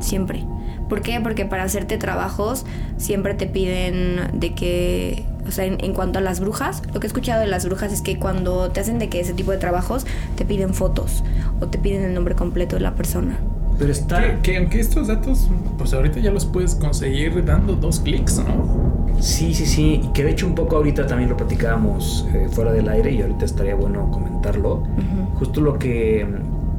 Siempre. 0.00 0.44
¿Por 0.88 1.00
qué? 1.00 1.20
Porque 1.20 1.44
para 1.44 1.62
hacerte 1.62 1.96
trabajos 1.96 2.66
siempre 2.96 3.34
te 3.34 3.46
piden 3.46 4.40
de 4.40 4.54
que, 4.54 5.24
o 5.46 5.50
sea, 5.50 5.64
en, 5.64 5.82
en 5.82 5.94
cuanto 5.94 6.18
a 6.18 6.22
las 6.22 6.40
brujas, 6.40 6.82
lo 6.92 7.00
que 7.00 7.06
he 7.06 7.08
escuchado 7.08 7.40
de 7.40 7.46
las 7.46 7.66
brujas 7.66 7.92
es 7.92 8.02
que 8.02 8.18
cuando 8.18 8.70
te 8.70 8.80
hacen 8.80 8.98
de 8.98 9.08
que 9.08 9.20
ese 9.20 9.32
tipo 9.32 9.52
de 9.52 9.58
trabajos 9.58 10.04
te 10.36 10.44
piden 10.44 10.74
fotos 10.74 11.22
o 11.60 11.68
te 11.68 11.78
piden 11.78 12.02
el 12.02 12.14
nombre 12.14 12.34
completo 12.34 12.76
de 12.76 12.82
la 12.82 12.94
persona. 12.94 13.38
Pero 13.78 13.92
está... 13.92 14.36
Que, 14.36 14.52
que 14.52 14.56
aunque 14.58 14.80
estos 14.80 15.08
datos, 15.08 15.48
pues 15.78 15.92
ahorita 15.92 16.20
ya 16.20 16.30
los 16.30 16.44
puedes 16.44 16.74
conseguir 16.74 17.44
dando 17.44 17.74
dos 17.74 18.00
clics, 18.00 18.38
¿no? 18.38 18.92
Sí, 19.20 19.54
sí, 19.54 19.66
sí. 19.66 20.00
Y 20.02 20.08
que 20.08 20.24
de 20.24 20.30
hecho 20.32 20.46
un 20.46 20.54
poco 20.54 20.76
ahorita 20.76 21.06
también 21.06 21.30
lo 21.30 21.36
platicábamos 21.36 22.26
eh, 22.34 22.48
fuera 22.50 22.72
del 22.72 22.88
aire 22.88 23.12
y 23.12 23.22
ahorita 23.22 23.44
estaría 23.44 23.74
bueno 23.74 24.10
comentarlo. 24.10 24.82
Justo 25.34 25.60
lo 25.60 25.78
que 25.78 26.26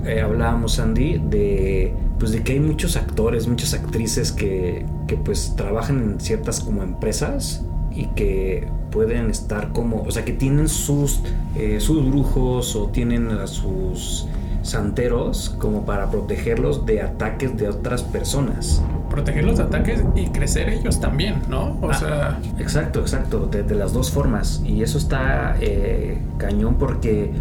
eh, 0.05 0.21
hablábamos, 0.21 0.79
Andy, 0.79 1.19
de 1.19 1.93
pues 2.19 2.31
de 2.31 2.43
que 2.43 2.53
hay 2.53 2.59
muchos 2.59 2.95
actores, 2.95 3.47
muchas 3.47 3.73
actrices 3.73 4.31
que, 4.31 4.85
que 5.07 5.17
pues 5.17 5.55
trabajan 5.57 6.13
en 6.13 6.19
ciertas 6.19 6.61
como 6.61 6.83
empresas 6.83 7.65
y 7.95 8.05
que 8.07 8.67
pueden 8.91 9.29
estar 9.29 9.73
como, 9.73 10.03
o 10.03 10.11
sea, 10.11 10.23
que 10.23 10.33
tienen 10.33 10.69
sus, 10.69 11.21
eh, 11.55 11.79
sus 11.79 12.07
brujos 12.09 12.75
o 12.75 12.87
tienen 12.87 13.29
a 13.31 13.47
sus 13.47 14.27
santeros 14.64 15.55
como 15.59 15.86
para 15.86 16.09
protegerlos 16.09 16.86
de 16.86 17.01
ataques 17.01 17.55
de 17.57 17.70
otras 17.70 18.01
personas. 18.01 18.82
Proteger 19.09 19.43
los 19.43 19.59
ataques 19.59 20.03
y 20.16 20.26
crecer 20.28 20.70
ellos 20.70 20.99
también, 20.99 21.36
¿no? 21.49 21.78
O 21.82 21.89
Ah, 21.91 21.93
sea, 21.93 22.39
Exacto, 22.57 23.01
exacto, 23.01 23.45
de, 23.45 23.61
de 23.64 23.76
las 23.76 23.93
dos 23.93 24.09
formas. 24.09 24.61
Y 24.66 24.82
eso 24.82 24.97
está 24.97 25.55
eh, 25.61 26.18
cañón 26.38 26.76
porque 26.80 27.32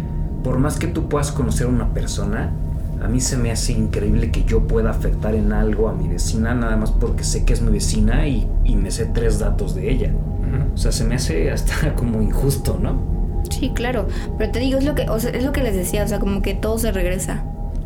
por 0.43 0.59
más 0.59 0.77
que 0.77 0.87
tú 0.87 1.09
puedas 1.09 1.31
conocer 1.31 1.65
a 1.67 1.69
una 1.69 1.93
persona, 1.93 2.51
a 3.01 3.07
mí 3.07 3.19
se 3.19 3.37
me 3.37 3.51
hace 3.51 3.71
increíble 3.73 4.29
que 4.29 4.43
yo 4.43 4.67
pueda 4.67 4.91
afectar 4.91 5.33
en 5.35 5.51
algo 5.51 5.89
a 5.89 5.93
mi 5.93 6.07
vecina 6.07 6.53
nada 6.53 6.77
más 6.77 6.91
porque 6.91 7.23
sé 7.23 7.43
que 7.43 7.53
es 7.53 7.61
mi 7.61 7.71
vecina 7.71 8.27
y, 8.27 8.47
y 8.63 8.75
me 8.75 8.91
sé 8.91 9.05
tres 9.05 9.39
datos 9.39 9.73
de 9.75 9.89
ella. 9.91 10.11
ujú. 10.11 10.73
O 10.75 10.77
sea, 10.77 10.91
se 10.91 11.03
me 11.05 11.15
hace 11.15 11.51
hasta 11.51 11.95
como 11.95 12.21
injusto, 12.21 12.77
¿no? 12.81 13.22
Sí, 13.49 13.71
claro. 13.73 14.07
Pero 14.37 14.51
te 14.51 14.59
digo, 14.59 14.77
es 14.77 14.85
lo 14.85 14.95
que, 14.95 15.09
o 15.09 15.19
sea, 15.19 15.31
es 15.31 15.43
lo 15.43 15.51
que 15.51 15.63
les 15.63 15.75
decía, 15.75 16.03
o 16.03 16.07
sea, 16.07 16.19
como 16.19 16.41
que 16.41 16.53
todo 16.53 16.77
se 16.77 16.91
regresa. 16.91 17.43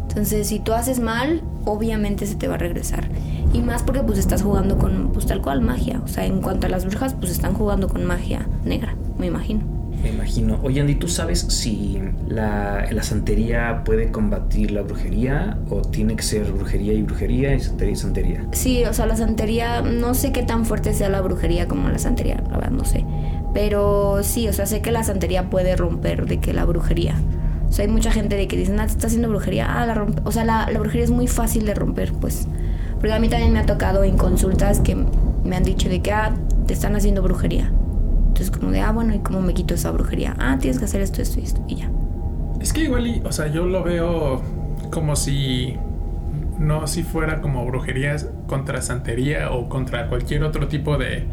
Entonces, 0.09 0.47
si 0.47 0.59
tú 0.59 0.73
haces 0.73 0.99
mal, 0.99 1.43
obviamente 1.65 2.25
se 2.25 2.35
te 2.35 2.47
va 2.47 2.55
a 2.55 2.57
regresar. 2.57 3.07
Y 3.53 3.59
más 3.59 3.83
porque 3.83 4.01
pues 4.01 4.17
estás 4.17 4.41
jugando 4.41 4.77
con, 4.77 5.11
pues 5.13 5.25
tal 5.25 5.41
cual, 5.41 5.61
magia. 5.61 6.01
O 6.03 6.07
sea, 6.07 6.25
en 6.25 6.41
cuanto 6.41 6.67
a 6.67 6.69
las 6.69 6.85
brujas, 6.85 7.13
pues 7.13 7.31
están 7.31 7.53
jugando 7.53 7.87
con 7.87 8.03
magia 8.05 8.47
negra, 8.65 8.95
me 9.17 9.27
imagino. 9.27 9.77
Me 10.01 10.09
imagino. 10.09 10.59
Oye, 10.63 10.79
Andy, 10.79 10.95
¿tú 10.95 11.07
sabes 11.07 11.39
si 11.39 11.99
la, 12.27 12.87
la 12.91 13.03
santería 13.03 13.83
puede 13.83 14.11
combatir 14.11 14.71
la 14.71 14.81
brujería 14.81 15.57
o 15.69 15.81
tiene 15.81 16.15
que 16.15 16.23
ser 16.23 16.51
brujería 16.51 16.93
y 16.93 17.01
brujería 17.01 17.55
y 17.55 17.59
santería 17.59 17.93
y 17.93 17.95
santería? 17.95 18.45
Sí, 18.51 18.85
o 18.85 18.93
sea, 18.93 19.07
la 19.07 19.17
santería, 19.17 19.81
no 19.81 20.13
sé 20.13 20.31
qué 20.31 20.43
tan 20.43 20.65
fuerte 20.65 20.93
sea 20.93 21.09
la 21.09 21.21
brujería 21.21 21.67
como 21.67 21.89
la 21.89 21.97
santería, 21.97 22.41
la 22.49 22.57
verdad, 22.57 22.71
no 22.71 22.85
sé. 22.85 23.05
Pero 23.53 24.19
sí, 24.23 24.47
o 24.47 24.53
sea, 24.53 24.65
sé 24.65 24.81
que 24.81 24.91
la 24.91 25.03
santería 25.03 25.49
puede 25.49 25.75
romper 25.75 26.25
de 26.25 26.39
que 26.39 26.53
la 26.53 26.65
brujería. 26.65 27.15
O 27.69 27.71
sea, 27.71 27.85
hay 27.85 27.91
mucha 27.91 28.11
gente 28.11 28.35
de 28.35 28.47
que 28.47 28.55
dicen, 28.55 28.79
ah, 28.79 28.85
te 28.85 28.93
está 28.93 29.07
haciendo 29.07 29.29
brujería. 29.29 29.81
Ah, 29.81 29.85
la 29.85 29.93
rompe. 29.93 30.21
O 30.25 30.31
sea, 30.31 30.45
la, 30.45 30.69
la 30.71 30.79
brujería 30.79 31.03
es 31.03 31.11
muy 31.11 31.27
fácil 31.27 31.65
de 31.65 31.73
romper, 31.73 32.13
pues. 32.13 32.47
Porque 32.93 33.13
a 33.13 33.19
mí 33.19 33.29
también 33.29 33.51
me 33.53 33.59
ha 33.59 33.65
tocado 33.65 34.03
en 34.03 34.17
consultas 34.17 34.79
que 34.79 34.95
me 34.95 35.55
han 35.55 35.63
dicho 35.63 35.89
de 35.89 36.01
que, 36.01 36.11
ah, 36.11 36.33
te 36.65 36.73
están 36.73 36.95
haciendo 36.95 37.21
brujería. 37.21 37.71
Entonces, 38.27 38.51
como 38.51 38.71
de, 38.71 38.81
ah, 38.81 38.91
bueno, 38.91 39.15
¿y 39.15 39.19
cómo 39.19 39.41
me 39.41 39.53
quito 39.53 39.73
esa 39.73 39.91
brujería? 39.91 40.35
Ah, 40.39 40.57
tienes 40.59 40.79
que 40.79 40.85
hacer 40.85 41.01
esto, 41.01 41.21
esto 41.21 41.39
y 41.39 41.43
esto. 41.43 41.61
Y 41.67 41.75
ya. 41.75 41.89
Es 42.61 42.73
que 42.73 42.83
igual, 42.83 43.21
o 43.25 43.31
sea, 43.31 43.47
yo 43.47 43.65
lo 43.65 43.83
veo 43.83 44.41
como 44.91 45.15
si 45.15 45.77
no 46.59 46.87
si 46.87 47.03
fuera 47.03 47.41
como 47.41 47.65
brujería 47.65 48.15
contra 48.47 48.81
santería 48.81 49.51
o 49.51 49.69
contra 49.69 50.07
cualquier 50.07 50.43
otro 50.43 50.67
tipo 50.67 50.97
de, 50.97 51.25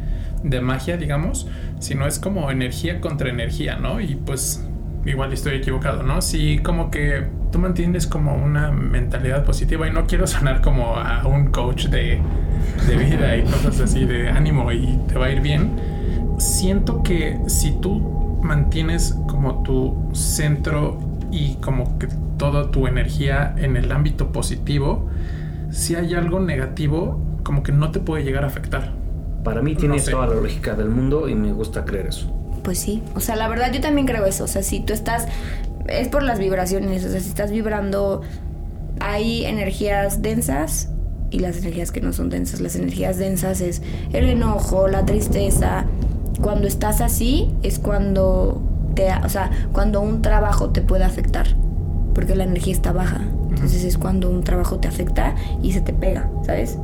de 0.45 0.61
magia, 0.61 0.97
digamos, 0.97 1.49
sino 1.81 2.07
es 2.07 2.21
como 2.21 2.51
energía 2.51 3.01
contra 3.01 3.31
energía, 3.31 3.77
¿no? 3.77 4.01
Y 4.01 4.15
pues 4.15 4.65
igual 5.05 5.33
estoy 5.33 5.57
equivocado, 5.57 6.03
¿no? 6.03 6.23
Si 6.23 6.59
como 6.59 6.91
que 6.91 7.25
tú 7.51 7.59
mantienes 7.59 8.07
como 8.07 8.37
una 8.37 8.71
mentalidad 8.71 9.45
positiva 9.45 9.89
y 9.89 9.91
no 9.91 10.07
quiero 10.07 10.27
sonar 10.27 10.61
como 10.61 10.97
a 10.97 11.27
un 11.27 11.47
coach 11.51 11.87
de, 11.87 12.21
de 12.87 12.97
vida 12.97 13.37
y 13.37 13.43
cosas 13.43 13.81
así 13.81 14.05
de 14.05 14.29
ánimo 14.29 14.71
y 14.71 14.99
te 15.09 15.19
va 15.19 15.27
a 15.27 15.31
ir 15.31 15.41
bien, 15.41 15.73
siento 16.39 17.03
que 17.03 17.39
si 17.47 17.73
tú 17.81 18.39
mantienes 18.43 19.17
como 19.27 19.63
tu 19.63 20.11
centro 20.13 21.01
y 21.31 21.55
como 21.57 21.99
que 21.99 22.09
toda 22.37 22.71
tu 22.71 22.87
energía 22.87 23.55
en 23.57 23.77
el 23.77 23.91
ámbito 23.93 24.31
positivo, 24.33 25.09
si 25.71 25.95
hay 25.95 26.15
algo 26.15 26.41
negativo, 26.41 27.21
como 27.43 27.63
que 27.63 27.73
no 27.73 27.91
te 27.91 28.01
puede 28.01 28.25
llegar 28.25 28.45
a 28.45 28.49
afectar. 28.49 29.04
Para 29.45 29.63
mí 29.63 29.77
tiene 29.77 29.97
No 29.97 30.03
sé. 30.03 30.11
toda 30.11 30.27
la 30.27 30.35
lógica 30.35 30.75
del 30.75 30.89
mundo 30.89 31.29
y 31.29 31.35
me 31.35 31.53
gusta 31.53 31.85
creer 31.85 32.07
eso. 32.09 32.33
Pues 32.63 32.79
sí, 32.79 33.03
o 33.15 33.21
sea, 33.21 33.37
la 33.37 33.47
verdad 33.47 33.71
yo 33.73 33.81
también 33.81 34.07
creo 34.07 34.25
eso, 34.25 34.45
o 34.45 34.49
sea, 34.49 34.63
si 34.63 34.81
tú 34.81 34.95
estás, 34.95 35.29
es 35.87 36.09
por 36.09 36.23
las 36.23 36.39
vibraciones, 36.39 37.05
o 37.05 37.11
sea, 37.11 37.21
si 37.21 37.29
estás 37.29 37.51
vibrando, 37.51 38.23
hay 39.01 39.45
energías 39.45 40.23
densas 40.23 40.89
y 41.31 41.41
las 41.41 41.59
energías 41.59 41.91
que 41.93 42.01
no 42.01 42.15
son 42.15 42.31
densas, 42.31 42.61
las 42.63 42.75
energías 42.75 43.19
densas 43.19 43.61
es 43.61 43.83
el 44.15 44.31
enojo, 44.31 44.89
la 44.89 45.05
tristeza, 45.05 45.85
cuando 46.41 46.67
estás 46.67 47.03
así 47.03 47.53
es 47.63 47.79
cuando 47.79 48.63
te, 48.95 49.09
o 49.13 49.29
sea, 49.29 49.51
cuando 49.73 50.01
un 50.01 50.23
trabajo 50.23 50.71
te 50.71 50.81
puede 50.81 51.05
afectar, 51.05 51.47
porque 52.15 52.35
la 52.35 52.45
energía 52.45 52.73
está 52.73 52.93
baja, 52.93 53.21
entonces 53.51 53.85
es 53.85 53.99
cuando 53.99 54.31
un 54.31 54.43
trabajo 54.43 54.79
te 54.79 54.89
afecta 54.89 55.35
y 55.63 55.73
se 55.73 55.83
te 55.83 55.93
pega, 55.93 56.31
¿sabes? 56.47 56.79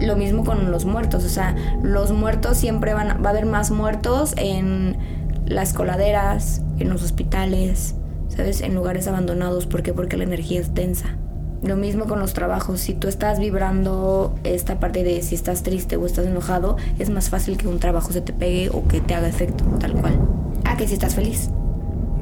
Lo 0.00 0.16
mismo 0.16 0.44
con 0.44 0.70
los 0.70 0.84
muertos, 0.84 1.24
o 1.24 1.28
sea, 1.28 1.56
los 1.82 2.12
muertos 2.12 2.56
siempre 2.56 2.94
van 2.94 3.22
va 3.22 3.28
a 3.28 3.30
haber 3.30 3.46
más 3.46 3.70
muertos 3.70 4.34
en 4.36 4.96
las 5.46 5.72
coladeras, 5.72 6.62
en 6.78 6.90
los 6.90 7.02
hospitales, 7.02 7.94
¿sabes? 8.28 8.60
En 8.60 8.74
lugares 8.74 9.08
abandonados, 9.08 9.66
¿por 9.66 9.82
qué? 9.82 9.92
Porque 9.92 10.16
la 10.16 10.24
energía 10.24 10.60
es 10.60 10.74
densa. 10.74 11.16
Lo 11.62 11.76
mismo 11.76 12.06
con 12.06 12.20
los 12.20 12.34
trabajos, 12.34 12.78
si 12.78 12.94
tú 12.94 13.08
estás 13.08 13.40
vibrando 13.40 14.34
esta 14.44 14.78
parte 14.78 15.02
de 15.02 15.22
si 15.22 15.34
estás 15.34 15.64
triste 15.64 15.96
o 15.96 16.06
estás 16.06 16.26
enojado, 16.26 16.76
es 17.00 17.10
más 17.10 17.30
fácil 17.30 17.56
que 17.56 17.66
un 17.66 17.80
trabajo 17.80 18.12
se 18.12 18.20
te 18.20 18.32
pegue 18.32 18.70
o 18.72 18.86
que 18.86 19.00
te 19.00 19.14
haga 19.14 19.26
efecto, 19.28 19.64
tal 19.80 19.94
cual. 19.94 20.20
Ah, 20.64 20.76
que 20.76 20.86
si 20.86 20.94
estás 20.94 21.16
feliz. 21.16 21.50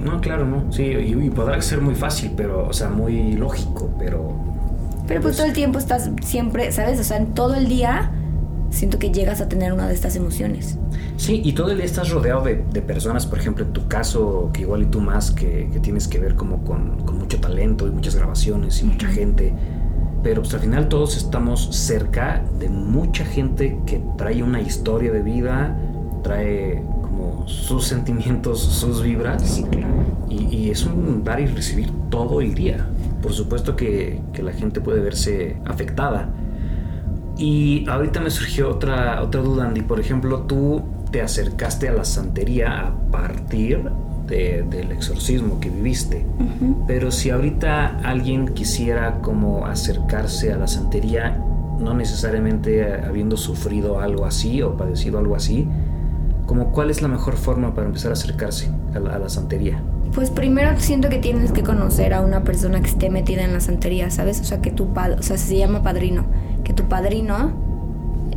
No, 0.00 0.20
claro, 0.20 0.46
no. 0.46 0.72
Sí, 0.72 0.84
y 0.84 1.30
podrá 1.30 1.60
ser 1.60 1.82
muy 1.82 1.94
fácil, 1.94 2.32
pero, 2.34 2.66
o 2.66 2.72
sea, 2.72 2.88
muy 2.88 3.32
lógico, 3.32 3.90
pero. 3.98 4.55
Pero 5.06 5.20
pues 5.20 5.36
todo 5.36 5.46
el 5.46 5.52
tiempo 5.52 5.78
estás 5.78 6.10
siempre, 6.22 6.72
¿sabes? 6.72 6.98
O 6.98 7.04
sea, 7.04 7.16
en 7.16 7.34
todo 7.34 7.54
el 7.54 7.68
día 7.68 8.12
siento 8.70 8.98
que 8.98 9.10
llegas 9.10 9.40
a 9.40 9.48
tener 9.48 9.72
una 9.72 9.88
de 9.88 9.94
estas 9.94 10.16
emociones. 10.16 10.78
Sí, 11.16 11.40
y 11.44 11.52
todo 11.52 11.70
el 11.70 11.76
día 11.76 11.86
estás 11.86 12.10
rodeado 12.10 12.42
de, 12.44 12.64
de 12.72 12.82
personas, 12.82 13.26
por 13.26 13.38
ejemplo, 13.38 13.64
en 13.64 13.72
tu 13.72 13.88
caso, 13.88 14.50
que 14.52 14.62
igual 14.62 14.82
y 14.82 14.86
tú 14.86 15.00
más, 15.00 15.30
que, 15.30 15.70
que 15.72 15.80
tienes 15.80 16.08
que 16.08 16.18
ver 16.18 16.34
como 16.34 16.62
con, 16.64 17.00
con 17.04 17.18
mucho 17.18 17.40
talento 17.40 17.86
y 17.86 17.90
muchas 17.90 18.16
grabaciones 18.16 18.82
y 18.82 18.84
mucha 18.84 19.08
gente. 19.08 19.54
Pero 20.22 20.42
pues 20.42 20.52
al 20.54 20.60
final 20.60 20.88
todos 20.88 21.16
estamos 21.16 21.68
cerca 21.74 22.42
de 22.58 22.68
mucha 22.68 23.24
gente 23.24 23.78
que 23.86 24.02
trae 24.18 24.42
una 24.42 24.60
historia 24.60 25.12
de 25.12 25.22
vida, 25.22 25.78
trae 26.22 26.82
como 27.02 27.46
sus 27.46 27.86
sentimientos, 27.88 28.60
sus 28.60 29.02
vibras. 29.02 29.62
Y, 30.28 30.54
y 30.54 30.70
es 30.70 30.84
un 30.84 31.22
dar 31.24 31.40
y 31.40 31.46
recibir 31.46 31.90
todo 32.10 32.40
el 32.40 32.54
día. 32.54 32.86
Por 33.26 33.34
supuesto 33.34 33.74
que, 33.74 34.20
que 34.32 34.40
la 34.40 34.52
gente 34.52 34.80
puede 34.80 35.00
verse 35.00 35.56
afectada. 35.64 36.28
Y 37.36 37.84
ahorita 37.88 38.20
me 38.20 38.30
surgió 38.30 38.70
otra, 38.70 39.20
otra 39.20 39.40
duda, 39.42 39.64
Andy. 39.66 39.82
Por 39.82 39.98
ejemplo, 39.98 40.42
tú 40.42 40.82
te 41.10 41.22
acercaste 41.22 41.88
a 41.88 41.92
la 41.92 42.04
santería 42.04 42.86
a 42.86 42.92
partir 43.10 43.82
de- 44.28 44.64
del 44.70 44.92
exorcismo 44.92 45.58
que 45.58 45.70
viviste. 45.70 46.24
Pero 46.86 47.10
si 47.10 47.30
ahorita 47.30 47.98
alguien 48.04 48.46
quisiera 48.54 49.20
como 49.22 49.66
acercarse 49.66 50.52
a 50.52 50.56
la 50.56 50.68
santería, 50.68 51.36
no 51.80 51.94
necesariamente 51.94 52.84
habiendo 53.04 53.36
sufrido 53.36 53.98
algo 53.98 54.24
así 54.24 54.62
o 54.62 54.76
padecido 54.76 55.18
algo 55.18 55.34
así, 55.34 55.66
como 56.46 56.70
cuál 56.70 56.90
es 56.90 57.02
la 57.02 57.08
mejor 57.08 57.34
forma 57.34 57.74
para 57.74 57.88
empezar 57.88 58.12
a 58.12 58.14
acercarse 58.14 58.70
a 58.94 59.00
la, 59.00 59.16
a 59.16 59.18
la 59.18 59.28
santería? 59.28 59.82
Pues 60.16 60.30
primero 60.30 60.70
siento 60.80 61.10
que 61.10 61.18
tienes 61.18 61.52
que 61.52 61.62
conocer 61.62 62.14
a 62.14 62.22
una 62.22 62.42
persona 62.42 62.80
que 62.80 62.86
esté 62.86 63.10
metida 63.10 63.44
en 63.44 63.52
la 63.52 63.60
santería, 63.60 64.10
¿sabes? 64.10 64.40
O 64.40 64.44
sea, 64.44 64.62
que 64.62 64.70
tu 64.70 64.94
padre, 64.94 65.16
o 65.20 65.22
sea, 65.22 65.36
se 65.36 65.58
llama 65.58 65.82
padrino, 65.82 66.24
que 66.64 66.72
tu 66.72 66.84
padrino 66.84 67.52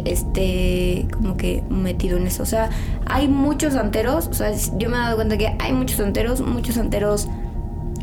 esté 0.03 1.07
como 1.13 1.38
que 1.38 1.63
metido 1.69 2.17
en 2.17 2.27
eso. 2.27 2.43
O 2.43 2.45
sea, 2.45 2.69
hay 3.05 3.30
muchos 3.30 3.75
santeros, 3.75 4.27
o 4.27 4.34
sea, 4.34 4.51
yo 4.77 4.89
me 4.89 4.97
he 4.97 4.99
dado 4.99 5.15
cuenta 5.15 5.38
que 5.38 5.55
hay 5.57 5.71
muchos 5.71 5.99
santeros, 5.99 6.41
muchos 6.41 6.75
santeros 6.75 7.30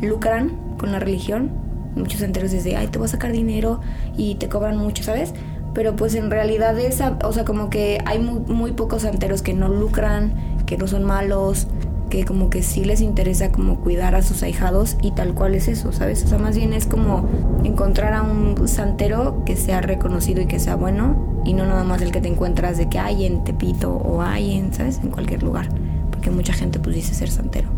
lucran 0.01 0.53
con 0.79 0.91
la 0.91 0.97
religión, 0.97 1.51
muchos 1.95 2.21
santeros 2.21 2.49
desde, 2.49 2.77
ay, 2.77 2.87
te 2.87 2.97
voy 2.97 3.05
a 3.05 3.09
sacar 3.09 3.31
dinero 3.31 3.81
y 4.17 4.35
te 4.35 4.49
cobran 4.49 4.77
mucho, 4.77 5.03
¿sabes? 5.03 5.35
Pero 5.75 5.95
pues 5.95 6.15
en 6.15 6.31
realidad 6.31 6.79
esa, 6.79 7.19
o 7.23 7.31
sea, 7.31 7.45
como 7.45 7.69
que 7.69 7.99
hay 8.07 8.17
muy, 8.17 8.39
muy 8.39 8.71
pocos 8.71 9.03
santeros 9.03 9.43
que 9.43 9.53
no 9.53 9.67
lucran, 9.67 10.33
que 10.65 10.77
no 10.77 10.87
son 10.87 11.03
malos, 11.03 11.67
que 12.09 12.25
como 12.25 12.49
que 12.49 12.63
sí 12.63 12.83
les 12.85 13.01
interesa 13.01 13.51
como 13.51 13.77
cuidar 13.81 14.15
a 14.15 14.21
sus 14.21 14.43
ahijados 14.43 14.97
y 15.01 15.11
tal 15.11 15.33
cual 15.33 15.55
es 15.55 15.67
eso, 15.67 15.91
¿sabes? 15.91 16.23
O 16.23 16.27
sea, 16.27 16.37
más 16.37 16.55
bien 16.55 16.73
es 16.73 16.85
como 16.85 17.27
encontrar 17.63 18.13
a 18.13 18.23
un 18.23 18.67
santero 18.67 19.43
que 19.45 19.55
sea 19.55 19.81
reconocido 19.81 20.41
y 20.41 20.45
que 20.47 20.59
sea 20.59 20.75
bueno 20.75 21.41
y 21.45 21.53
no 21.53 21.65
nada 21.65 21.83
más 21.83 22.01
el 22.01 22.11
que 22.11 22.21
te 22.21 22.27
encuentras 22.27 22.77
de 22.77 22.89
que 22.89 22.99
hay 22.99 23.25
en 23.25 23.43
Tepito 23.43 23.93
o 23.95 24.21
hay 24.21 24.57
en, 24.57 24.73
¿sabes? 24.73 24.99
En 25.03 25.09
cualquier 25.11 25.43
lugar, 25.43 25.69
porque 26.11 26.29
mucha 26.31 26.53
gente 26.53 26.79
pues 26.79 26.95
dice 26.95 27.13
ser 27.13 27.29
santero. 27.29 27.69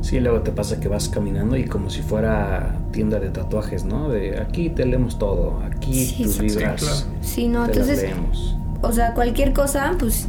Sí, 0.00 0.20
luego 0.20 0.42
te 0.42 0.52
pasa 0.52 0.78
que 0.78 0.86
vas 0.88 1.08
caminando 1.08 1.56
y 1.56 1.64
como 1.64 1.90
si 1.90 2.02
fuera 2.02 2.76
tienda 2.92 3.18
de 3.18 3.30
tatuajes, 3.30 3.84
¿no? 3.84 4.08
De 4.08 4.38
aquí 4.40 4.70
te 4.70 4.86
leemos 4.86 5.18
todo, 5.18 5.60
aquí 5.66 6.04
Sí, 6.06 6.22
tus 6.22 6.34
sí, 6.34 6.42
vibras. 6.46 6.80
claro. 6.80 6.96
Sí, 7.20 7.48
no, 7.48 7.64
te 7.66 7.72
entonces, 7.72 8.02
las 8.02 8.12
leemos. 8.12 8.56
o 8.80 8.92
sea, 8.92 9.12
cualquier 9.14 9.52
cosa, 9.52 9.96
pues, 9.98 10.28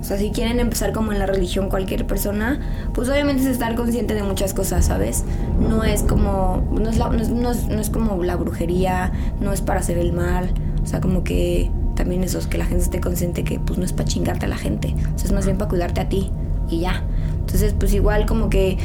o 0.00 0.02
sea, 0.02 0.16
si 0.16 0.30
quieren 0.30 0.60
empezar 0.60 0.92
como 0.92 1.12
en 1.12 1.18
la 1.18 1.26
religión 1.26 1.68
cualquier 1.68 2.06
persona, 2.06 2.58
pues 2.94 3.08
obviamente 3.08 3.42
es 3.42 3.48
estar 3.48 3.74
consciente 3.74 4.14
de 4.14 4.22
muchas 4.22 4.54
cosas, 4.54 4.86
¿sabes? 4.86 5.24
No 5.68 5.84
es 5.84 6.02
como, 6.02 6.66
no 6.72 6.88
es, 6.88 6.96
la- 6.98 7.10
no 7.10 7.20
es, 7.20 7.28
no 7.30 7.80
es- 7.80 7.90
como 7.90 8.22
la 8.24 8.36
brujería, 8.36 9.12
no 9.40 9.52
es 9.52 9.60
para 9.60 9.80
hacer 9.80 9.98
el 9.98 10.12
mal, 10.12 10.50
o 10.82 10.86
sea, 10.86 11.00
como 11.00 11.22
que 11.22 11.70
también 11.96 12.24
eso, 12.24 12.38
es 12.38 12.46
que 12.46 12.56
la 12.56 12.64
gente 12.64 12.84
esté 12.84 13.00
consciente 13.00 13.44
que 13.44 13.60
pues 13.60 13.78
no 13.78 13.84
es 13.84 13.92
para 13.92 14.08
chingarte 14.08 14.46
a 14.46 14.48
la 14.48 14.56
gente, 14.56 14.94
o 15.14 15.18
sea, 15.18 15.26
es 15.26 15.32
más 15.32 15.44
bien 15.44 15.58
para 15.58 15.68
cuidarte 15.68 16.00
a 16.00 16.08
ti 16.08 16.30
y 16.70 16.80
ya. 16.80 17.02
Entonces, 17.40 17.74
pues 17.78 17.92
igual 17.92 18.24
como 18.26 18.48
que 18.48 18.78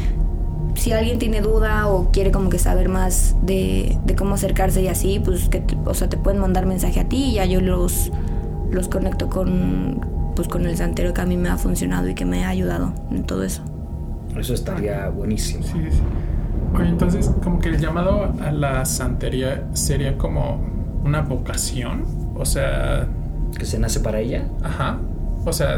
si 0.75 0.91
alguien 0.91 1.17
tiene 1.19 1.39
duda 1.41 1.87
o 1.87 2.09
quiere 2.11 2.31
como 2.31 2.49
que 2.49 2.59
saber 2.59 2.89
más 2.89 3.35
de, 3.43 3.97
de 4.05 4.15
cómo 4.15 4.35
acercarse 4.35 4.81
y 4.81 4.87
así, 4.89 5.19
pues 5.23 5.47
que, 5.47 5.63
o 5.85 5.93
sea, 5.93 6.09
te 6.09 6.17
pueden 6.17 6.41
mandar 6.41 6.65
mensaje 6.65 6.99
a 6.99 7.07
ti 7.07 7.25
y 7.27 7.33
ya 7.35 7.45
yo 7.45 7.61
los, 7.61 8.11
los 8.71 8.89
conecto 8.89 9.29
con, 9.29 10.01
pues 10.35 10.47
con 10.47 10.65
el 10.65 10.75
santero 10.77 11.13
que 11.13 11.21
a 11.21 11.25
mí 11.25 11.37
me 11.37 11.49
ha 11.49 11.57
funcionado 11.57 12.07
y 12.09 12.13
que 12.15 12.25
me 12.25 12.45
ha 12.45 12.49
ayudado 12.49 12.93
en 13.11 13.23
todo 13.23 13.43
eso. 13.43 13.63
Eso 14.37 14.53
estaría 14.53 15.07
buenísimo. 15.09 15.63
Sí, 15.63 15.79
sí. 15.91 15.99
Oye, 16.77 16.89
entonces, 16.89 17.31
como 17.43 17.59
que 17.59 17.69
el 17.69 17.79
llamado 17.79 18.33
a 18.43 18.51
la 18.51 18.83
santería 18.85 19.63
sería 19.73 20.17
como 20.17 20.59
una 21.05 21.21
vocación. 21.21 22.03
O 22.35 22.45
sea, 22.45 23.07
Que 23.57 23.65
se 23.65 23.79
nace 23.79 24.01
para 24.01 24.19
ella. 24.19 24.43
ajá. 24.61 24.97
O 25.45 25.53
sea, 25.53 25.77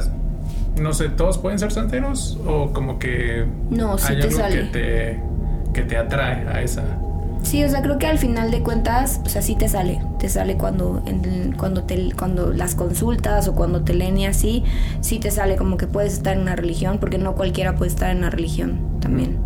no 0.81 0.93
sé, 0.93 1.09
¿todos 1.09 1.37
pueden 1.37 1.59
ser 1.59 1.71
santeros? 1.71 2.39
O 2.47 2.71
como 2.73 2.97
que 2.97 3.45
No, 3.69 3.97
sí 3.97 4.13
hay 4.13 4.19
te 4.21 4.27
algo 4.27 4.37
sale. 4.37 4.55
que 4.55 4.63
te, 4.63 5.19
que 5.73 5.81
te 5.83 5.97
atrae 5.97 6.47
a 6.47 6.61
esa. 6.63 6.83
Sí, 7.43 7.63
o 7.63 7.69
sea, 7.69 7.81
creo 7.81 7.97
que 7.97 8.07
al 8.07 8.17
final 8.17 8.51
de 8.51 8.61
cuentas, 8.61 9.21
o 9.25 9.29
sea, 9.29 9.41
sí 9.41 9.55
te 9.55 9.69
sale. 9.69 10.01
Te 10.19 10.27
sale 10.27 10.57
cuando, 10.57 11.01
en- 11.05 11.53
cuando, 11.57 11.83
te, 11.83 12.11
cuando 12.17 12.51
las 12.51 12.75
consultas 12.75 13.47
o 13.47 13.55
cuando 13.55 13.83
te 13.83 13.93
leen 13.93 14.17
y 14.17 14.25
así, 14.25 14.63
sí 15.01 15.19
te 15.19 15.31
sale 15.31 15.55
como 15.55 15.77
que 15.77 15.87
puedes 15.87 16.13
estar 16.13 16.35
en 16.35 16.41
una 16.41 16.55
religión, 16.55 16.97
porque 16.99 17.17
no 17.17 17.35
cualquiera 17.35 17.75
puede 17.75 17.89
estar 17.91 18.11
en 18.11 18.17
una 18.19 18.29
religión 18.29 18.79
también. 18.99 19.37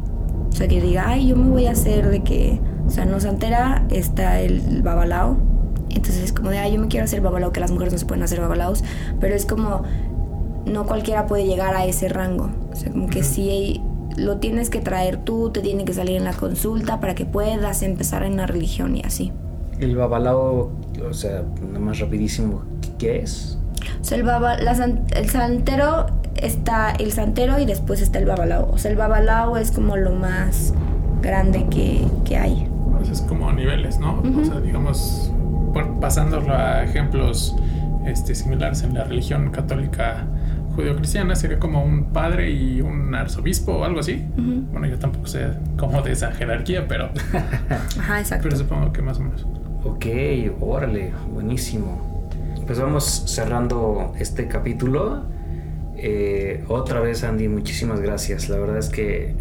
O 0.50 0.52
sea, 0.54 0.68
que 0.68 0.82
diga, 0.82 1.08
ay, 1.08 1.28
yo 1.28 1.36
me 1.36 1.50
voy 1.50 1.68
a 1.68 1.72
hacer 1.72 2.10
de 2.10 2.24
que, 2.24 2.60
o 2.88 2.90
sea, 2.90 3.06
no 3.06 3.20
santera, 3.20 3.86
está 3.90 4.42
el 4.42 4.82
babalao. 4.82 5.38
Entonces 5.90 6.24
es 6.24 6.34
como 6.34 6.50
de, 6.50 6.58
ay, 6.60 6.74
yo 6.74 6.82
me 6.82 6.88
quiero 6.88 7.04
hacer 7.04 7.22
babalao, 7.22 7.52
que 7.52 7.60
las 7.60 7.72
mujeres 7.72 7.94
no 7.94 8.00
se 8.00 8.06
pueden 8.06 8.24
hacer 8.24 8.40
babalaos, 8.42 8.84
pero 9.20 9.36
es 9.36 9.46
como, 9.46 9.84
no 10.66 10.86
cualquiera 10.86 11.26
puede 11.28 11.46
llegar 11.46 11.76
a 11.76 11.86
ese 11.86 12.10
rango. 12.10 12.50
O 12.72 12.76
sea, 12.76 12.92
como 12.92 13.08
que 13.08 13.24
sí 13.24 13.82
lo 14.18 14.38
tienes 14.38 14.70
que 14.70 14.80
traer 14.82 15.18
tú, 15.18 15.50
te 15.52 15.62
tiene 15.62 15.86
que 15.86 15.94
salir 15.94 16.18
en 16.18 16.24
la 16.24 16.34
consulta 16.34 17.00
para 17.00 17.16
que 17.16 17.26
puedas 17.26 17.82
empezar 17.84 18.24
en 18.24 18.38
la 18.38 18.46
religión 18.48 18.96
y 18.96 19.02
así. 19.04 19.32
El 19.80 19.96
babalao, 19.96 20.72
o 21.10 21.14
sea, 21.14 21.44
nada 21.68 21.80
más 21.80 22.00
rapidísimo, 22.00 22.62
¿qué 23.00 23.20
es? 23.20 23.58
O 24.00 24.04
sea, 24.04 24.18
el, 24.18 24.24
baba- 24.24 24.58
la 24.58 24.72
el 25.16 25.30
santero 25.30 26.06
está 26.36 26.92
el 26.92 27.12
santero 27.12 27.60
y 27.60 27.66
después 27.66 28.02
está 28.02 28.20
el 28.20 28.26
babalao. 28.26 28.70
O 28.72 28.78
sea, 28.78 28.92
el 28.92 28.98
babalao 28.98 29.58
es 29.58 29.72
como 29.72 29.98
lo 29.98 30.12
más 30.12 30.74
grande 31.22 31.66
que, 31.70 32.06
que 32.26 32.38
hay. 32.38 32.68
Pues 32.98 33.10
es 33.10 33.22
como 33.22 33.50
a 33.50 33.54
niveles, 33.54 34.00
¿no? 34.00 34.22
O 34.40 34.46
sea, 34.46 34.60
digamos, 34.60 35.32
por- 35.74 36.00
pasándolo 36.00 36.54
a 36.54 36.84
ejemplos 36.84 37.56
este, 38.06 38.36
similares 38.36 38.84
en 38.84 38.94
la 38.94 39.04
religión 39.06 39.50
católica 39.52 40.26
judeocristiana, 40.76 41.36
sería 41.36 41.60
como 41.60 41.84
un 41.84 42.06
padre 42.06 42.52
y 42.52 42.82
un 42.82 43.14
arzobispo 43.14 43.74
o 43.74 43.84
algo 43.84 44.00
así. 44.00 44.24
Bueno, 44.36 44.88
yo 44.88 44.98
tampoco 44.98 45.28
sé 45.28 45.48
cómo 45.78 46.02
de 46.02 46.12
esa 46.14 46.32
jerarquía, 46.32 46.88
pero, 46.88 47.10
Ajá, 48.00 48.20
exacto. 48.20 48.44
pero 48.44 48.58
supongo 48.58 48.92
que 48.94 49.02
más 49.02 49.20
o 49.20 49.24
menos. 49.24 49.46
Ok, 49.84 50.06
órale, 50.60 51.12
buenísimo. 51.34 52.22
Pues 52.66 52.80
vamos 52.80 53.24
cerrando 53.26 54.14
este 54.20 54.48
capítulo. 54.48 55.24
Eh, 55.98 56.64
otra 56.68 57.00
vez, 57.00 57.24
Andy, 57.24 57.48
muchísimas 57.48 58.00
gracias. 58.00 58.50
La 58.50 58.58
verdad 58.58 58.78
es 58.78 58.90
que 58.90 59.36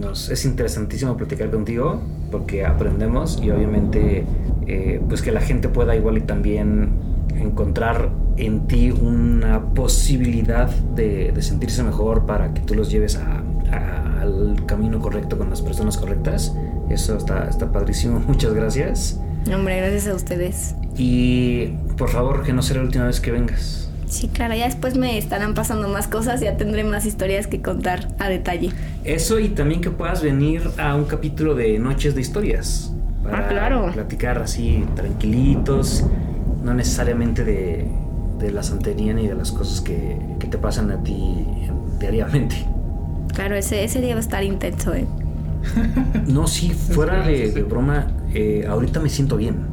nos, 0.00 0.30
es 0.30 0.44
interesantísimo 0.44 1.16
platicar 1.16 1.50
contigo 1.50 2.00
porque 2.30 2.64
aprendemos 2.64 3.40
y 3.42 3.50
obviamente 3.50 4.24
eh, 4.66 5.00
pues 5.08 5.20
que 5.22 5.32
la 5.32 5.40
gente 5.40 5.68
pueda 5.68 5.96
igual 5.96 6.18
y 6.18 6.20
también 6.20 7.09
encontrar 7.40 8.10
en 8.36 8.66
ti 8.66 8.90
una 8.90 9.60
posibilidad 9.74 10.68
de, 10.68 11.32
de 11.32 11.42
sentirse 11.42 11.82
mejor 11.82 12.26
para 12.26 12.52
que 12.54 12.60
tú 12.60 12.74
los 12.74 12.90
lleves 12.90 13.16
a- 13.16 13.42
a- 13.72 14.20
al 14.22 14.62
camino 14.66 14.98
correcto 15.00 15.36
con 15.38 15.50
las 15.50 15.60
personas 15.62 15.96
correctas. 15.96 16.54
Eso 16.88 17.16
está, 17.16 17.48
está 17.48 17.70
padrísimo. 17.72 18.20
Muchas 18.26 18.52
gracias. 18.54 19.20
Hombre, 19.52 19.78
gracias 19.78 20.06
a 20.08 20.14
ustedes. 20.14 20.74
Y 20.96 21.68
por 21.96 22.10
favor, 22.10 22.42
que 22.42 22.52
no 22.52 22.62
sea 22.62 22.76
la 22.78 22.82
última 22.82 23.06
vez 23.06 23.20
que 23.20 23.30
vengas. 23.30 23.90
Sí, 24.06 24.26
claro, 24.28 24.54
ya 24.56 24.64
después 24.66 24.96
me 24.96 25.16
estarán 25.18 25.54
pasando 25.54 25.88
más 25.88 26.08
cosas, 26.08 26.40
ya 26.40 26.56
tendré 26.56 26.82
más 26.82 27.06
historias 27.06 27.46
que 27.46 27.62
contar 27.62 28.08
a 28.18 28.28
detalle. 28.28 28.70
Eso 29.04 29.38
y 29.38 29.50
también 29.50 29.80
que 29.80 29.90
puedas 29.90 30.20
venir 30.20 30.62
a 30.78 30.96
un 30.96 31.04
capítulo 31.04 31.54
de 31.54 31.78
Noches 31.78 32.16
de 32.16 32.20
Historias. 32.20 32.92
Ah, 33.32 33.46
claro. 33.48 33.92
platicar 33.92 34.38
así 34.42 34.84
tranquilitos, 34.96 36.04
no 36.62 36.74
necesariamente 36.74 37.44
de, 37.44 37.86
de 38.38 38.50
la 38.50 38.62
santería 38.62 39.12
ni 39.14 39.26
de 39.26 39.34
las 39.34 39.52
cosas 39.52 39.80
que, 39.80 40.18
que 40.38 40.46
te 40.46 40.58
pasan 40.58 40.90
a 40.90 41.02
ti 41.02 41.46
diariamente. 41.98 42.66
Claro, 43.34 43.56
ese, 43.56 43.84
ese 43.84 44.00
día 44.00 44.14
va 44.14 44.18
a 44.18 44.22
estar 44.22 44.42
intenso, 44.44 44.94
¿eh? 44.94 45.06
No, 46.26 46.46
sí, 46.46 46.70
fuera 46.70 47.26
de, 47.26 47.52
de 47.52 47.62
broma, 47.62 48.06
eh, 48.32 48.66
ahorita 48.68 49.00
me 49.00 49.08
siento 49.08 49.36
bien. 49.36 49.70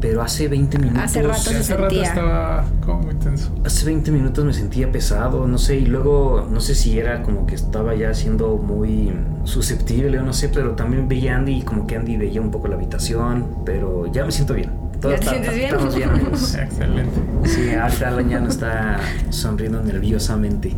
Pero 0.00 0.22
hace 0.22 0.46
20 0.46 0.78
minutos. 0.78 1.02
Hace 1.02 1.22
rato 1.22 1.40
se 1.40 1.56
hace 1.56 1.76
rato 1.76 2.00
estaba 2.00 2.64
como 2.84 3.02
muy 3.02 3.14
tenso. 3.16 3.52
Hace 3.64 3.84
20 3.86 4.12
minutos 4.12 4.44
me 4.44 4.52
sentía 4.52 4.92
pesado, 4.92 5.46
no 5.48 5.58
sé, 5.58 5.76
y 5.76 5.86
luego 5.86 6.46
no 6.48 6.60
sé 6.60 6.76
si 6.76 6.98
era 6.98 7.22
como 7.24 7.46
que 7.46 7.56
estaba 7.56 7.96
ya 7.96 8.14
siendo 8.14 8.56
muy 8.56 9.12
susceptible 9.42 10.20
o 10.20 10.22
no 10.22 10.32
sé, 10.32 10.50
pero 10.50 10.76
también 10.76 11.08
veía 11.08 11.34
a 11.34 11.38
Andy 11.38 11.58
y 11.58 11.62
como 11.62 11.86
que 11.86 11.96
Andy 11.96 12.16
veía 12.16 12.40
un 12.40 12.52
poco 12.52 12.68
la 12.68 12.76
habitación, 12.76 13.46
pero 13.64 14.06
ya 14.06 14.24
me 14.24 14.30
siento 14.30 14.54
bien. 14.54 14.70
Todo 15.00 15.12
¿Ya 15.12 15.18
te 15.18 15.24
está- 15.24 15.30
sientes 15.30 15.54
bien? 15.54 15.66
Estamos 15.70 15.94
bien, 15.96 16.10
amigos. 16.10 16.54
Excelente. 16.60 17.20
Sí, 17.44 17.70
ahorita 17.74 18.08
Alan 18.08 18.28
ya 18.28 18.40
no 18.40 18.48
está 18.48 19.00
sonriendo 19.30 19.82
nerviosamente. 19.82 20.74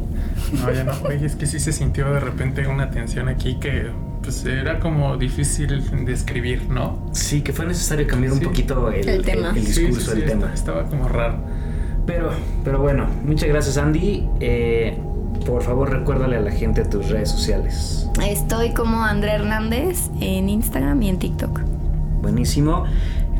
No, 0.60 0.72
ya 0.72 0.84
no. 0.84 0.92
Oye, 1.04 1.26
es 1.26 1.34
que 1.36 1.46
sí 1.46 1.58
se 1.58 1.72
sintió 1.72 2.12
de 2.12 2.20
repente 2.20 2.66
una 2.66 2.90
tensión 2.90 3.28
aquí 3.28 3.56
que 3.56 3.90
pues 4.22 4.44
era 4.44 4.78
como 4.78 5.16
difícil 5.16 5.82
describir, 6.06 6.68
¿no? 6.70 7.08
Sí, 7.12 7.40
que 7.42 7.52
fue 7.52 7.66
necesario 7.66 8.06
cambiar 8.06 8.32
un 8.34 8.38
Sí. 8.38 8.44
poquito 8.44 8.90
el, 8.92 9.08
El 9.08 9.22
tema. 9.24 9.50
el 9.50 9.66
Sí, 9.66 9.82
discurso, 9.86 10.12
sí, 10.12 10.16
sí, 10.18 10.22
el 10.22 10.28
tema. 10.28 10.50
Estaba 10.54 10.84
como 10.84 11.08
raro. 11.08 11.38
Pero, 12.06 12.30
pero 12.64 12.80
bueno, 12.80 13.06
muchas 13.24 13.48
gracias 13.48 13.76
Andy. 13.78 14.28
Eh, 14.38 14.96
por 15.44 15.62
favor 15.62 15.90
recuérdale 15.90 16.36
a 16.36 16.40
la 16.40 16.52
gente 16.52 16.84
tus 16.84 17.08
redes 17.08 17.30
sociales. 17.30 18.06
Estoy 18.24 18.72
como 18.74 19.02
André 19.02 19.32
Hernández 19.32 20.10
en 20.20 20.48
Instagram 20.48 21.02
y 21.02 21.08
en 21.08 21.18
TikTok. 21.18 21.60
Buenísimo. 22.22 22.84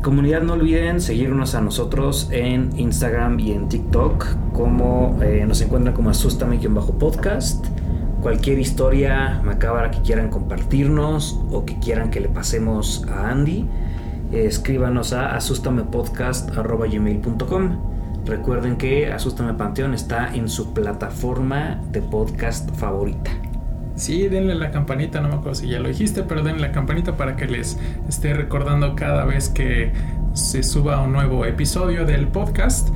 Comunidad, 0.03 0.41
no 0.41 0.53
olviden 0.53 0.99
seguirnos 0.99 1.55
a 1.55 1.61
nosotros 1.61 2.27
en 2.29 2.77
Instagram 2.77 3.39
y 3.39 3.53
en 3.53 3.69
TikTok, 3.69 4.51
como 4.51 5.17
eh, 5.23 5.45
nos 5.47 5.61
encuentran 5.61 5.95
como 5.95 6.09
asustame-podcast. 6.09 7.65
Cualquier 8.21 8.59
historia 8.59 9.39
macabra 9.45 9.91
que 9.91 10.01
quieran 10.01 10.29
compartirnos 10.29 11.39
o 11.49 11.63
que 11.63 11.79
quieran 11.79 12.11
que 12.11 12.19
le 12.19 12.27
pasemos 12.27 13.05
a 13.07 13.29
Andy, 13.29 13.65
eh, 14.33 14.45
escríbanos 14.45 15.13
a 15.13 15.37
asustamepodcast.gmail.com. 15.37 18.25
Recuerden 18.25 18.75
que 18.75 19.09
Asústame 19.09 19.53
Panteón 19.53 19.93
está 19.93 20.35
en 20.35 20.49
su 20.49 20.73
plataforma 20.73 21.79
de 21.93 22.01
podcast 22.01 22.69
favorita. 22.75 23.31
Sí, 23.95 24.27
denle 24.27 24.55
la 24.55 24.71
campanita, 24.71 25.21
no 25.21 25.29
me 25.29 25.35
acuerdo 25.35 25.55
si 25.55 25.67
ya 25.67 25.79
lo 25.79 25.87
dijiste, 25.87 26.23
pero 26.23 26.41
denle 26.41 26.61
la 26.61 26.71
campanita 26.71 27.15
para 27.15 27.35
que 27.35 27.45
les 27.45 27.77
esté 28.09 28.33
recordando 28.33 28.95
cada 28.95 29.23
vez 29.25 29.49
que 29.49 29.91
se 30.33 30.63
suba 30.63 31.01
un 31.01 31.13
nuevo 31.13 31.45
episodio 31.45 32.05
del 32.05 32.27
podcast. 32.27 32.89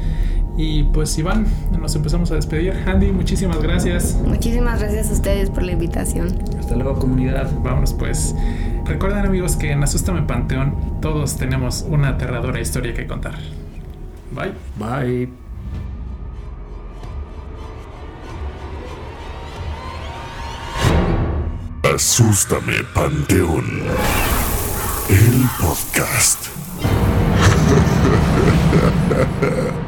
Y 0.57 0.83
pues 0.85 1.15
Iván, 1.19 1.45
nos 1.79 1.95
empezamos 1.95 2.31
a 2.31 2.35
despedir. 2.35 2.73
Andy, 2.87 3.11
muchísimas 3.11 3.61
gracias. 3.61 4.19
Muchísimas 4.25 4.79
gracias 4.79 5.11
a 5.11 5.13
ustedes 5.13 5.51
por 5.51 5.61
la 5.61 5.73
invitación. 5.73 6.29
Hasta 6.59 6.75
luego 6.75 6.97
comunidad. 6.97 7.51
Vámonos 7.61 7.93
pues. 7.93 8.35
Recuerden 8.85 9.25
amigos 9.25 9.55
que 9.55 9.71
en 9.71 9.83
Asústame 9.83 10.23
Panteón 10.23 10.99
todos 10.99 11.37
tenemos 11.37 11.85
una 11.87 12.09
aterradora 12.09 12.59
historia 12.59 12.95
que 12.95 13.05
contar. 13.05 13.35
Bye. 14.31 14.53
Bye. 14.79 15.46
Asústame 21.97 22.83
Panteón. 22.93 23.81
El 25.09 25.49
podcast. 25.59 26.37